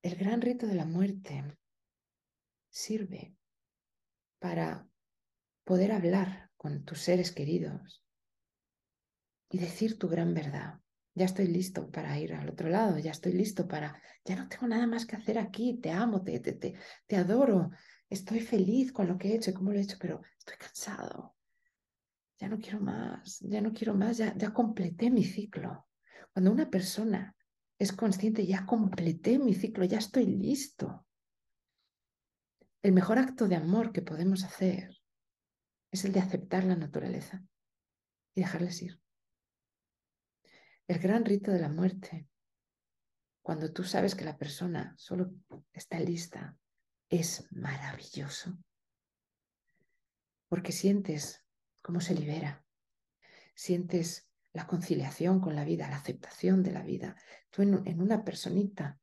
El 0.03 0.17
gran 0.17 0.41
rito 0.41 0.67
de 0.67 0.75
la 0.75 0.85
muerte 0.85 1.45
sirve 2.69 3.37
para 4.39 4.89
poder 5.65 5.93
hablar 5.93 6.46
con 6.57 6.85
tus 6.85 7.01
seres 7.01 7.33
queridos 7.33 8.03
y 9.51 9.59
decir 9.59 9.99
tu 9.99 10.09
gran 10.09 10.35
verdad. 10.35 10.81
Ya 11.15 11.25
estoy 11.25 11.47
listo 11.47 11.91
para 11.91 12.19
ir 12.19 12.35
al 12.35 12.51
otro 12.51 12.69
lado, 12.69 12.99
ya 12.99 13.11
estoy 13.11 13.33
listo 13.33 13.67
para, 13.67 14.01
ya 14.25 14.37
no 14.37 14.49
tengo 14.49 14.67
nada 14.67 14.87
más 14.87 15.07
que 15.07 15.17
hacer 15.17 15.39
aquí, 15.39 15.79
te 15.81 15.91
amo, 15.91 16.23
te, 16.23 16.41
te, 16.41 16.53
te, 16.53 16.75
te 17.07 17.17
adoro, 17.17 17.71
estoy 18.11 18.41
feliz 18.41 18.93
con 18.93 19.09
lo 19.09 19.17
que 19.17 19.29
he 19.29 19.37
hecho 19.37 19.51
y 19.51 19.55
cómo 19.55 19.73
lo 19.73 19.79
he 19.79 19.83
hecho, 19.83 19.97
pero 19.99 20.21
estoy 20.39 20.57
cansado, 20.59 21.37
ya 22.39 22.49
no 22.49 22.59
quiero 22.59 22.81
más, 22.81 23.41
ya 23.41 23.63
no 23.63 23.73
quiero 23.73 23.95
más, 23.95 24.19
ya, 24.19 24.37
ya 24.37 24.53
completé 24.53 25.11
mi 25.11 25.25
ciclo. 25.25 25.87
Cuando 26.35 26.53
una 26.53 26.69
persona 26.69 27.35
es 27.79 27.93
consciente, 27.93 28.47
ya 28.47 28.67
completé 28.67 29.39
mi 29.39 29.55
ciclo, 29.55 29.85
ya 29.85 29.99
estoy 29.99 30.27
listo. 30.27 31.07
El 32.83 32.93
mejor 32.93 33.19
acto 33.19 33.49
de 33.49 33.57
amor 33.57 33.91
que 33.91 34.03
podemos 34.03 34.45
hacer 34.45 34.91
es 35.97 36.05
el 36.05 36.13
de 36.13 36.21
aceptar 36.21 36.63
la 36.65 36.77
naturaleza 36.77 37.43
y 38.35 38.43
dejarles 38.43 38.83
ir. 38.83 39.01
El 40.87 40.99
gran 40.99 41.25
rito 41.25 41.51
de 41.51 41.59
la 41.59 41.71
muerte, 41.71 42.29
cuando 43.43 43.73
tú 43.73 43.83
sabes 43.83 44.15
que 44.15 44.25
la 44.25 44.37
persona 44.37 44.95
solo 44.99 45.33
está 45.73 45.99
lista, 45.99 46.57
es 47.09 47.51
maravilloso. 47.51 48.59
Porque 50.49 50.71
sientes 50.71 51.45
cómo 51.83 52.01
se 52.01 52.15
libera, 52.15 52.65
sientes 53.55 54.31
la 54.53 54.67
conciliación 54.67 55.41
con 55.41 55.57
la 55.57 55.65
vida, 55.65 55.89
la 55.89 55.97
aceptación 55.97 56.63
de 56.63 56.73
la 56.73 56.83
vida. 56.83 57.17
Tú 57.51 57.63
en, 57.63 57.87
en 57.87 58.03
una 58.03 58.23
personita 58.23 59.01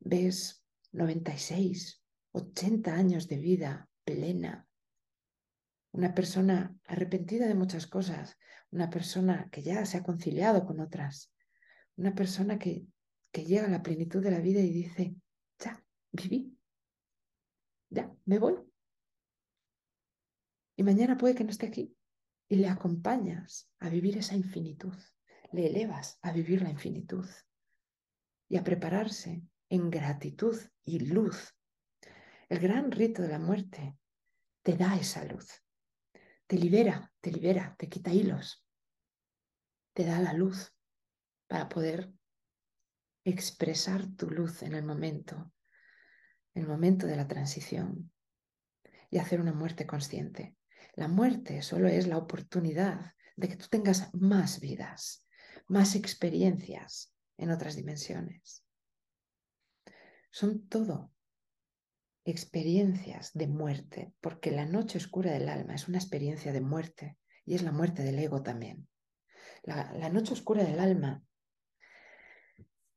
ves 0.00 0.62
96, 0.92 2.02
80 2.32 2.94
años 2.94 3.26
de 3.26 3.38
vida 3.38 3.88
plena, 4.04 4.65
una 5.96 6.14
persona 6.14 6.76
arrepentida 6.84 7.48
de 7.48 7.54
muchas 7.54 7.86
cosas, 7.86 8.36
una 8.70 8.90
persona 8.90 9.48
que 9.50 9.62
ya 9.62 9.86
se 9.86 9.96
ha 9.96 10.02
conciliado 10.02 10.66
con 10.66 10.80
otras, 10.80 11.32
una 11.96 12.14
persona 12.14 12.58
que, 12.58 12.86
llega 13.32 13.66
a 13.66 13.70
la 13.70 13.82
plenitud 13.82 14.22
de 14.22 14.30
la 14.30 14.40
vida 14.40 14.60
y 14.60 14.70
dice, 14.70 15.14
ya, 15.58 15.84
viví, 16.10 16.56
ya, 17.90 18.10
me 18.24 18.38
voy. 18.38 18.54
Y 20.74 20.82
mañana 20.82 21.18
puede 21.18 21.34
que 21.34 21.44
no 21.44 21.50
esté 21.50 21.66
aquí. 21.66 21.94
Y 22.48 22.56
le 22.56 22.68
acompañas 22.70 23.70
a 23.78 23.90
vivir 23.90 24.16
esa 24.16 24.36
infinitud, 24.36 24.96
le 25.52 25.66
elevas 25.66 26.18
a 26.22 26.32
vivir 26.32 26.62
la 26.62 26.70
infinitud 26.70 27.28
y 28.48 28.56
a 28.56 28.64
prepararse 28.64 29.42
en 29.68 29.90
gratitud 29.90 30.56
y 30.82 31.00
luz. 31.00 31.54
El 32.48 32.58
gran 32.58 32.90
rito 32.90 33.20
de 33.20 33.28
la 33.28 33.38
muerte 33.38 33.98
te 34.62 34.78
da 34.78 34.96
esa 34.96 35.26
luz 35.26 35.65
te 36.46 36.56
libera, 36.56 37.12
te 37.20 37.32
libera, 37.32 37.74
te 37.78 37.88
quita 37.88 38.12
hilos, 38.12 38.64
te 39.92 40.04
da 40.04 40.20
la 40.20 40.32
luz 40.32 40.74
para 41.48 41.68
poder 41.68 42.12
expresar 43.24 44.06
tu 44.14 44.30
luz 44.30 44.62
en 44.62 44.74
el 44.74 44.84
momento, 44.84 45.52
en 46.54 46.62
el 46.62 46.68
momento 46.68 47.06
de 47.06 47.16
la 47.16 47.26
transición 47.26 48.12
y 49.10 49.18
hacer 49.18 49.40
una 49.40 49.52
muerte 49.52 49.86
consciente. 49.86 50.56
La 50.94 51.08
muerte 51.08 51.62
solo 51.62 51.88
es 51.88 52.06
la 52.06 52.18
oportunidad 52.18 53.14
de 53.36 53.48
que 53.48 53.56
tú 53.56 53.66
tengas 53.68 54.14
más 54.14 54.60
vidas, 54.60 55.26
más 55.66 55.94
experiencias 55.94 57.12
en 57.36 57.50
otras 57.50 57.76
dimensiones. 57.76 58.64
Son 60.30 60.68
todo 60.68 61.12
experiencias 62.26 63.30
de 63.34 63.46
muerte, 63.46 64.12
porque 64.20 64.50
la 64.50 64.66
noche 64.66 64.98
oscura 64.98 65.30
del 65.30 65.48
alma 65.48 65.74
es 65.74 65.86
una 65.86 65.98
experiencia 65.98 66.52
de 66.52 66.60
muerte 66.60 67.16
y 67.44 67.54
es 67.54 67.62
la 67.62 67.70
muerte 67.70 68.02
del 68.02 68.18
ego 68.18 68.42
también. 68.42 68.88
La, 69.62 70.08
noche 70.10 70.32
oscura 70.32 70.64
del 70.64 70.80
alma 70.80 71.22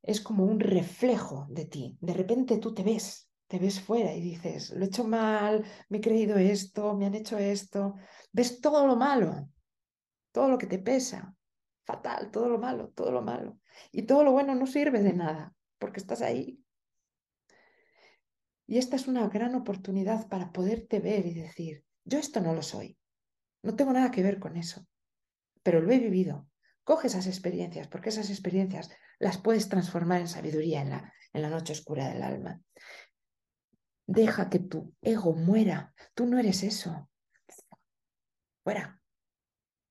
es 0.02 0.20
como 0.20 0.44
un 0.44 0.58
reflejo 0.58 1.46
de 1.48 1.64
ti. 1.64 1.96
De 2.00 2.12
repente 2.12 2.58
tú 2.58 2.74
te 2.74 2.82
ves, 2.82 3.30
te 3.46 3.58
ves 3.58 3.80
fuera 3.80 4.12
y 4.14 4.20
dices, 4.20 4.70
lo 4.70 4.84
he 4.84 4.88
hecho 4.88 5.04
mal, 5.04 5.64
me 5.88 5.98
he 5.98 6.00
creído 6.00 6.36
esto, 6.36 6.94
me 6.94 7.06
han 7.06 7.14
hecho 7.14 7.38
esto. 7.38 7.94
Ves 8.32 8.60
todo 8.60 8.86
lo 8.86 8.96
malo, 8.96 9.48
todo 10.32 10.48
lo 10.48 10.58
que 10.58 10.66
te 10.66 10.78
pesa, 10.80 11.34
fatal, 11.84 12.30
todo 12.32 12.48
lo 12.48 12.58
malo, 12.58 12.88
todo 12.90 13.12
lo 13.12 13.22
malo. 13.22 13.58
Y 13.92 14.02
todo 14.02 14.24
lo 14.24 14.32
bueno 14.32 14.54
no 14.56 14.66
sirve 14.66 15.02
de 15.02 15.12
nada, 15.12 15.54
porque 15.78 16.00
estás 16.00 16.20
ahí 16.20 16.59
y 18.70 18.78
esta 18.78 18.94
es 18.94 19.08
una 19.08 19.28
gran 19.28 19.56
oportunidad 19.56 20.28
para 20.28 20.52
poderte 20.52 21.00
ver 21.00 21.26
y 21.26 21.34
decir, 21.34 21.84
yo 22.04 22.20
esto 22.20 22.40
no 22.40 22.54
lo 22.54 22.62
soy, 22.62 22.96
no 23.64 23.74
tengo 23.74 23.92
nada 23.92 24.12
que 24.12 24.22
ver 24.22 24.38
con 24.38 24.56
eso, 24.56 24.86
pero 25.64 25.80
lo 25.80 25.90
he 25.90 25.98
vivido. 25.98 26.48
Coge 26.84 27.08
esas 27.08 27.26
experiencias, 27.26 27.88
porque 27.88 28.10
esas 28.10 28.30
experiencias 28.30 28.88
las 29.18 29.38
puedes 29.38 29.68
transformar 29.68 30.20
en 30.20 30.28
sabiduría 30.28 30.82
en 30.82 30.90
la, 30.90 31.12
en 31.32 31.42
la 31.42 31.50
noche 31.50 31.72
oscura 31.72 32.08
del 32.10 32.22
alma. 32.22 32.62
Deja 34.06 34.48
que 34.48 34.60
tu 34.60 34.94
ego 35.02 35.32
muera. 35.32 35.92
Tú 36.14 36.26
no 36.26 36.38
eres 36.38 36.62
eso. 36.62 37.10
Fuera. 38.62 39.02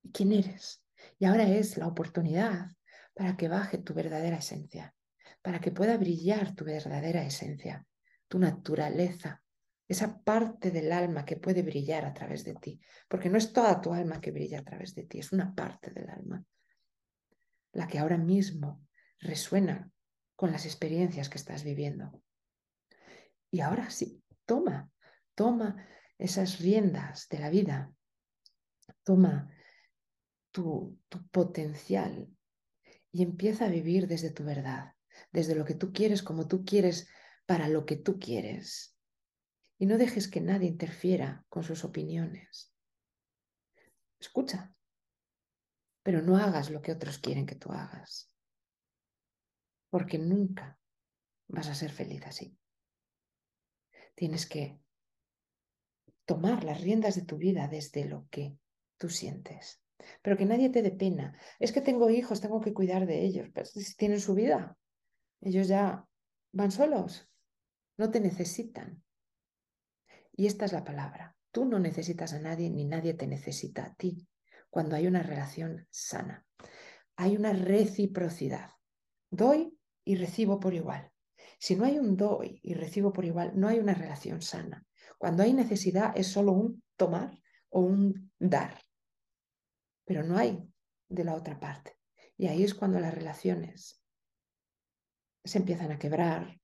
¿Y 0.04 0.14
quién 0.14 0.32
eres? 0.32 0.82
Y 1.20 1.26
ahora 1.26 1.44
es 1.44 1.76
la 1.76 1.88
oportunidad 1.88 2.70
para 3.14 3.36
que 3.36 3.50
baje 3.50 3.78
tu 3.78 3.94
verdadera 3.94 4.38
esencia, 4.38 4.96
para 5.42 5.60
que 5.60 5.72
pueda 5.72 5.98
brillar 5.98 6.56
tu 6.56 6.64
verdadera 6.64 7.26
esencia 7.26 7.86
tu 8.30 8.40
naturaleza, 8.40 9.44
esa 9.88 10.22
parte 10.24 10.70
del 10.70 10.92
alma 10.92 11.26
que 11.26 11.36
puede 11.36 11.64
brillar 11.64 12.06
a 12.06 12.14
través 12.14 12.44
de 12.46 12.54
ti, 12.54 12.80
porque 13.08 13.28
no 13.28 13.38
es 13.38 13.52
toda 13.52 13.82
tu 13.82 13.92
alma 13.92 14.22
que 14.22 14.32
brilla 14.32 14.60
a 14.60 14.64
través 14.64 14.94
de 14.94 15.04
ti, 15.04 15.20
es 15.20 15.32
una 15.32 15.54
parte 15.54 15.92
del 15.92 16.10
alma, 16.10 16.46
la 17.74 17.88
que 17.88 17.98
ahora 17.98 18.18
mismo 18.18 18.86
resuena 19.20 19.92
con 20.36 20.52
las 20.52 20.66
experiencias 20.66 21.28
que 21.28 21.40
estás 21.40 21.64
viviendo. 21.64 22.24
Y 23.52 23.62
ahora 23.62 23.90
sí, 23.90 24.24
toma, 24.46 24.92
toma 25.34 25.88
esas 26.20 26.60
riendas 26.60 27.28
de 27.30 27.40
la 27.40 27.50
vida, 27.50 27.92
toma 29.04 29.52
tu, 30.52 31.00
tu 31.10 31.28
potencial 31.30 32.30
y 33.12 33.24
empieza 33.24 33.66
a 33.66 33.70
vivir 33.70 34.08
desde 34.08 34.30
tu 34.30 34.44
verdad, 34.44 34.94
desde 35.32 35.56
lo 35.56 35.66
que 35.66 35.74
tú 35.74 35.92
quieres, 35.92 36.22
como 36.22 36.48
tú 36.48 36.64
quieres 36.64 37.10
para 37.50 37.68
lo 37.68 37.84
que 37.84 37.96
tú 37.96 38.20
quieres. 38.20 38.96
Y 39.80 39.88
no 39.88 39.98
dejes 39.98 40.28
que 40.28 40.40
nadie 40.40 40.68
interfiera 40.68 41.48
con 41.50 41.64
sus 41.64 41.84
opiniones. 41.84 42.72
Escucha, 44.20 44.72
pero 46.04 46.22
no 46.22 46.38
hagas 46.38 46.70
lo 46.70 46.80
que 46.80 46.92
otros 46.92 47.18
quieren 47.18 47.48
que 47.48 47.56
tú 47.56 47.72
hagas, 47.72 48.32
porque 49.90 50.20
nunca 50.20 50.80
vas 51.48 51.70
a 51.70 51.74
ser 51.74 51.90
feliz 51.90 52.22
así. 52.28 52.56
Tienes 54.14 54.46
que 54.46 54.80
tomar 56.26 56.64
las 56.64 56.82
riendas 56.82 57.16
de 57.16 57.24
tu 57.24 57.38
vida 57.38 57.68
desde 57.68 58.06
lo 58.06 58.28
que 58.30 58.60
tú 59.00 59.10
sientes, 59.10 59.82
pero 60.22 60.38
que 60.38 60.46
nadie 60.46 60.70
te 60.70 60.84
dé 60.84 60.92
pena. 60.92 61.36
Es 61.58 61.72
que 61.72 61.82
tengo 61.82 62.12
hijos, 62.12 62.42
tengo 62.42 62.62
que 62.62 62.76
cuidar 62.76 63.08
de 63.08 63.26
ellos, 63.26 63.50
pero 63.52 63.66
si 63.66 63.96
tienen 63.96 64.20
su 64.20 64.36
vida, 64.36 64.78
ellos 65.42 65.68
ya 65.68 66.06
van 66.52 66.72
solos, 66.72 67.26
no 68.00 68.10
te 68.10 68.22
necesitan. 68.22 69.04
Y 70.32 70.48
esta 70.48 70.64
es 70.64 70.72
la 70.72 70.86
palabra. 70.86 71.36
Tú 71.52 71.66
no 71.66 71.80
necesitas 71.80 72.32
a 72.32 72.40
nadie 72.40 72.70
ni 72.70 72.86
nadie 72.86 73.14
te 73.14 73.28
necesita 73.28 73.86
a 73.86 73.94
ti 73.94 74.26
cuando 74.70 74.96
hay 74.96 75.06
una 75.06 75.22
relación 75.22 75.86
sana. 75.92 76.46
Hay 77.18 77.36
una 77.36 77.52
reciprocidad. 77.52 78.70
Doy 79.30 79.78
y 80.06 80.16
recibo 80.16 80.62
por 80.62 80.74
igual. 80.74 81.12
Si 81.60 81.76
no 81.76 81.84
hay 81.84 82.00
un 82.00 82.16
doy 82.16 82.62
y 82.64 82.74
recibo 82.74 83.12
por 83.12 83.26
igual, 83.26 83.52
no 83.60 83.68
hay 83.68 83.80
una 83.80 83.94
relación 83.94 84.42
sana. 84.42 84.86
Cuando 85.18 85.44
hay 85.44 85.52
necesidad 85.52 86.14
es 86.16 86.28
solo 86.28 86.54
un 86.54 86.82
tomar 86.96 87.38
o 87.70 87.82
un 87.82 88.32
dar. 88.40 88.82
Pero 90.06 90.24
no 90.24 90.38
hay 90.38 90.64
de 91.10 91.26
la 91.26 91.36
otra 91.36 91.60
parte. 91.60 91.98
Y 92.38 92.48
ahí 92.48 92.64
es 92.64 92.74
cuando 92.74 92.98
las 93.02 93.14
relaciones 93.14 94.02
se 95.44 95.58
empiezan 95.58 95.92
a 95.92 96.00
quebrar, 96.00 96.60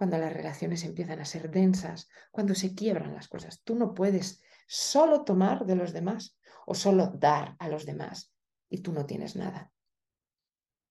cuando 0.00 0.16
las 0.16 0.32
relaciones 0.32 0.82
empiezan 0.84 1.20
a 1.20 1.26
ser 1.26 1.50
densas, 1.50 2.08
cuando 2.30 2.54
se 2.54 2.74
quiebran 2.74 3.12
las 3.12 3.28
cosas. 3.28 3.60
Tú 3.64 3.74
no 3.74 3.92
puedes 3.92 4.40
solo 4.66 5.24
tomar 5.24 5.66
de 5.66 5.76
los 5.76 5.92
demás 5.92 6.38
o 6.64 6.74
solo 6.74 7.08
dar 7.08 7.54
a 7.58 7.68
los 7.68 7.84
demás 7.84 8.34
y 8.70 8.78
tú 8.78 8.92
no 8.92 9.04
tienes 9.04 9.36
nada. 9.36 9.70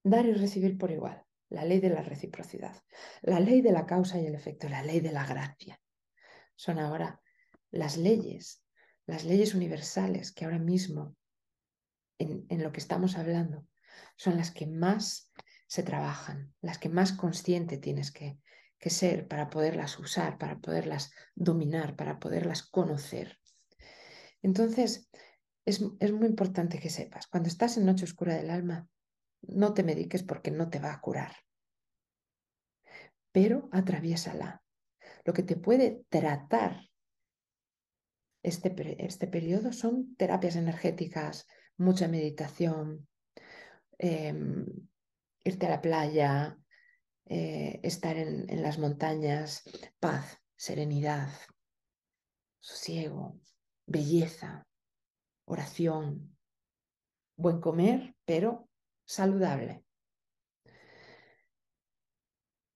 Dar 0.03 0.27
y 0.27 0.33
recibir 0.33 0.77
por 0.77 0.91
igual, 0.91 1.25
la 1.49 1.65
ley 1.65 1.79
de 1.79 1.89
la 1.89 2.03
reciprocidad, 2.03 2.83
la 3.23 3.39
ley 3.39 3.61
de 3.61 3.71
la 3.71 3.87
causa 3.87 4.21
y 4.21 4.27
el 4.27 4.35
efecto, 4.35 4.69
la 4.69 4.83
ley 4.83 4.99
de 4.99 5.11
la 5.11 5.25
gracia. 5.25 5.81
Son 6.55 6.77
ahora 6.77 7.19
las 7.71 7.97
leyes, 7.97 8.63
las 9.07 9.23
leyes 9.23 9.55
universales 9.55 10.31
que 10.31 10.45
ahora 10.45 10.59
mismo 10.59 11.15
en, 12.19 12.45
en 12.47 12.61
lo 12.61 12.71
que 12.71 12.79
estamos 12.79 13.17
hablando 13.17 13.65
son 14.17 14.37
las 14.37 14.51
que 14.51 14.67
más 14.67 15.33
se 15.65 15.81
trabajan, 15.81 16.53
las 16.61 16.77
que 16.77 16.89
más 16.89 17.11
consciente 17.11 17.79
tienes 17.79 18.11
que, 18.11 18.37
que 18.79 18.89
ser 18.89 19.27
para 19.27 19.49
poderlas 19.49 19.99
usar, 19.99 20.37
para 20.37 20.59
poderlas 20.59 21.11
dominar, 21.35 21.95
para 21.95 22.19
poderlas 22.19 22.63
conocer. 22.63 23.37
Entonces, 24.41 25.09
es, 25.65 25.83
es, 25.99 26.11
muy 26.11 26.27
importante 26.27 26.79
que 26.79 26.89
sepas, 26.89 27.27
cuando 27.27 27.49
estás 27.49 27.77
en 27.77 27.85
noche 27.85 28.05
oscura 28.05 28.35
del 28.35 28.49
alma, 28.49 28.87
no 29.41 29.73
te 29.73 29.83
mediques 29.83 30.23
porque 30.23 30.51
no 30.51 30.69
te 30.69 30.79
va 30.79 30.93
a 30.93 31.01
curar, 31.01 31.35
pero 33.31 33.69
atraviésala. 33.71 34.63
Lo 35.25 35.33
que 35.33 35.43
te 35.43 35.55
puede 35.55 36.03
tratar 36.09 36.89
este, 38.43 38.73
este 39.05 39.27
periodo 39.27 39.73
son 39.73 40.15
terapias 40.15 40.55
energéticas, 40.55 41.47
mucha 41.77 42.07
meditación, 42.07 43.07
em, 43.97 44.65
irte 45.43 45.65
a 45.65 45.69
la 45.69 45.81
playa, 45.81 46.58
eh, 47.31 47.79
estar 47.83 48.17
en, 48.17 48.47
las 48.63 48.79
montañas, 48.79 49.63
paz, 49.99 50.41
serenidad, 50.55 51.29
sosiego, 52.59 53.39
belleza, 53.85 54.67
oración, 55.45 56.35
buen 57.37 57.61
comer, 57.61 58.15
pero 58.25 58.67
saludable. 59.05 59.85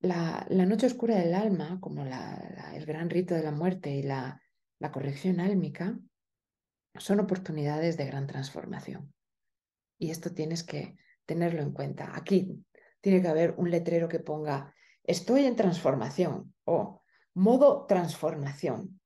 La, 0.01 0.45
noche 0.49 0.85
oscura 0.85 1.15
del 1.15 1.33
alma, 1.33 1.79
como 1.81 2.03
el 2.03 2.85
gran 2.85 3.09
rito 3.09 3.33
de 3.33 3.43
la 3.43 3.51
muerte 3.51 3.89
y 3.89 4.03
la 4.03 4.39
corrección 4.91 5.39
álmica, 5.39 5.97
son 6.95 7.19
oportunidades 7.19 7.97
de 7.97 8.05
gran 8.05 8.27
transformación. 8.27 9.13
Y 9.97 10.11
esto 10.11 10.31
tienes 10.31 10.63
que 10.63 10.95
tenerlo 11.25 11.63
en 11.63 11.71
cuenta. 11.71 12.15
Aquí 12.15 12.63
tiene 13.03 13.21
que 13.21 13.27
haber 13.27 13.53
un 13.57 13.69
letrero 13.69 14.07
que 14.07 14.21
ponga 14.21 14.73
estoy 15.03 15.43
en 15.43 15.57
transformación 15.57 16.55
o 16.63 17.03
modo 17.33 17.85
transformación, 17.85 19.01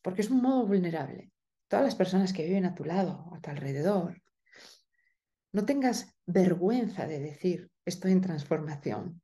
porque 0.00 0.22
es 0.22 0.30
un 0.30 0.40
modo 0.40 0.64
vulnerable. 0.64 1.32
Todas 1.66 1.84
las 1.84 1.96
personas 1.96 2.32
que 2.32 2.44
viven 2.44 2.64
a 2.64 2.76
tu 2.76 2.84
lado, 2.84 3.28
a 3.34 3.40
tu 3.40 3.50
alrededor, 3.50 4.22
no 5.50 5.66
tengas 5.66 6.14
vergüenza 6.24 7.08
de 7.08 7.18
decir 7.18 7.68
estoy 7.84 8.12
en 8.12 8.20
transformación, 8.20 9.20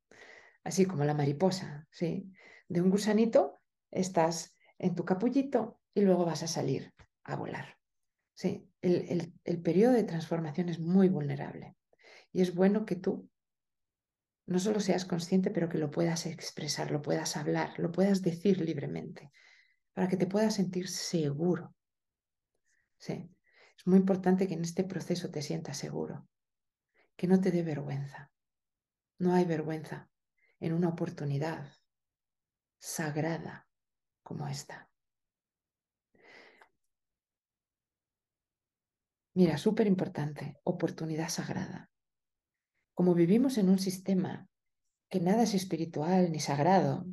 así 0.65 0.85
como 0.85 1.05
la 1.05 1.15
mariposa, 1.15 1.87
¿sí? 1.93 2.29
De 2.69 2.81
un 2.83 2.91
gusanito 2.91 3.61
estás 3.93 4.57
en 4.79 4.97
tu 4.97 5.05
capullito 5.05 5.79
y 5.95 6.01
luego 6.01 6.25
vas 6.25 6.43
a 6.43 6.49
salir 6.49 6.93
a 7.23 7.37
volar. 7.37 7.79
Sí, 8.35 8.69
el, 8.81 9.33
el 9.45 9.63
periodo 9.63 9.93
de 9.93 10.03
transformación 10.03 10.71
es 10.71 10.81
muy 10.81 11.09
vulnerable 11.09 11.77
y 12.33 12.43
es 12.43 12.53
bueno 12.53 12.85
que 12.85 12.97
tú 12.97 13.31
no 14.47 14.59
solo 14.59 14.81
seas 14.81 15.05
consciente, 15.05 15.51
pero 15.51 15.69
que 15.69 15.79
lo 15.79 15.91
puedas 15.91 16.27
expresar, 16.27 16.91
lo 16.91 17.03
puedas 17.03 17.37
hablar, 17.37 17.79
lo 17.79 17.93
puedas 17.93 18.23
decir 18.23 18.61
libremente, 18.61 19.31
para 19.95 20.09
que 20.09 20.17
te 20.17 20.27
puedas 20.27 20.55
sentir 20.55 20.89
seguro. 20.89 21.75
Sí, 22.97 23.31
es 23.77 23.87
muy 23.87 23.99
importante 23.99 24.47
que 24.49 24.55
en 24.55 24.63
este 24.63 24.85
proceso 24.85 25.31
te 25.31 25.43
sientas 25.43 25.77
seguro, 25.77 26.29
que 27.17 27.27
no 27.27 27.41
te 27.41 27.51
dé 27.51 27.63
vergüenza. 27.63 28.33
No 29.19 29.35
hay 29.35 29.45
vergüenza 29.45 30.11
en 30.61 30.73
una 30.73 30.89
oportunidad 30.89 31.73
sagrada 32.79 33.69
como 34.23 34.49
esta. 34.49 34.91
Mira, 39.35 39.57
súper 39.57 39.87
importante, 39.87 40.59
oportunidad 40.65 41.29
sagrada. 41.29 41.92
Como 43.03 43.17
vivimos 43.17 43.59
en 43.59 43.69
un 43.69 43.81
sistema 43.81 44.49
que 45.11 45.19
nada 45.19 45.43
es 45.43 45.55
espiritual 45.55 46.31
ni 46.31 46.39
sagrado 46.39 47.05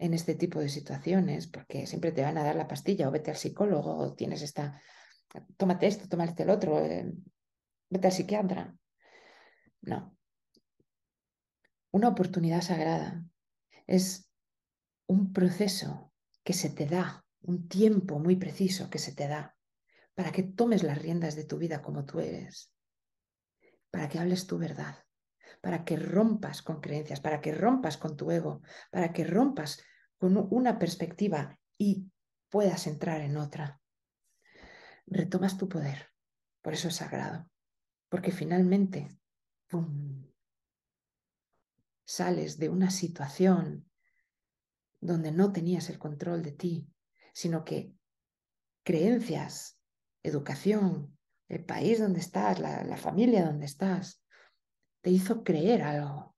en 0.00 0.14
este 0.14 0.34
tipo 0.34 0.58
de 0.58 0.68
situaciones, 0.68 1.46
porque 1.46 1.86
siempre 1.86 2.10
te 2.10 2.22
van 2.22 2.38
a 2.38 2.42
dar 2.42 2.56
la 2.56 2.66
pastilla 2.66 3.06
o 3.06 3.12
vete 3.12 3.30
al 3.30 3.36
psicólogo 3.36 3.96
o 3.98 4.14
tienes 4.14 4.42
esta, 4.42 4.82
tómate 5.56 5.86
esto, 5.86 6.08
tómate 6.08 6.42
el 6.42 6.50
otro, 6.50 6.84
eh, 6.84 7.14
vete 7.88 8.06
al 8.08 8.12
psiquiatra. 8.12 8.74
No. 9.82 10.18
Una 11.92 12.08
oportunidad 12.08 12.62
sagrada 12.62 13.24
es 13.86 14.28
un 15.06 15.32
proceso 15.32 16.12
que 16.42 16.52
se 16.52 16.68
te 16.68 16.86
da, 16.86 17.24
un 17.42 17.68
tiempo 17.68 18.18
muy 18.18 18.34
preciso 18.34 18.90
que 18.90 18.98
se 18.98 19.14
te 19.14 19.28
da 19.28 19.56
para 20.16 20.32
que 20.32 20.42
tomes 20.42 20.82
las 20.82 21.00
riendas 21.00 21.36
de 21.36 21.44
tu 21.44 21.58
vida 21.58 21.80
como 21.80 22.04
tú 22.04 22.18
eres, 22.18 22.72
para 23.92 24.08
que 24.08 24.18
hables 24.18 24.48
tu 24.48 24.58
verdad, 24.58 24.96
para 25.60 25.84
que 25.84 25.96
rompas 25.96 26.62
con 26.62 26.80
creencias, 26.80 27.20
para 27.20 27.40
que 27.40 27.52
rompas 27.52 27.96
con 27.96 28.16
tu 28.16 28.30
ego, 28.30 28.62
para 28.90 29.12
que 29.12 29.24
rompas 29.24 29.82
con 30.18 30.36
una 30.50 30.78
perspectiva 30.78 31.58
y 31.78 32.10
puedas 32.48 32.86
entrar 32.86 33.20
en 33.20 33.36
otra. 33.36 33.80
Retomas 35.06 35.58
tu 35.58 35.68
poder, 35.68 36.10
por 36.62 36.74
eso 36.74 36.88
es 36.88 36.96
sagrado, 36.96 37.48
porque 38.08 38.30
finalmente 38.30 39.08
sales 42.04 42.58
de 42.58 42.68
una 42.68 42.90
situación 42.90 43.88
donde 45.00 45.32
no 45.32 45.52
tenías 45.52 45.90
el 45.90 45.98
control 45.98 46.42
de 46.42 46.52
ti, 46.52 46.88
sino 47.32 47.64
que 47.64 47.94
creencias, 48.84 49.78
educación, 50.22 51.18
el 51.48 51.64
país 51.64 51.98
donde 51.98 52.20
estás, 52.20 52.58
la, 52.58 52.96
familia 52.96 53.44
donde 53.44 53.66
estás, 53.66 54.21
te 55.02 55.10
hizo 55.10 55.44
creer 55.44 55.82
algo 55.82 56.34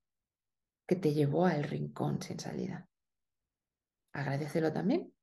que 0.87 0.97
te 0.97 1.15
llevó 1.15 1.47
al 1.47 1.65
rincón 1.65 2.21
sin 2.21 2.41
salida. 2.41 2.89
Agradecelo 4.13 4.73
también, 4.73 5.15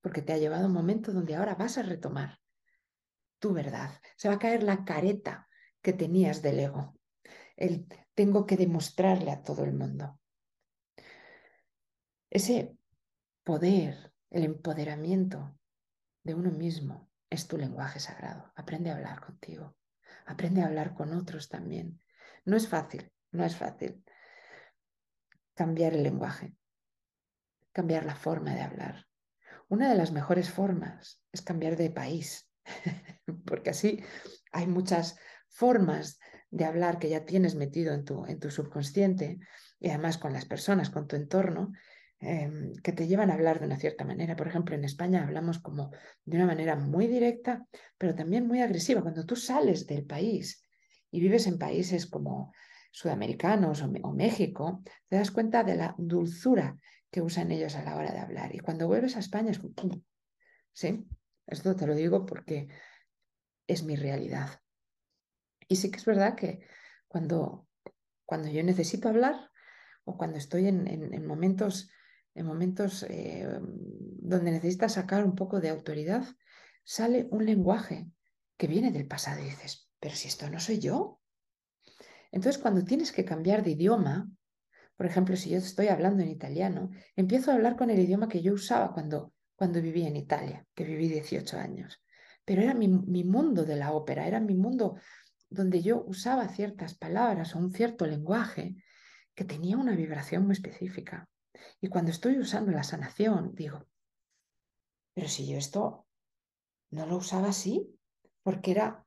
porque 0.00 0.22
te 0.22 0.32
ha 0.32 0.38
llevado 0.38 0.64
a 0.64 0.68
un 0.68 0.74
momento 0.74 1.12
donde 1.12 1.36
ahora 1.36 1.54
vas 1.54 1.78
a 1.78 1.82
retomar 1.82 2.38
tu 3.38 3.52
verdad. 3.52 4.00
Se 4.16 4.28
va 4.28 4.34
a 4.34 4.38
caer 4.38 4.62
la 4.62 4.84
careta 4.84 5.48
que 5.82 5.92
tenías 5.92 6.42
del 6.42 6.60
ego. 6.60 6.98
El 7.56 7.86
tengo 8.14 8.46
que 8.46 8.56
demostrarle 8.56 9.30
a 9.30 9.42
todo 9.42 9.64
el 9.64 9.74
mundo. 9.74 10.18
Ese 12.30 12.76
poder, 13.44 14.12
el 14.30 14.44
empoderamiento 14.44 15.56
de 16.24 16.34
uno 16.34 16.50
mismo 16.50 17.10
es 17.30 17.46
tu 17.46 17.56
lenguaje 17.56 18.00
sagrado. 18.00 18.52
Aprende 18.56 18.90
a 18.90 18.96
hablar 18.96 19.24
contigo. 19.24 19.76
Aprende 20.26 20.62
a 20.62 20.66
hablar 20.66 20.94
con 20.94 21.14
otros 21.14 21.48
también. 21.48 22.00
No 22.48 22.56
es 22.56 22.66
fácil, 22.66 23.12
no 23.32 23.44
es 23.44 23.56
fácil 23.56 24.02
cambiar 25.54 25.92
el 25.92 26.02
lenguaje, 26.02 26.54
cambiar 27.72 28.06
la 28.06 28.14
forma 28.14 28.54
de 28.54 28.62
hablar. 28.62 29.04
Una 29.68 29.90
de 29.90 29.94
las 29.94 30.12
mejores 30.12 30.48
formas 30.48 31.22
es 31.30 31.42
cambiar 31.42 31.76
de 31.76 31.90
país, 31.90 32.50
porque 33.44 33.68
así 33.68 34.02
hay 34.50 34.66
muchas 34.66 35.18
formas 35.50 36.18
de 36.50 36.64
hablar 36.64 36.98
que 36.98 37.10
ya 37.10 37.26
tienes 37.26 37.54
metido 37.54 37.92
en 37.92 38.06
tu, 38.06 38.24
en 38.24 38.40
tu 38.40 38.50
subconsciente 38.50 39.40
y 39.78 39.90
además 39.90 40.16
con 40.16 40.32
las 40.32 40.46
personas, 40.46 40.88
con 40.88 41.06
tu 41.06 41.16
entorno, 41.16 41.72
em, 42.18 42.72
que 42.82 42.92
te 42.92 43.06
llevan 43.06 43.30
a 43.30 43.34
hablar 43.34 43.60
de 43.60 43.66
una 43.66 43.76
cierta 43.76 44.06
manera. 44.06 44.36
Por 44.36 44.48
ejemplo, 44.48 44.74
en 44.74 44.84
España 44.84 45.22
hablamos 45.22 45.58
como 45.58 45.90
de 46.24 46.36
una 46.38 46.46
manera 46.46 46.76
muy 46.76 47.08
directa, 47.08 47.66
pero 47.98 48.14
también 48.14 48.46
muy 48.46 48.62
agresiva. 48.62 49.02
Cuando 49.02 49.26
tú 49.26 49.36
sales 49.36 49.86
del 49.86 50.06
país 50.06 50.62
y 51.10 51.20
vives 51.20 51.46
en 51.46 51.58
países 51.58 52.06
como 52.06 52.52
sudamericanos 52.90 53.82
o, 53.82 54.12
México, 54.12 54.82
te 55.08 55.16
das 55.16 55.30
cuenta 55.30 55.64
de 55.64 55.76
la 55.76 55.94
dulzura 55.98 56.76
que 57.10 57.22
usan 57.22 57.52
ellos 57.52 57.76
a 57.76 57.82
la 57.82 57.96
hora 57.96 58.12
de 58.12 58.18
hablar. 58.18 58.54
Y 58.54 58.58
cuando 58.58 58.86
vuelves 58.86 59.16
a 59.16 59.20
España 59.20 59.50
es 59.50 59.58
como, 59.58 60.02
¿sí? 60.72 61.06
Esto 61.46 61.74
te 61.76 61.86
lo 61.86 61.94
digo 61.94 62.26
porque 62.26 62.68
es 63.66 63.82
mi 63.84 63.96
realidad. 63.96 64.60
Y 65.68 65.76
sí 65.76 65.90
que 65.90 65.98
es 65.98 66.04
verdad 66.04 66.34
que 66.34 66.66
cuando, 67.06 67.66
cuando 68.24 68.48
yo 68.48 68.62
necesito 68.62 69.08
hablar 69.08 69.50
o 70.04 70.16
cuando 70.16 70.38
estoy 70.38 70.66
en, 70.66 71.26
momentos, 71.26 71.90
en 72.34 72.46
momentos 72.46 73.04
eh, 73.08 73.46
donde 73.60 74.50
necesitas 74.50 74.94
sacar 74.94 75.24
un 75.24 75.34
poco 75.34 75.60
de 75.60 75.68
autoridad, 75.68 76.24
sale 76.84 77.28
un 77.30 77.44
lenguaje 77.44 78.10
que 78.56 78.66
viene 78.66 78.90
del 78.90 79.06
pasado 79.06 79.40
y 79.40 79.44
dices, 79.44 79.87
pero 80.00 80.14
si 80.14 80.28
esto 80.28 80.48
no 80.50 80.60
soy 80.60 80.78
yo. 80.78 81.20
Entonces, 82.30 82.60
cuando 82.60 82.84
tienes 82.84 83.12
que 83.12 83.24
cambiar 83.24 83.62
de 83.62 83.70
idioma, 83.70 84.30
por 84.96 85.06
ejemplo, 85.06 85.36
si 85.36 85.50
yo 85.50 85.58
estoy 85.58 85.88
hablando 85.88 86.22
en 86.22 86.28
italiano, 86.28 86.90
empiezo 87.16 87.50
a 87.50 87.54
hablar 87.54 87.76
con 87.76 87.90
el 87.90 87.98
idioma 87.98 88.28
que 88.28 88.42
yo 88.42 88.52
usaba 88.52 88.92
cuando, 88.92 89.32
cuando 89.56 89.80
vivía 89.80 90.08
en 90.08 90.16
Italia, 90.16 90.66
que 90.74 90.84
viví 90.84 91.08
18 91.08 91.56
años. 91.58 92.02
Pero 92.44 92.62
era 92.62 92.74
mi, 92.74 92.88
mi 92.88 93.24
mundo 93.24 93.64
de 93.64 93.76
la 93.76 93.92
ópera, 93.92 94.26
era 94.26 94.40
mi 94.40 94.54
mundo 94.54 94.96
donde 95.50 95.82
yo 95.82 96.04
usaba 96.04 96.48
ciertas 96.48 96.94
palabras 96.94 97.54
o 97.54 97.58
un 97.58 97.72
cierto 97.72 98.06
lenguaje 98.06 98.76
que 99.34 99.44
tenía 99.44 99.76
una 99.76 99.94
vibración 99.94 100.44
muy 100.44 100.52
específica. 100.52 101.28
Y 101.80 101.88
cuando 101.88 102.10
estoy 102.10 102.38
usando 102.38 102.72
la 102.72 102.82
sanación, 102.82 103.54
digo, 103.54 103.86
pero 105.14 105.28
si 105.28 105.46
yo 105.46 105.58
esto 105.58 106.06
no 106.90 107.06
lo 107.06 107.16
usaba 107.16 107.48
así, 107.48 107.98
porque 108.42 108.72
era 108.72 109.06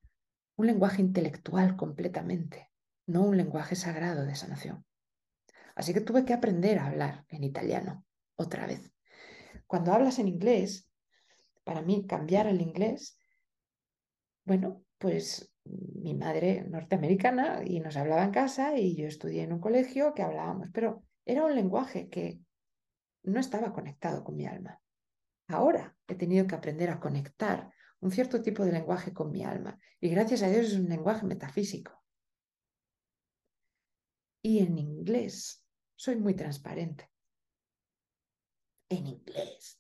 un 0.56 0.68
lenguaje 0.68 1.02
intelectual 1.02 1.76
completamente, 1.76 2.72
no 3.08 3.24
un 3.24 3.38
lenguaje 3.38 3.76
sagrado 3.76 4.26
de 4.26 4.36
sanación. 4.36 4.86
Así 5.76 5.94
que 5.94 6.02
tuve 6.02 6.26
que 6.26 6.34
aprender 6.34 6.80
a 6.80 6.88
hablar 6.88 7.26
en 7.30 7.44
italiano 7.44 8.06
otra 8.36 8.68
vez. 8.68 8.92
Cuando 9.68 9.94
hablas 9.94 10.20
en 10.20 10.28
inglés, 10.28 10.90
para 11.64 11.82
mí 11.82 12.06
cambiar 12.08 12.48
el 12.48 12.62
inglés, 12.62 13.18
bueno, 14.44 14.84
pues 14.98 15.52
mi 15.64 16.16
madre 16.16 16.66
norteamericana 16.68 17.62
y 17.66 17.80
nos 17.80 17.96
hablaba 17.98 18.24
en 18.24 18.32
casa 18.32 18.78
y 18.78 18.96
yo 18.96 19.08
estudié 19.08 19.44
en 19.44 19.54
un 19.54 19.60
colegio 19.60 20.14
que 20.14 20.24
hablábamos, 20.24 20.70
pero 20.74 21.04
era 21.26 21.46
un 21.46 21.56
lenguaje 21.56 22.10
que 22.10 22.40
no 23.24 23.40
estaba 23.40 23.72
conectado 23.72 24.24
con 24.24 24.36
mi 24.36 24.46
alma. 24.46 24.82
ahora 25.48 25.96
he 26.08 26.16
tenido 26.16 26.48
que 26.48 26.56
aprender 26.56 26.90
a 26.90 27.00
conectar 27.00 27.72
un 28.02 28.12
cierto 28.12 28.42
tipo 28.42 28.66
de 28.66 28.72
lenguaje 28.72 29.14
con 29.14 29.32
mi 29.32 29.44
alma. 29.44 29.80
Y 30.00 30.10
gracias 30.10 30.42
a 30.42 30.50
Dios 30.50 30.68
es 30.68 30.74
un 30.74 30.90
lenguaje 30.90 31.26
metafísico. 31.26 32.04
Y 34.42 34.60
en 34.60 34.78
inglés 34.78 35.64
soy 35.96 36.16
muy 36.16 36.36
transparente. 36.36 37.10
En 38.90 39.08
inglés. 39.08 39.80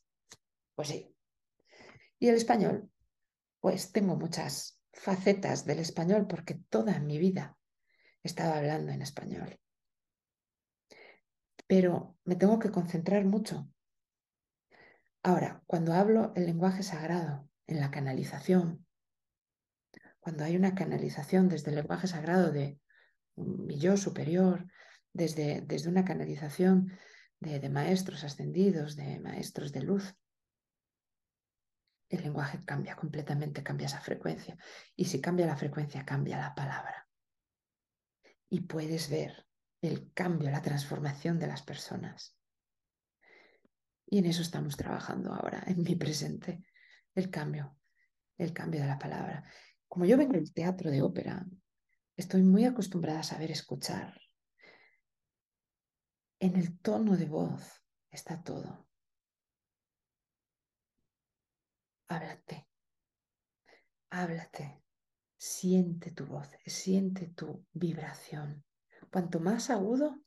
Pues 0.75 0.89
sí. 0.89 1.15
Y 2.19 2.27
el 2.27 2.35
español, 2.35 2.89
pues 3.59 3.91
tengo 3.91 4.15
muchas 4.15 4.79
facetas 4.93 5.65
del 5.65 5.79
español 5.79 6.27
porque 6.27 6.55
toda 6.69 6.99
mi 6.99 7.17
vida 7.17 7.57
he 8.23 8.27
estado 8.27 8.53
hablando 8.53 8.91
en 8.91 9.01
español. 9.01 9.59
Pero 11.65 12.17
me 12.23 12.35
tengo 12.35 12.59
que 12.59 12.69
concentrar 12.69 13.25
mucho. 13.25 13.67
Ahora, 15.23 15.63
cuando 15.65 15.93
hablo 15.93 16.33
el 16.35 16.45
lenguaje 16.45 16.83
sagrado 16.83 17.50
en 17.71 17.79
la 17.79 17.89
canalización, 17.89 18.85
cuando 20.19 20.43
hay 20.43 20.55
una 20.55 20.75
canalización 20.75 21.47
desde 21.47 21.71
el 21.71 21.77
lenguaje 21.77 22.07
sagrado 22.07 22.51
de 22.51 22.79
mi 23.35 23.79
yo 23.79 23.97
superior, 23.97 24.67
desde, 25.13 25.61
desde 25.61 25.89
una 25.89 26.03
canalización 26.03 26.91
de, 27.39 27.59
de 27.59 27.69
maestros 27.69 28.23
ascendidos, 28.23 28.95
de 28.95 29.19
maestros 29.19 29.71
de 29.71 29.83
luz, 29.83 30.15
el 32.09 32.23
lenguaje 32.23 32.63
cambia 32.65 32.95
completamente, 32.97 33.63
cambia 33.63 33.87
esa 33.87 34.01
frecuencia. 34.01 34.57
Y 34.97 35.05
si 35.05 35.21
cambia 35.21 35.45
la 35.45 35.55
frecuencia, 35.55 36.05
cambia 36.05 36.37
la 36.37 36.53
palabra. 36.53 37.07
Y 38.49 38.61
puedes 38.61 39.09
ver 39.09 39.47
el 39.81 40.11
cambio, 40.13 40.51
la 40.51 40.61
transformación 40.61 41.39
de 41.39 41.47
las 41.47 41.61
personas. 41.61 42.37
Y 44.07 44.17
en 44.17 44.25
eso 44.25 44.41
estamos 44.41 44.75
trabajando 44.75 45.33
ahora, 45.33 45.63
en 45.67 45.83
mi 45.83 45.95
presente, 45.95 46.65
el 47.15 47.29
cambio, 47.29 47.77
el 48.37 48.53
cambio 48.53 48.81
de 48.81 48.87
la 48.87 48.99
palabra. 48.99 49.45
Como 49.87 50.05
yo 50.05 50.17
vengo 50.17 50.33
del 50.33 50.53
teatro 50.53 50.89
de 50.89 51.01
ópera, 51.01 51.45
estoy 52.15 52.43
muy 52.43 52.65
acostumbrada 52.65 53.19
a 53.19 53.23
saber 53.23 53.51
escuchar. 53.51 54.19
En 56.39 56.55
el 56.55 56.79
tono 56.79 57.17
de 57.17 57.25
voz 57.25 57.83
está 58.09 58.41
todo. 58.43 58.87
háblate, 62.11 62.67
háblate, 64.09 64.83
siente 65.37 66.11
tu 66.11 66.25
voz, 66.25 66.49
siente 66.65 67.27
tu 67.27 67.65
vibración. 67.71 68.65
Cuanto 69.09 69.39
más 69.39 69.69
agudo, 69.69 70.21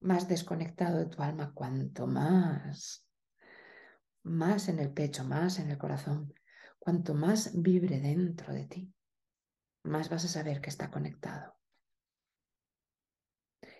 más 0.00 0.28
desconectado 0.28 0.98
de 0.98 1.06
tu 1.06 1.22
alma, 1.22 1.52
cuanto 1.52 2.06
más, 2.06 3.05
más 4.26 4.68
en 4.68 4.80
el 4.80 4.92
pecho, 4.92 5.24
más 5.24 5.60
en 5.60 5.70
el 5.70 5.78
corazón, 5.78 6.34
cuanto 6.80 7.14
más 7.14 7.50
vibre 7.54 8.00
dentro 8.00 8.52
de 8.52 8.66
ti, 8.66 8.92
más 9.84 10.08
vas 10.08 10.24
a 10.24 10.28
saber 10.28 10.60
que 10.60 10.68
está 10.68 10.90
conectado. 10.90 11.56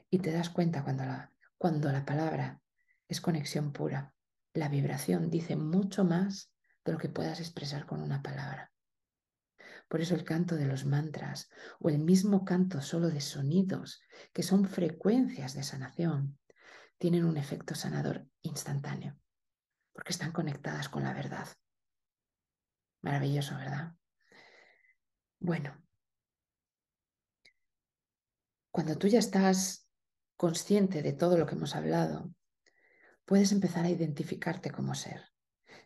Y 0.09 0.21
te 0.21 0.31
das 0.31 0.49
cuenta 0.51 0.85
cuando 0.85 1.05
la, 1.05 1.33
cuando 1.59 1.91
la 1.91 2.05
palabra 2.05 2.61
es 3.09 3.21
conexión 3.21 3.73
pura, 3.73 4.15
la 4.55 4.69
vibración 4.69 5.31
dice 5.31 5.57
mucho 5.57 6.05
más 6.05 6.53
de 6.85 6.93
lo 6.93 6.99
que 6.99 7.09
puedas 7.09 7.41
expresar 7.41 7.85
con 7.85 8.01
una 8.01 8.23
palabra. 8.23 8.73
Por 9.89 10.01
eso 10.01 10.15
el 10.15 10.25
canto 10.25 10.55
de 10.55 10.67
los 10.67 10.85
mantras 10.85 11.51
o 11.81 11.89
el 11.89 11.99
mismo 11.99 12.45
canto 12.45 12.81
solo 12.81 13.09
de 13.09 13.21
sonidos, 13.21 14.01
que 14.33 14.45
son 14.45 14.65
frecuencias 14.65 15.55
de 15.55 15.65
sanación, 15.65 16.39
tienen 16.99 17.25
un 17.25 17.37
efecto 17.37 17.75
sanador 17.75 18.29
instantáneo, 18.43 19.19
porque 19.97 20.13
están 20.13 20.31
conectadas 20.31 20.91
con 20.91 21.05
la 21.05 21.15
verdad. 21.15 21.49
Maravilloso, 23.01 23.57
¿verdad? 23.57 23.95
Bueno, 25.41 25.75
cuando 28.71 28.99
tú 28.99 29.09
ya 29.09 29.19
estás 29.19 29.89
consciente 30.37 31.01
de 31.01 31.15
todo 31.15 31.39
lo 31.39 31.47
que 31.47 31.55
hemos 31.55 31.75
hablado, 31.75 32.31
puedes 33.25 33.53
empezar 33.53 33.87
a 33.87 33.91
identificarte 33.91 34.71
como 34.71 34.95
ser. 34.95 35.23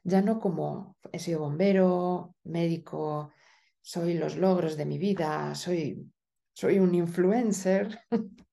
Ya 0.02 0.22
no 0.22 0.40
como 0.40 0.96
he 1.12 1.20
sido 1.20 1.40
bombero, 1.40 2.34
médico, 2.42 3.32
soy 3.80 4.14
los 4.14 4.36
logros 4.36 4.76
de 4.76 4.86
mi 4.86 4.98
vida, 4.98 5.54
soy, 5.54 6.10
soy 6.52 6.80
un 6.80 6.96
influencer. 6.96 8.00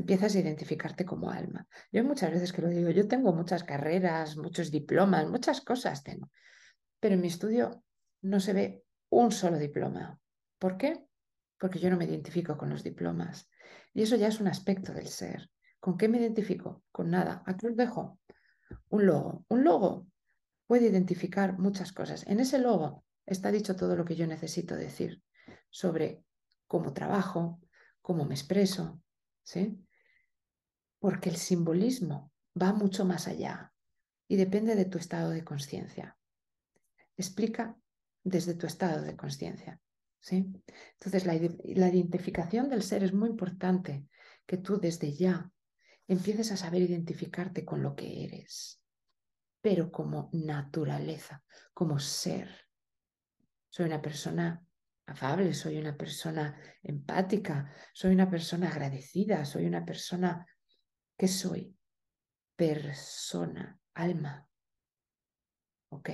Empiezas 0.00 0.34
a 0.34 0.38
identificarte 0.38 1.04
como 1.04 1.30
alma. 1.30 1.68
Yo 1.92 2.02
muchas 2.04 2.30
veces 2.30 2.54
que 2.54 2.62
lo 2.62 2.68
digo, 2.68 2.88
yo 2.88 3.06
tengo 3.06 3.34
muchas 3.34 3.64
carreras, 3.64 4.38
muchos 4.38 4.70
diplomas, 4.70 5.28
muchas 5.28 5.60
cosas 5.60 6.02
tengo, 6.02 6.30
pero 7.00 7.16
en 7.16 7.20
mi 7.20 7.28
estudio 7.28 7.84
no 8.22 8.40
se 8.40 8.54
ve 8.54 8.84
un 9.10 9.30
solo 9.30 9.58
diploma. 9.58 10.18
¿Por 10.58 10.78
qué? 10.78 11.04
Porque 11.58 11.78
yo 11.78 11.90
no 11.90 11.98
me 11.98 12.06
identifico 12.06 12.56
con 12.56 12.70
los 12.70 12.82
diplomas. 12.82 13.50
Y 13.92 14.00
eso 14.00 14.16
ya 14.16 14.28
es 14.28 14.40
un 14.40 14.48
aspecto 14.48 14.94
del 14.94 15.06
ser. 15.06 15.50
¿Con 15.80 15.98
qué 15.98 16.08
me 16.08 16.16
identifico? 16.16 16.82
Con 16.90 17.10
nada. 17.10 17.42
Aquí 17.44 17.66
os 17.66 17.76
dejo 17.76 18.18
un 18.88 19.04
logo. 19.04 19.44
Un 19.48 19.64
logo 19.64 20.06
puede 20.66 20.86
identificar 20.86 21.58
muchas 21.58 21.92
cosas. 21.92 22.26
En 22.26 22.40
ese 22.40 22.58
logo 22.58 23.04
está 23.26 23.52
dicho 23.52 23.76
todo 23.76 23.96
lo 23.96 24.06
que 24.06 24.16
yo 24.16 24.26
necesito 24.26 24.76
decir 24.76 25.22
sobre 25.68 26.24
cómo 26.66 26.94
trabajo, 26.94 27.60
cómo 28.00 28.24
me 28.24 28.34
expreso, 28.34 29.02
¿sí? 29.42 29.78
Porque 31.00 31.30
el 31.30 31.36
simbolismo 31.36 32.32
va 32.60 32.72
mucho 32.72 33.04
más 33.04 33.26
allá 33.26 33.72
y 34.28 34.36
depende 34.36 34.76
de 34.76 34.84
tu 34.84 34.98
estado 34.98 35.30
de 35.30 35.42
conciencia. 35.42 36.16
Explica 37.16 37.76
desde 38.22 38.54
tu 38.54 38.66
estado 38.66 39.02
de 39.02 39.16
conciencia, 39.16 39.80
¿sí? 40.20 40.46
Entonces 40.92 41.26
la, 41.26 41.32
la 41.74 41.88
identificación 41.88 42.68
del 42.68 42.82
ser 42.82 43.02
es 43.02 43.12
muy 43.12 43.28
importante 43.28 44.06
que 44.46 44.58
tú 44.58 44.78
desde 44.78 45.12
ya 45.12 45.50
empieces 46.06 46.52
a 46.52 46.56
saber 46.56 46.82
identificarte 46.82 47.64
con 47.64 47.82
lo 47.82 47.94
que 47.94 48.24
eres, 48.24 48.82
pero 49.60 49.90
como 49.90 50.28
naturaleza, 50.32 51.42
como 51.72 51.98
ser. 51.98 52.48
Soy 53.68 53.86
una 53.86 54.02
persona 54.02 54.64
afable, 55.06 55.54
soy 55.54 55.78
una 55.78 55.96
persona 55.96 56.56
empática, 56.82 57.72
soy 57.92 58.12
una 58.12 58.28
persona 58.30 58.70
agradecida, 58.70 59.44
soy 59.44 59.66
una 59.66 59.84
persona 59.84 60.46
que 61.20 61.28
soy 61.28 61.76
persona, 62.56 63.78
alma. 63.92 64.48
¿Ok? 65.90 66.08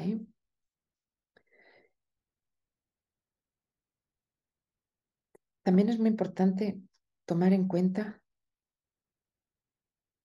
También 5.62 5.90
es 5.90 6.00
muy 6.00 6.08
importante 6.08 6.80
tomar 7.24 7.52
en 7.52 7.68
cuenta 7.68 8.20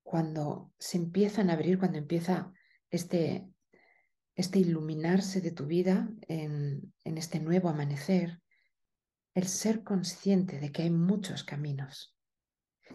cuando 0.01 0.73
se 0.79 0.97
empiezan 0.97 1.51
a 1.51 1.53
abrir, 1.53 1.77
cuando 1.77 1.99
empieza 1.99 2.51
este, 2.89 3.47
este 4.35 4.57
iluminarse 4.57 5.41
de 5.41 5.51
tu 5.51 5.67
vida 5.67 6.09
en, 6.21 6.91
en 7.03 7.17
este 7.19 7.39
nuevo 7.39 7.69
amanecer, 7.69 8.41
el 9.35 9.45
ser 9.45 9.83
consciente 9.83 10.59
de 10.59 10.71
que 10.71 10.81
hay 10.81 10.89
muchos 10.89 11.43
caminos. 11.43 12.17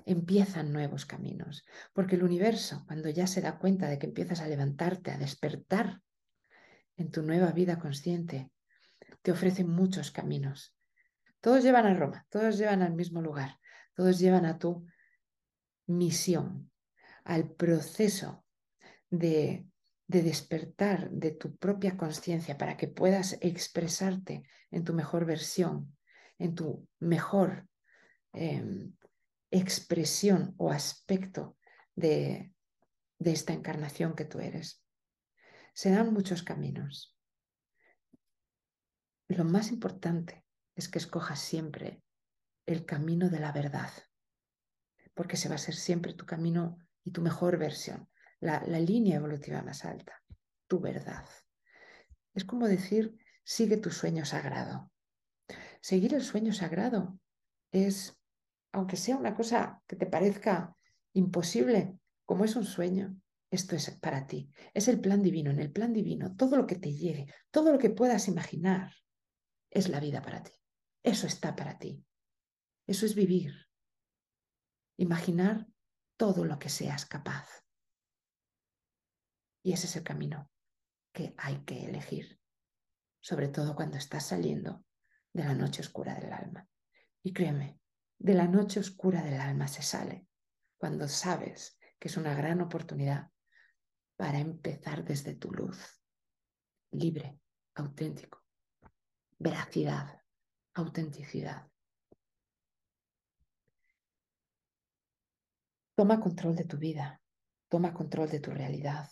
Empiezan 0.04 0.72
nuevos 0.72 1.06
caminos, 1.06 1.64
porque 1.92 2.16
el 2.16 2.22
universo, 2.22 2.84
cuando 2.86 3.08
ya 3.08 3.26
se 3.26 3.40
da 3.40 3.58
cuenta 3.58 3.88
de 3.88 3.98
que 3.98 4.06
empiezas 4.06 4.40
a 4.40 4.48
levantarte, 4.48 5.10
a 5.10 5.18
despertar 5.18 6.00
en 6.96 7.10
tu 7.10 7.22
nueva 7.22 7.52
vida 7.52 7.78
consciente, 7.78 8.50
te 9.22 9.32
ofrece 9.32 9.64
muchos 9.64 10.10
caminos. 10.10 10.76
Todos 11.40 11.62
llevan 11.62 11.86
a 11.86 11.94
Roma, 11.94 12.26
todos 12.28 12.58
llevan 12.58 12.82
al 12.82 12.94
mismo 12.94 13.20
lugar, 13.20 13.58
todos 13.94 14.18
llevan 14.18 14.46
a 14.46 14.58
tu 14.58 14.86
misión, 15.86 16.70
al 17.24 17.50
proceso 17.50 18.44
de, 19.10 19.66
despertar 20.06 21.10
de 21.10 21.32
tu 21.32 21.56
propia 21.56 21.96
conciencia 21.96 22.56
para 22.56 22.76
que 22.76 22.86
puedas 22.86 23.38
expresarte 23.40 24.44
en 24.70 24.84
tu 24.84 24.94
mejor 24.94 25.24
versión, 25.24 25.96
en 26.38 26.54
tu 26.54 26.88
mejor 27.00 27.68
em, 28.32 28.94
expresión 29.50 30.54
o 30.58 30.70
aspecto 30.70 31.56
de, 31.94 32.52
de 33.18 33.32
esta 33.32 33.52
encarnación 33.52 34.14
que 34.14 34.24
tú 34.24 34.40
eres. 34.40 34.82
Se 35.72 35.90
dan 35.90 36.12
muchos 36.12 36.42
caminos. 36.42 37.16
Lo 39.28 39.44
más 39.44 39.70
importante 39.70 40.44
es 40.74 40.88
que 40.88 40.98
escojas 40.98 41.40
siempre 41.40 42.02
el 42.66 42.84
camino 42.84 43.30
de 43.30 43.40
la 43.40 43.52
verdad, 43.52 43.90
porque 45.14 45.36
ese 45.36 45.48
va 45.48 45.54
a 45.54 45.58
ser 45.58 45.74
siempre 45.74 46.14
tu 46.14 46.26
camino 46.26 46.78
y 47.04 47.12
tu 47.12 47.22
mejor 47.22 47.58
versión, 47.58 48.08
la, 48.40 48.60
línea 48.60 49.16
evolutiva 49.16 49.62
más 49.62 49.84
alta, 49.84 50.22
tu 50.66 50.80
verdad. 50.80 51.24
Es 52.34 52.44
como 52.44 52.68
decir, 52.68 53.16
sigue 53.44 53.76
tu 53.76 53.90
sueño 53.90 54.24
sagrado. 54.24 54.92
Seguir 55.80 56.14
el 56.14 56.22
sueño 56.22 56.52
sagrado 56.52 57.18
es, 57.70 58.15
aunque 58.76 58.98
sea 58.98 59.16
una 59.16 59.34
cosa 59.34 59.82
que 59.86 59.96
te 59.96 60.04
parezca 60.04 60.76
imposible, 61.14 61.98
como 62.26 62.44
es 62.44 62.56
un 62.56 62.64
sueño, 62.66 63.18
esto 63.50 63.74
es 63.74 63.90
para 63.92 64.26
ti. 64.26 64.50
Es 64.74 64.86
el 64.88 65.00
plan 65.00 65.22
divino. 65.22 65.50
En 65.50 65.60
el 65.60 65.72
plan 65.72 65.94
divino, 65.94 66.36
todo 66.36 66.58
lo 66.58 66.66
que 66.66 66.76
te 66.76 66.92
llegue, 66.92 67.32
todo 67.50 67.72
lo 67.72 67.78
que 67.78 67.88
puedas 67.88 68.28
imaginar, 68.28 68.92
es 69.70 69.88
la 69.88 69.98
vida 69.98 70.20
para 70.20 70.42
ti. 70.42 70.52
Eso 71.02 71.26
está 71.26 71.56
para 71.56 71.78
ti. 71.78 72.04
Eso 72.86 73.06
es 73.06 73.14
vivir. 73.14 73.54
Imaginar 74.98 75.66
todo 76.18 76.44
lo 76.44 76.58
que 76.58 76.68
seas 76.68 77.06
capaz. 77.06 77.48
Y 79.62 79.72
ese 79.72 79.86
es 79.86 79.96
el 79.96 80.02
camino 80.02 80.50
que 81.14 81.34
hay 81.38 81.64
que 81.64 81.86
elegir, 81.86 82.38
sobre 83.20 83.48
todo 83.48 83.74
cuando 83.74 83.96
estás 83.96 84.26
saliendo 84.26 84.84
de 85.32 85.44
la 85.44 85.54
noche 85.54 85.80
oscura 85.80 86.14
del 86.14 86.34
alma. 86.34 86.68
Y 87.22 87.32
créeme, 87.32 87.80
de 88.18 88.34
la 88.34 88.46
noche 88.46 88.80
oscura 88.80 89.22
del 89.22 89.40
alma 89.40 89.68
se 89.68 89.82
sale 89.82 90.26
cuando 90.78 91.08
sabes 91.08 91.78
que 91.98 92.08
es 92.08 92.16
una 92.16 92.34
gran 92.34 92.60
oportunidad 92.60 93.30
para 94.16 94.38
empezar 94.38 95.04
desde 95.04 95.34
tu 95.34 95.50
luz, 95.50 96.02
libre, 96.90 97.38
auténtico, 97.74 98.42
veracidad, 99.38 100.22
autenticidad. 100.74 101.70
Toma 105.94 106.20
control 106.20 106.56
de 106.56 106.64
tu 106.64 106.76
vida, 106.76 107.22
toma 107.68 107.92
control 107.92 108.30
de 108.30 108.40
tu 108.40 108.50
realidad, 108.50 109.10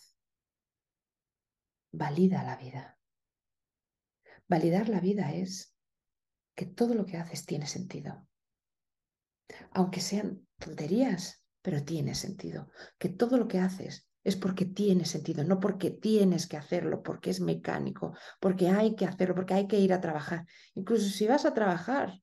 valida 1.91 2.43
la 2.43 2.57
vida. 2.57 2.99
Validar 4.47 4.89
la 4.89 4.99
vida 4.99 5.33
es 5.33 5.75
que 6.55 6.65
todo 6.67 6.93
lo 6.93 7.05
que 7.05 7.17
haces 7.17 7.45
tiene 7.45 7.65
sentido. 7.65 8.27
Aunque 9.71 10.01
sean 10.01 10.47
tonterías, 10.57 11.43
pero 11.61 11.83
tiene 11.83 12.15
sentido. 12.15 12.69
Que 12.97 13.09
todo 13.09 13.37
lo 13.37 13.47
que 13.47 13.59
haces 13.59 14.07
es 14.23 14.35
porque 14.35 14.65
tiene 14.65 15.05
sentido, 15.05 15.43
no 15.43 15.59
porque 15.59 15.91
tienes 15.91 16.47
que 16.47 16.57
hacerlo, 16.57 17.03
porque 17.03 17.29
es 17.29 17.41
mecánico, 17.41 18.15
porque 18.39 18.69
hay 18.69 18.95
que 18.95 19.05
hacerlo, 19.05 19.35
porque 19.35 19.53
hay 19.53 19.67
que 19.67 19.79
ir 19.79 19.93
a 19.93 20.01
trabajar. 20.01 20.45
Incluso 20.73 21.09
si 21.09 21.27
vas 21.27 21.45
a 21.45 21.53
trabajar, 21.53 22.21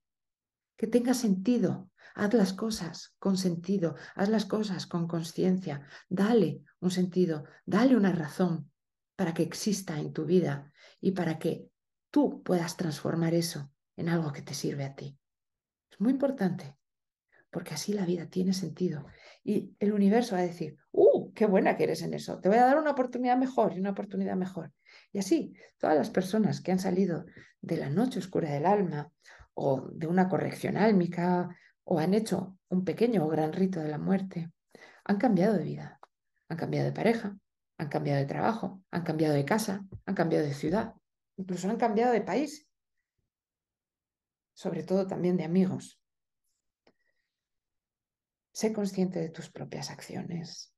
que 0.77 0.89
tenga 0.89 1.15
sentido. 1.15 1.91
Haz 2.15 2.35
las 2.35 2.53
cosas 2.53 3.15
con 3.19 3.39
sentido, 3.39 3.95
haz 4.17 4.29
las 4.29 4.45
cosas 4.45 4.87
con 4.87 5.07
conciencia, 5.07 5.87
dale 6.09 6.63
un 6.81 6.91
sentido, 6.91 7.45
dale 7.65 7.97
una 7.97 8.13
razón 8.13 8.71
para 9.17 9.33
que 9.33 9.45
exista 9.45 9.99
en 9.99 10.13
tu 10.13 10.27
vida 10.27 10.73
y 11.01 11.13
para 11.13 11.39
que 11.39 11.69
tú 12.11 12.43
puedas 12.43 12.77
transformar 12.77 13.33
eso 13.33 13.73
en 13.97 14.09
algo 14.09 14.33
que 14.33 14.43
te 14.43 14.55
sirve 14.55 14.85
a 14.85 14.95
ti. 14.95 15.17
Es 15.91 16.01
muy 16.01 16.11
importante, 16.11 16.77
porque 17.53 17.75
así 17.75 17.93
la 17.93 18.07
vida 18.07 18.27
tiene 18.27 18.55
sentido. 18.55 19.07
Y 19.45 19.77
el 19.79 19.93
universo 19.93 20.35
va 20.35 20.41
a 20.41 20.47
decir, 20.47 20.79
¡uh, 20.91 21.33
qué 21.35 21.45
buena 21.45 21.77
que 21.77 21.85
eres 21.85 22.03
en 22.03 22.15
eso! 22.15 22.41
Te 22.41 22.49
voy 22.49 22.57
a 22.57 22.65
dar 22.65 22.79
una 22.79 22.93
oportunidad 22.93 23.37
mejor 23.37 23.75
y 23.75 23.79
una 23.79 23.91
oportunidad 23.91 24.37
mejor. 24.37 24.73
Y 25.13 25.19
así, 25.19 25.55
todas 25.79 25.97
las 25.97 26.09
personas 26.09 26.63
que 26.63 26.73
han 26.73 26.79
salido 26.79 27.27
de 27.61 27.77
la 27.77 27.91
noche 27.91 28.19
oscura 28.19 28.51
del 28.51 28.65
alma 28.65 29.13
o 29.53 29.87
de 29.93 30.07
una 30.07 30.31
corrección 30.31 30.79
álmica 30.79 31.55
o 31.85 31.99
han 31.99 32.15
hecho 32.15 32.57
un 32.71 32.85
pequeño 32.85 33.27
o 33.27 33.29
gran 33.29 33.53
rito 33.53 33.81
de 33.81 33.89
la 33.89 33.99
muerte, 33.99 34.51
han 35.05 35.19
cambiado 35.19 35.53
de 35.59 35.65
vida, 35.65 36.01
han 36.49 36.57
cambiado 36.57 36.87
de 36.87 36.93
pareja, 36.93 37.37
han 37.77 37.89
cambiado 37.91 38.19
de 38.19 38.27
trabajo, 38.27 38.83
han 38.91 39.03
cambiado 39.03 39.35
de 39.35 39.45
casa, 39.45 39.85
han 40.07 40.15
cambiado 40.15 40.47
de 40.47 40.55
ciudad, 40.55 40.95
incluso 41.37 41.69
han 41.69 41.77
cambiado 41.77 42.13
de 42.13 42.23
país, 42.23 42.67
sobre 44.55 44.85
todo 44.85 45.07
también 45.07 45.37
de 45.37 45.45
amigos. 45.45 46.02
Sé 48.53 48.73
consciente 48.73 49.19
de 49.19 49.31
tus 49.31 49.51
propias 49.51 49.91
acciones, 49.91 50.75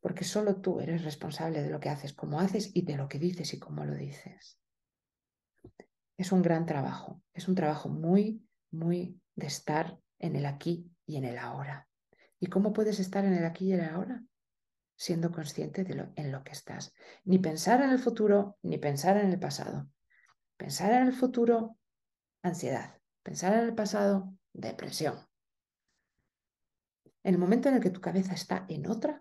porque 0.00 0.24
solo 0.24 0.60
tú 0.60 0.80
eres 0.80 1.04
responsable 1.04 1.62
de 1.62 1.70
lo 1.70 1.80
que 1.80 1.88
haces, 1.88 2.12
cómo 2.12 2.38
haces 2.38 2.70
y 2.74 2.82
de 2.82 2.96
lo 2.96 3.08
que 3.08 3.18
dices 3.18 3.52
y 3.54 3.58
cómo 3.58 3.84
lo 3.84 3.94
dices. 3.94 4.60
Es 6.16 6.30
un 6.30 6.42
gran 6.42 6.64
trabajo, 6.64 7.22
es 7.34 7.48
un 7.48 7.56
trabajo 7.56 7.88
muy, 7.88 8.46
muy 8.70 9.20
de 9.34 9.48
estar 9.48 9.98
en 10.20 10.36
el 10.36 10.46
aquí 10.46 10.88
y 11.06 11.16
en 11.16 11.24
el 11.24 11.38
ahora. 11.38 11.88
¿Y 12.38 12.46
cómo 12.46 12.72
puedes 12.72 13.00
estar 13.00 13.24
en 13.24 13.34
el 13.34 13.44
aquí 13.44 13.66
y 13.66 13.72
en 13.72 13.80
el 13.80 13.90
ahora? 13.90 14.22
Siendo 14.96 15.32
consciente 15.32 15.82
de 15.82 15.94
lo 15.94 16.12
en 16.14 16.30
lo 16.30 16.44
que 16.44 16.52
estás. 16.52 16.94
Ni 17.24 17.38
pensar 17.38 17.82
en 17.82 17.90
el 17.90 17.98
futuro, 17.98 18.58
ni 18.62 18.78
pensar 18.78 19.16
en 19.16 19.30
el 19.30 19.38
pasado. 19.38 19.88
Pensar 20.56 20.92
en 20.92 21.08
el 21.08 21.12
futuro, 21.12 21.76
ansiedad. 22.42 22.98
Pensar 23.22 23.54
en 23.54 23.64
el 23.64 23.74
pasado, 23.74 24.32
depresión. 24.52 25.18
En 27.26 27.34
el 27.34 27.40
momento 27.40 27.68
en 27.68 27.74
el 27.74 27.80
que 27.80 27.90
tu 27.90 28.00
cabeza 28.00 28.34
está 28.34 28.66
en 28.68 28.86
otra, 28.86 29.20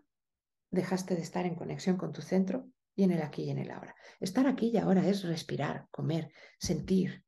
dejaste 0.70 1.16
de 1.16 1.24
estar 1.24 1.48
en 1.48 1.56
conexión 1.56 1.98
con 1.98 2.14
tu 2.14 2.22
centro 2.22 2.70
y 2.96 3.04
en 3.04 3.10
el 3.10 3.24
aquí 3.24 3.46
y 3.46 3.50
en 3.50 3.58
el 3.58 3.72
ahora. 3.72 3.96
Estar 4.20 4.46
aquí 4.46 4.70
y 4.72 4.78
ahora 4.78 5.08
es 5.08 5.24
respirar, 5.24 5.88
comer, 5.90 6.32
sentir, 6.60 7.26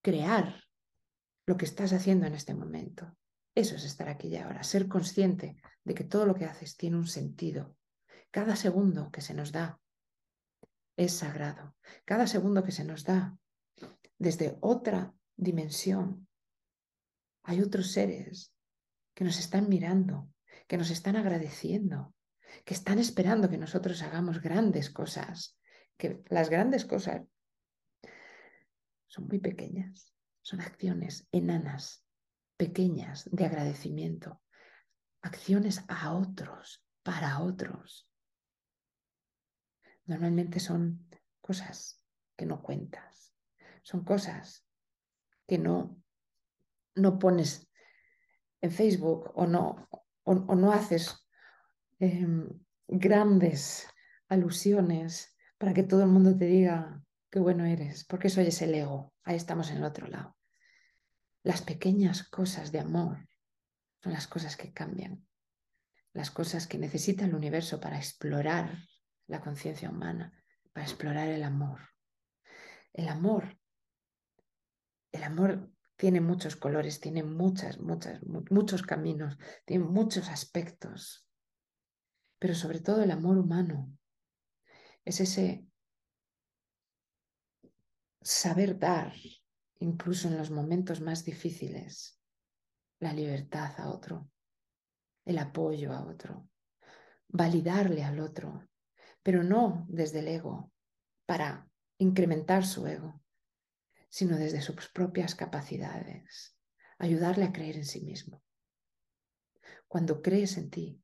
crear 0.00 0.62
lo 1.44 1.56
que 1.56 1.64
estás 1.64 1.92
haciendo 1.92 2.24
en 2.28 2.34
este 2.34 2.54
momento. 2.54 3.16
Eso 3.52 3.74
es 3.74 3.82
estar 3.82 4.08
aquí 4.08 4.28
y 4.28 4.36
ahora, 4.36 4.62
ser 4.62 4.86
consciente 4.86 5.56
de 5.82 5.92
que 5.92 6.04
todo 6.04 6.24
lo 6.24 6.36
que 6.36 6.44
haces 6.44 6.76
tiene 6.76 6.96
un 6.96 7.08
sentido. 7.08 7.74
Cada 8.30 8.54
segundo 8.54 9.10
que 9.10 9.22
se 9.22 9.34
nos 9.34 9.50
da 9.50 9.80
es 10.96 11.14
sagrado. 11.14 11.74
Cada 12.04 12.28
segundo 12.28 12.62
que 12.62 12.70
se 12.70 12.84
nos 12.84 13.02
da 13.02 13.36
desde 14.18 14.56
otra 14.60 15.12
dimensión. 15.34 16.28
Hay 17.42 17.60
otros 17.60 17.90
seres 17.90 18.52
que 19.14 19.24
nos 19.24 19.38
están 19.38 19.68
mirando, 19.68 20.28
que 20.66 20.76
nos 20.76 20.90
están 20.90 21.16
agradeciendo, 21.16 22.14
que 22.64 22.74
están 22.74 22.98
esperando 22.98 23.48
que 23.48 23.58
nosotros 23.58 24.02
hagamos 24.02 24.40
grandes 24.40 24.90
cosas, 24.90 25.58
que 25.96 26.22
las 26.28 26.50
grandes 26.50 26.84
cosas 26.84 27.22
son 29.06 29.26
muy 29.26 29.38
pequeñas, 29.38 30.12
son 30.40 30.60
acciones 30.60 31.28
enanas, 31.32 32.04
pequeñas 32.56 33.28
de 33.30 33.44
agradecimiento, 33.44 34.42
acciones 35.20 35.84
a 35.88 36.14
otros, 36.14 36.84
para 37.02 37.40
otros. 37.40 38.08
Normalmente 40.06 40.60
son 40.60 41.08
cosas 41.40 42.04
que 42.36 42.46
no 42.46 42.62
cuentas, 42.62 43.34
son 43.82 44.04
cosas 44.04 44.66
que 45.46 45.58
no, 45.58 46.02
no 46.94 47.18
pones 47.18 47.68
en 48.62 48.70
Facebook 48.70 49.30
o 49.34 49.46
no, 49.46 49.88
o, 50.22 50.34
no 50.54 50.72
haces 50.72 51.28
em, 51.98 52.48
grandes 52.86 53.86
alusiones 54.28 55.36
para 55.58 55.74
que 55.74 55.82
todo 55.82 56.02
el 56.02 56.08
mundo 56.08 56.36
te 56.36 56.46
diga 56.46 57.04
qué 57.30 57.40
bueno 57.40 57.64
eres, 57.64 58.04
porque 58.04 58.28
eso 58.28 58.40
es 58.40 58.62
el 58.62 58.74
ego, 58.74 59.12
ahí 59.24 59.36
estamos 59.36 59.70
en 59.70 59.78
el 59.78 59.84
otro 59.84 60.06
lado. 60.06 60.36
Las 61.42 61.60
pequeñas 61.60 62.22
cosas 62.22 62.70
de 62.70 62.80
amor 62.80 63.28
son 64.02 64.12
las 64.12 64.26
cosas 64.28 64.56
que 64.56 64.72
cambian, 64.72 65.26
las 66.12 66.30
cosas 66.30 66.66
que 66.66 66.78
necesita 66.78 67.24
el 67.24 67.34
universo 67.34 67.80
para 67.80 67.96
explorar 67.96 68.78
la 69.26 69.40
conciencia 69.40 69.90
humana, 69.90 70.32
para 70.72 70.86
explorar 70.86 71.28
el 71.28 71.42
amor. 71.42 71.80
El 72.92 73.08
amor, 73.08 73.58
el 75.10 75.24
amor 75.24 75.71
tiene 76.02 76.20
muchos 76.20 76.56
colores, 76.56 76.98
tiene 76.98 77.22
muchas, 77.22 77.78
muchas, 77.78 78.20
muchos 78.50 78.82
caminos, 78.82 79.38
tiene 79.64 79.84
muchos 79.84 80.28
aspectos. 80.30 81.28
Pero 82.40 82.56
sobre 82.56 82.80
todo 82.80 83.04
el 83.04 83.12
amor 83.12 83.38
humano 83.38 83.88
es 85.04 85.20
ese 85.20 85.64
saber 88.20 88.80
dar, 88.80 89.14
incluso 89.78 90.26
en 90.26 90.38
los 90.38 90.50
momentos 90.50 91.00
más 91.00 91.24
difíciles, 91.24 92.20
la 92.98 93.12
libertad 93.12 93.72
a 93.78 93.88
otro, 93.88 94.28
el 95.24 95.38
apoyo 95.38 95.92
a 95.92 96.04
otro, 96.04 96.48
validarle 97.28 98.02
al 98.02 98.18
otro, 98.18 98.68
pero 99.22 99.44
no 99.44 99.86
desde 99.88 100.18
el 100.18 100.26
ego, 100.26 100.72
para 101.26 101.70
incrementar 101.98 102.66
su 102.66 102.88
ego, 102.88 103.21
sino 104.12 104.36
desde 104.36 104.60
sus 104.60 104.90
propias 104.90 105.34
capacidades, 105.34 106.54
ayudarle 106.98 107.46
a 107.46 107.52
creer 107.52 107.76
en 107.76 107.86
sí 107.86 108.02
mismo. 108.02 108.42
Cuando 109.88 110.20
crees 110.20 110.58
en 110.58 110.68
ti, 110.68 111.02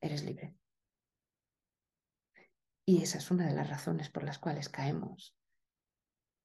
eres 0.00 0.24
libre. 0.24 0.56
Y 2.86 3.02
esa 3.02 3.18
es 3.18 3.30
una 3.30 3.46
de 3.46 3.52
las 3.52 3.68
razones 3.68 4.08
por 4.08 4.22
las 4.22 4.38
cuales 4.38 4.70
caemos 4.70 5.36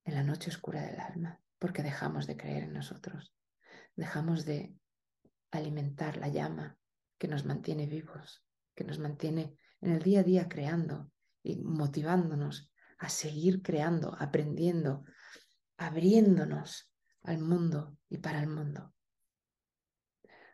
en 0.04 0.16
la 0.16 0.22
noche 0.22 0.50
oscura 0.50 0.82
del 0.82 1.00
alma, 1.00 1.40
porque 1.58 1.82
dejamos 1.82 2.26
de 2.26 2.36
creer 2.36 2.64
en 2.64 2.74
nosotros, 2.74 3.34
dejamos 3.96 4.44
de 4.44 4.76
alimentar 5.50 6.18
la 6.18 6.28
llama 6.28 6.78
que 7.16 7.26
nos 7.26 7.46
mantiene 7.46 7.86
vivos, 7.86 8.44
que 8.74 8.84
nos 8.84 8.98
mantiene 8.98 9.56
en 9.80 9.92
el 9.92 10.02
día 10.02 10.20
a 10.20 10.24
día 10.24 10.46
creando 10.46 11.10
y 11.42 11.56
motivándonos 11.56 12.70
a 13.04 13.10
seguir 13.10 13.62
creando, 13.62 14.16
aprendiendo, 14.18 15.04
abriéndonos 15.76 16.90
al 17.22 17.38
mundo 17.38 17.98
y 18.08 18.16
para 18.18 18.40
el 18.40 18.48
mundo. 18.48 18.94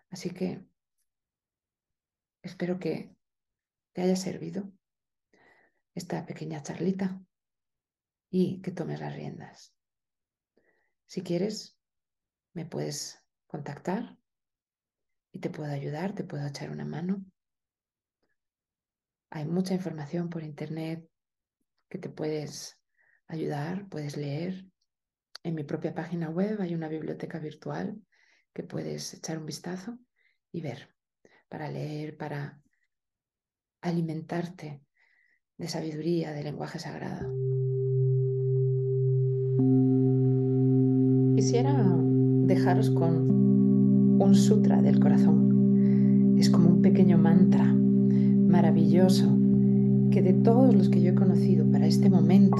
Así 0.08 0.30
que 0.30 0.66
espero 2.42 2.80
que 2.80 3.14
te 3.92 4.02
haya 4.02 4.16
servido 4.16 4.72
esta 5.94 6.26
pequeña 6.26 6.60
charlita 6.62 7.22
y 8.30 8.60
que 8.62 8.72
tomes 8.72 8.98
las 8.98 9.14
riendas. 9.14 9.72
Si 11.06 11.22
quieres, 11.22 11.78
me 12.52 12.66
puedes 12.66 13.24
contactar 13.46 14.18
y 15.30 15.38
te 15.38 15.50
puedo 15.50 15.70
ayudar, 15.70 16.16
te 16.16 16.24
puedo 16.24 16.46
echar 16.48 16.70
una 16.70 16.84
mano. 16.84 17.24
Hay 19.30 19.44
mucha 19.44 19.74
información 19.74 20.28
por 20.30 20.42
internet 20.42 21.09
que 21.90 21.98
te 21.98 22.08
puedes 22.08 22.80
ayudar, 23.26 23.88
puedes 23.88 24.16
leer. 24.16 24.64
En 25.42 25.54
mi 25.54 25.64
propia 25.64 25.94
página 25.94 26.30
web 26.30 26.60
hay 26.60 26.74
una 26.74 26.88
biblioteca 26.88 27.38
virtual 27.38 28.00
que 28.54 28.62
puedes 28.62 29.12
echar 29.14 29.38
un 29.38 29.46
vistazo 29.46 29.98
y 30.52 30.60
ver, 30.60 30.88
para 31.48 31.70
leer, 31.70 32.16
para 32.16 32.62
alimentarte 33.82 34.82
de 35.58 35.68
sabiduría, 35.68 36.32
de 36.32 36.44
lenguaje 36.44 36.78
sagrado. 36.78 37.28
Quisiera 41.34 41.74
dejaros 42.46 42.90
con 42.90 43.30
un 44.22 44.34
sutra 44.34 44.80
del 44.82 45.00
corazón. 45.00 46.36
Es 46.38 46.50
como 46.50 46.68
un 46.68 46.82
pequeño 46.82 47.18
mantra 47.18 47.64
maravilloso 47.64 49.39
que 50.10 50.22
de 50.22 50.32
todos 50.32 50.74
los 50.74 50.88
que 50.88 51.00
yo 51.00 51.10
he 51.10 51.14
conocido 51.14 51.64
para 51.70 51.86
este 51.86 52.10
momento, 52.10 52.56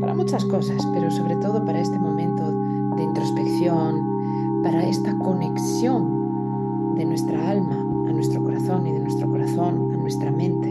para 0.00 0.14
muchas 0.14 0.44
cosas, 0.44 0.86
pero 0.92 1.10
sobre 1.10 1.36
todo 1.36 1.64
para 1.64 1.80
este 1.80 1.98
momento 1.98 2.50
de 2.96 3.02
introspección, 3.02 4.62
para 4.62 4.84
esta 4.86 5.16
conexión 5.18 6.94
de 6.96 7.04
nuestra 7.04 7.50
alma 7.50 7.80
a 8.08 8.12
nuestro 8.12 8.42
corazón 8.42 8.86
y 8.86 8.92
de 8.92 9.00
nuestro 9.00 9.30
corazón 9.30 9.92
a 9.92 9.96
nuestra 9.96 10.30
mente, 10.30 10.68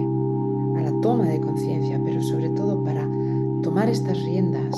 a 0.77 0.81
la 0.81 1.01
toma 1.01 1.25
de 1.25 1.39
conciencia, 1.39 1.99
pero 2.03 2.21
sobre 2.21 2.49
todo 2.49 2.83
para 2.83 3.07
tomar 3.61 3.89
estas 3.89 4.21
riendas 4.23 4.75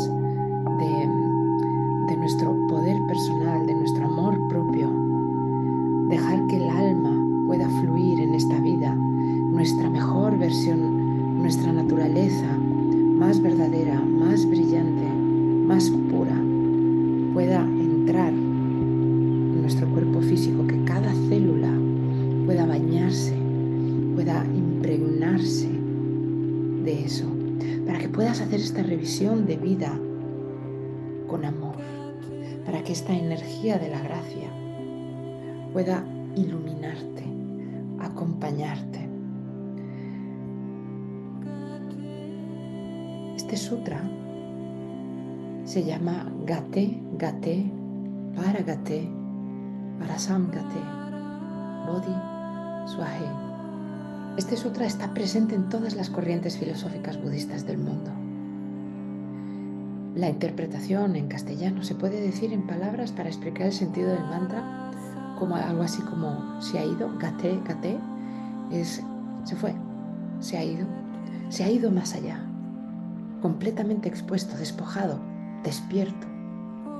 vida 29.59 29.97
con 31.27 31.45
amor, 31.45 31.75
para 32.65 32.83
que 32.83 32.93
esta 32.93 33.13
energía 33.13 33.77
de 33.77 33.89
la 33.89 34.01
gracia 34.01 34.49
pueda 35.73 36.03
iluminarte, 36.35 37.23
acompañarte 37.99 39.09
Este 43.49 43.65
sutra 43.65 43.99
se 45.63 45.83
llama 45.83 46.31
Gate, 46.45 47.01
Gate, 47.17 47.65
Para 48.35 48.61
Gate, 48.61 49.09
Parasam 49.97 50.51
Gate, 50.51 50.83
Bodhi 51.87 52.13
Swahe. 52.91 53.25
Este 54.37 54.55
sutra 54.55 54.85
está 54.85 55.15
presente 55.15 55.55
en 55.55 55.67
todas 55.67 55.95
las 55.95 56.11
corrientes 56.11 56.59
filosóficas 56.59 57.19
budistas 57.19 57.65
del 57.65 57.79
mundo. 57.79 58.11
La 60.15 60.29
interpretación 60.29 61.15
en 61.15 61.27
castellano 61.27 61.83
se 61.83 61.95
puede 61.95 62.19
decir 62.19 62.51
en 62.51 62.65
palabras 62.65 63.11
para 63.11 63.29
explicar 63.29 63.67
el 63.67 63.73
sentido 63.73 64.09
del 64.09 64.23
mantra 64.23 64.91
como 65.37 65.55
algo 65.55 65.83
así 65.83 66.01
como 66.01 66.61
se 66.61 66.79
ha 66.79 66.85
ido, 66.85 67.09
gate, 67.17 67.59
gate, 67.65 67.97
es 68.71 69.01
se 69.43 69.55
fue, 69.55 69.73
se 70.39 70.57
ha 70.57 70.63
ido, 70.63 70.85
se 71.49 71.63
ha 71.63 71.69
ido 71.71 71.89
más 71.91 72.13
allá, 72.13 72.39
completamente 73.41 74.09
expuesto, 74.09 74.57
despojado, 74.57 75.19
despierto 75.63 76.27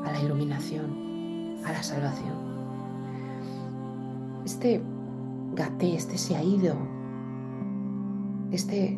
a 0.05 0.11
la 0.11 0.21
iluminación, 0.21 1.57
a 1.65 1.73
la 1.73 1.83
salvación. 1.83 2.49
Este 4.45 4.81
gaté, 5.53 5.95
este 5.95 6.17
se 6.17 6.35
ha 6.35 6.43
ido, 6.43 6.75
este 8.51 8.97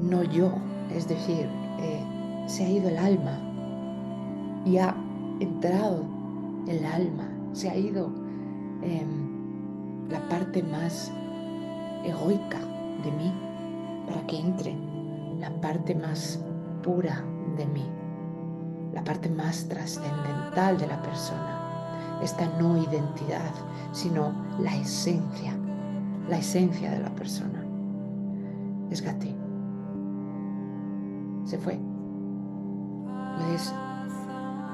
no 0.00 0.24
yo, 0.24 0.52
es 0.94 1.06
decir, 1.08 1.48
eh, 1.78 2.19
se 2.50 2.64
ha 2.64 2.68
ido 2.68 2.88
el 2.88 2.98
alma 2.98 3.38
y 4.64 4.78
ha 4.78 4.92
entrado 5.38 6.04
el 6.66 6.84
alma, 6.84 7.28
se 7.52 7.70
ha 7.70 7.76
ido 7.76 8.10
la 10.10 10.18
parte 10.28 10.60
más 10.64 11.12
egoica 12.04 12.58
de 13.04 13.12
mí 13.12 13.32
para 14.08 14.26
que 14.26 14.40
entre 14.40 14.76
la 15.38 15.50
parte 15.60 15.94
más 15.94 16.40
pura 16.82 17.22
de 17.56 17.66
mí, 17.66 17.84
la 18.92 19.04
parte 19.04 19.30
más 19.30 19.68
trascendental 19.68 20.76
de 20.76 20.88
la 20.88 21.00
persona, 21.02 22.18
esta 22.20 22.46
no 22.58 22.76
identidad, 22.76 23.52
sino 23.92 24.32
la 24.60 24.74
esencia, 24.74 25.56
la 26.28 26.38
esencia 26.38 26.90
de 26.90 26.98
la 26.98 27.10
persona. 27.10 27.64
Es 28.90 29.02
Gati. 29.02 29.36
Se 31.44 31.56
fue. 31.56 31.89
Puedes, 33.40 33.74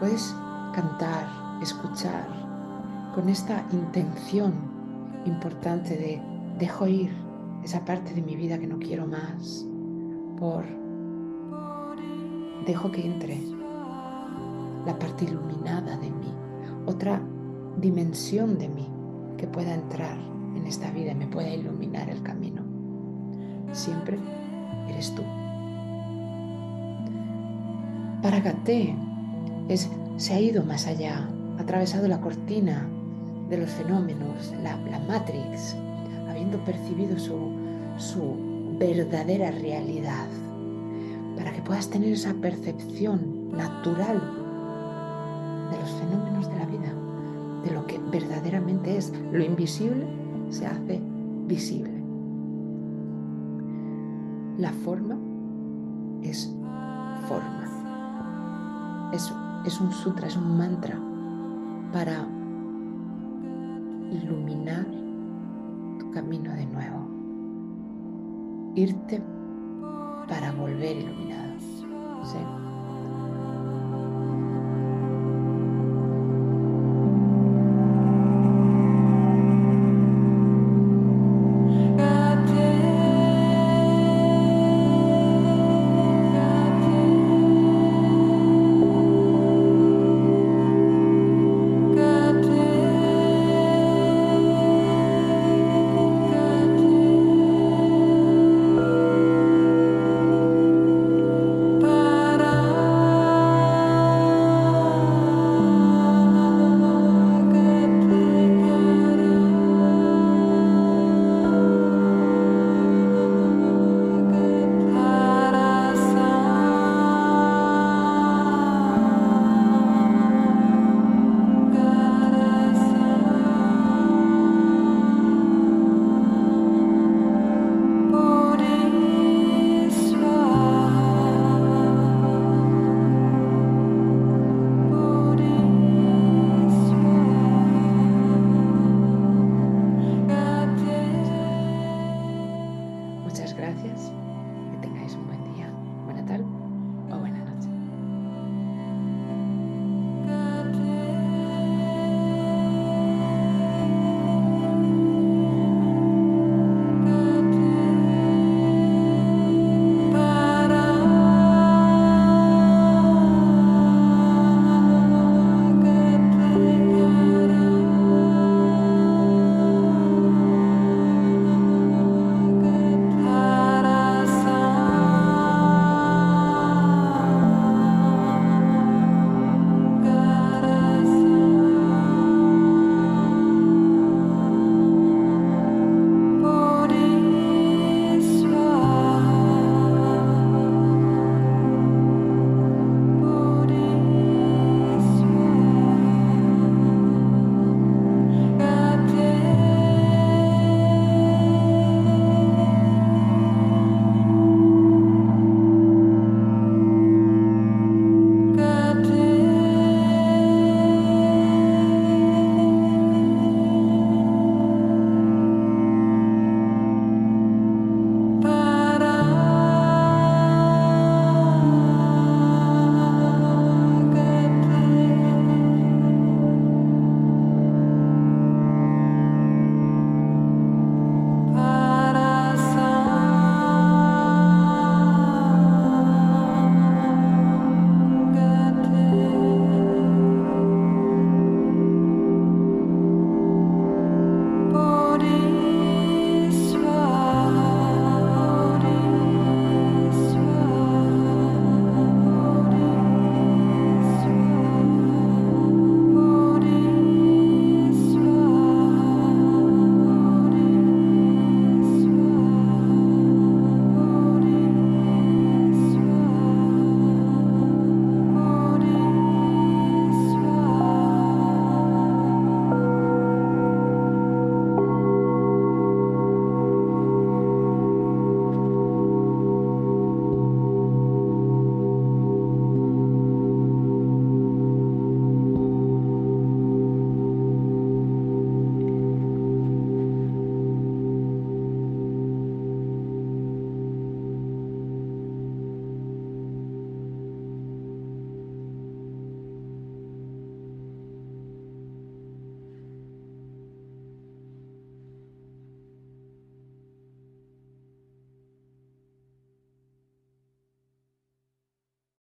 puedes 0.00 0.34
cantar, 0.74 1.28
escuchar 1.62 2.26
con 3.14 3.28
esta 3.28 3.64
intención 3.72 4.54
importante 5.24 5.96
de 5.96 6.20
dejo 6.58 6.88
ir 6.88 7.12
esa 7.62 7.84
parte 7.84 8.12
de 8.12 8.22
mi 8.22 8.34
vida 8.34 8.58
que 8.58 8.66
no 8.66 8.78
quiero 8.78 9.06
más, 9.06 9.64
por 10.38 10.64
dejo 12.66 12.90
que 12.90 13.06
entre 13.06 13.40
la 14.84 14.98
parte 14.98 15.26
iluminada 15.26 15.96
de 15.96 16.10
mí, 16.10 16.34
otra 16.86 17.22
dimensión 17.80 18.58
de 18.58 18.68
mí 18.68 18.88
que 19.36 19.46
pueda 19.46 19.74
entrar 19.74 20.18
en 20.56 20.66
esta 20.66 20.90
vida 20.90 21.12
y 21.12 21.14
me 21.14 21.28
pueda 21.28 21.50
iluminar 21.50 22.10
el 22.10 22.20
camino. 22.22 22.62
Siempre 23.72 24.18
eres 24.88 25.14
tú. 25.14 25.22
Para 28.26 28.42
es, 29.68 29.88
se 30.16 30.34
ha 30.34 30.40
ido 30.40 30.64
más 30.64 30.88
allá, 30.88 31.28
ha 31.56 31.62
atravesado 31.62 32.08
la 32.08 32.20
cortina 32.20 32.88
de 33.48 33.56
los 33.56 33.70
fenómenos, 33.70 34.52
la, 34.64 34.76
matrix, 35.06 35.76
habiendo 36.28 36.58
percibido 36.64 37.16
su, 37.20 37.52
su 37.98 38.76
verdadera 38.80 39.52
realidad, 39.52 40.26
para 41.36 41.52
que 41.52 41.62
puedas 41.62 41.88
tener 41.88 42.14
esa 42.14 42.34
percepción 42.34 43.52
natural 43.56 44.20
de 45.70 45.78
los 45.78 45.90
fenómenos 45.92 46.48
de 46.50 46.56
la 46.56 46.66
vida, 46.66 46.92
de 47.62 47.70
lo 47.70 47.86
que 47.86 48.00
verdaderamente 48.10 48.96
es. 48.96 49.12
Lo 49.30 49.44
invisible 49.44 50.04
se 50.50 50.66
hace 50.66 51.00
visible. 51.46 51.92
La 54.58 54.72
forma 54.72 55.16
es 56.24 56.52
forma. 57.28 57.55
Es, 59.12 59.80
un 59.80 59.92
sutra, 59.92 60.26
es 60.26 60.36
un 60.36 60.58
mantra 60.58 60.98
para 61.92 62.26
iluminar 64.10 64.86
tu 65.98 66.10
camino 66.10 66.52
de 66.52 66.66
nuevo 66.66 67.16
irte 68.76 69.22
para 70.28 70.52
volver 70.52 70.96
iluminado. 70.98 71.46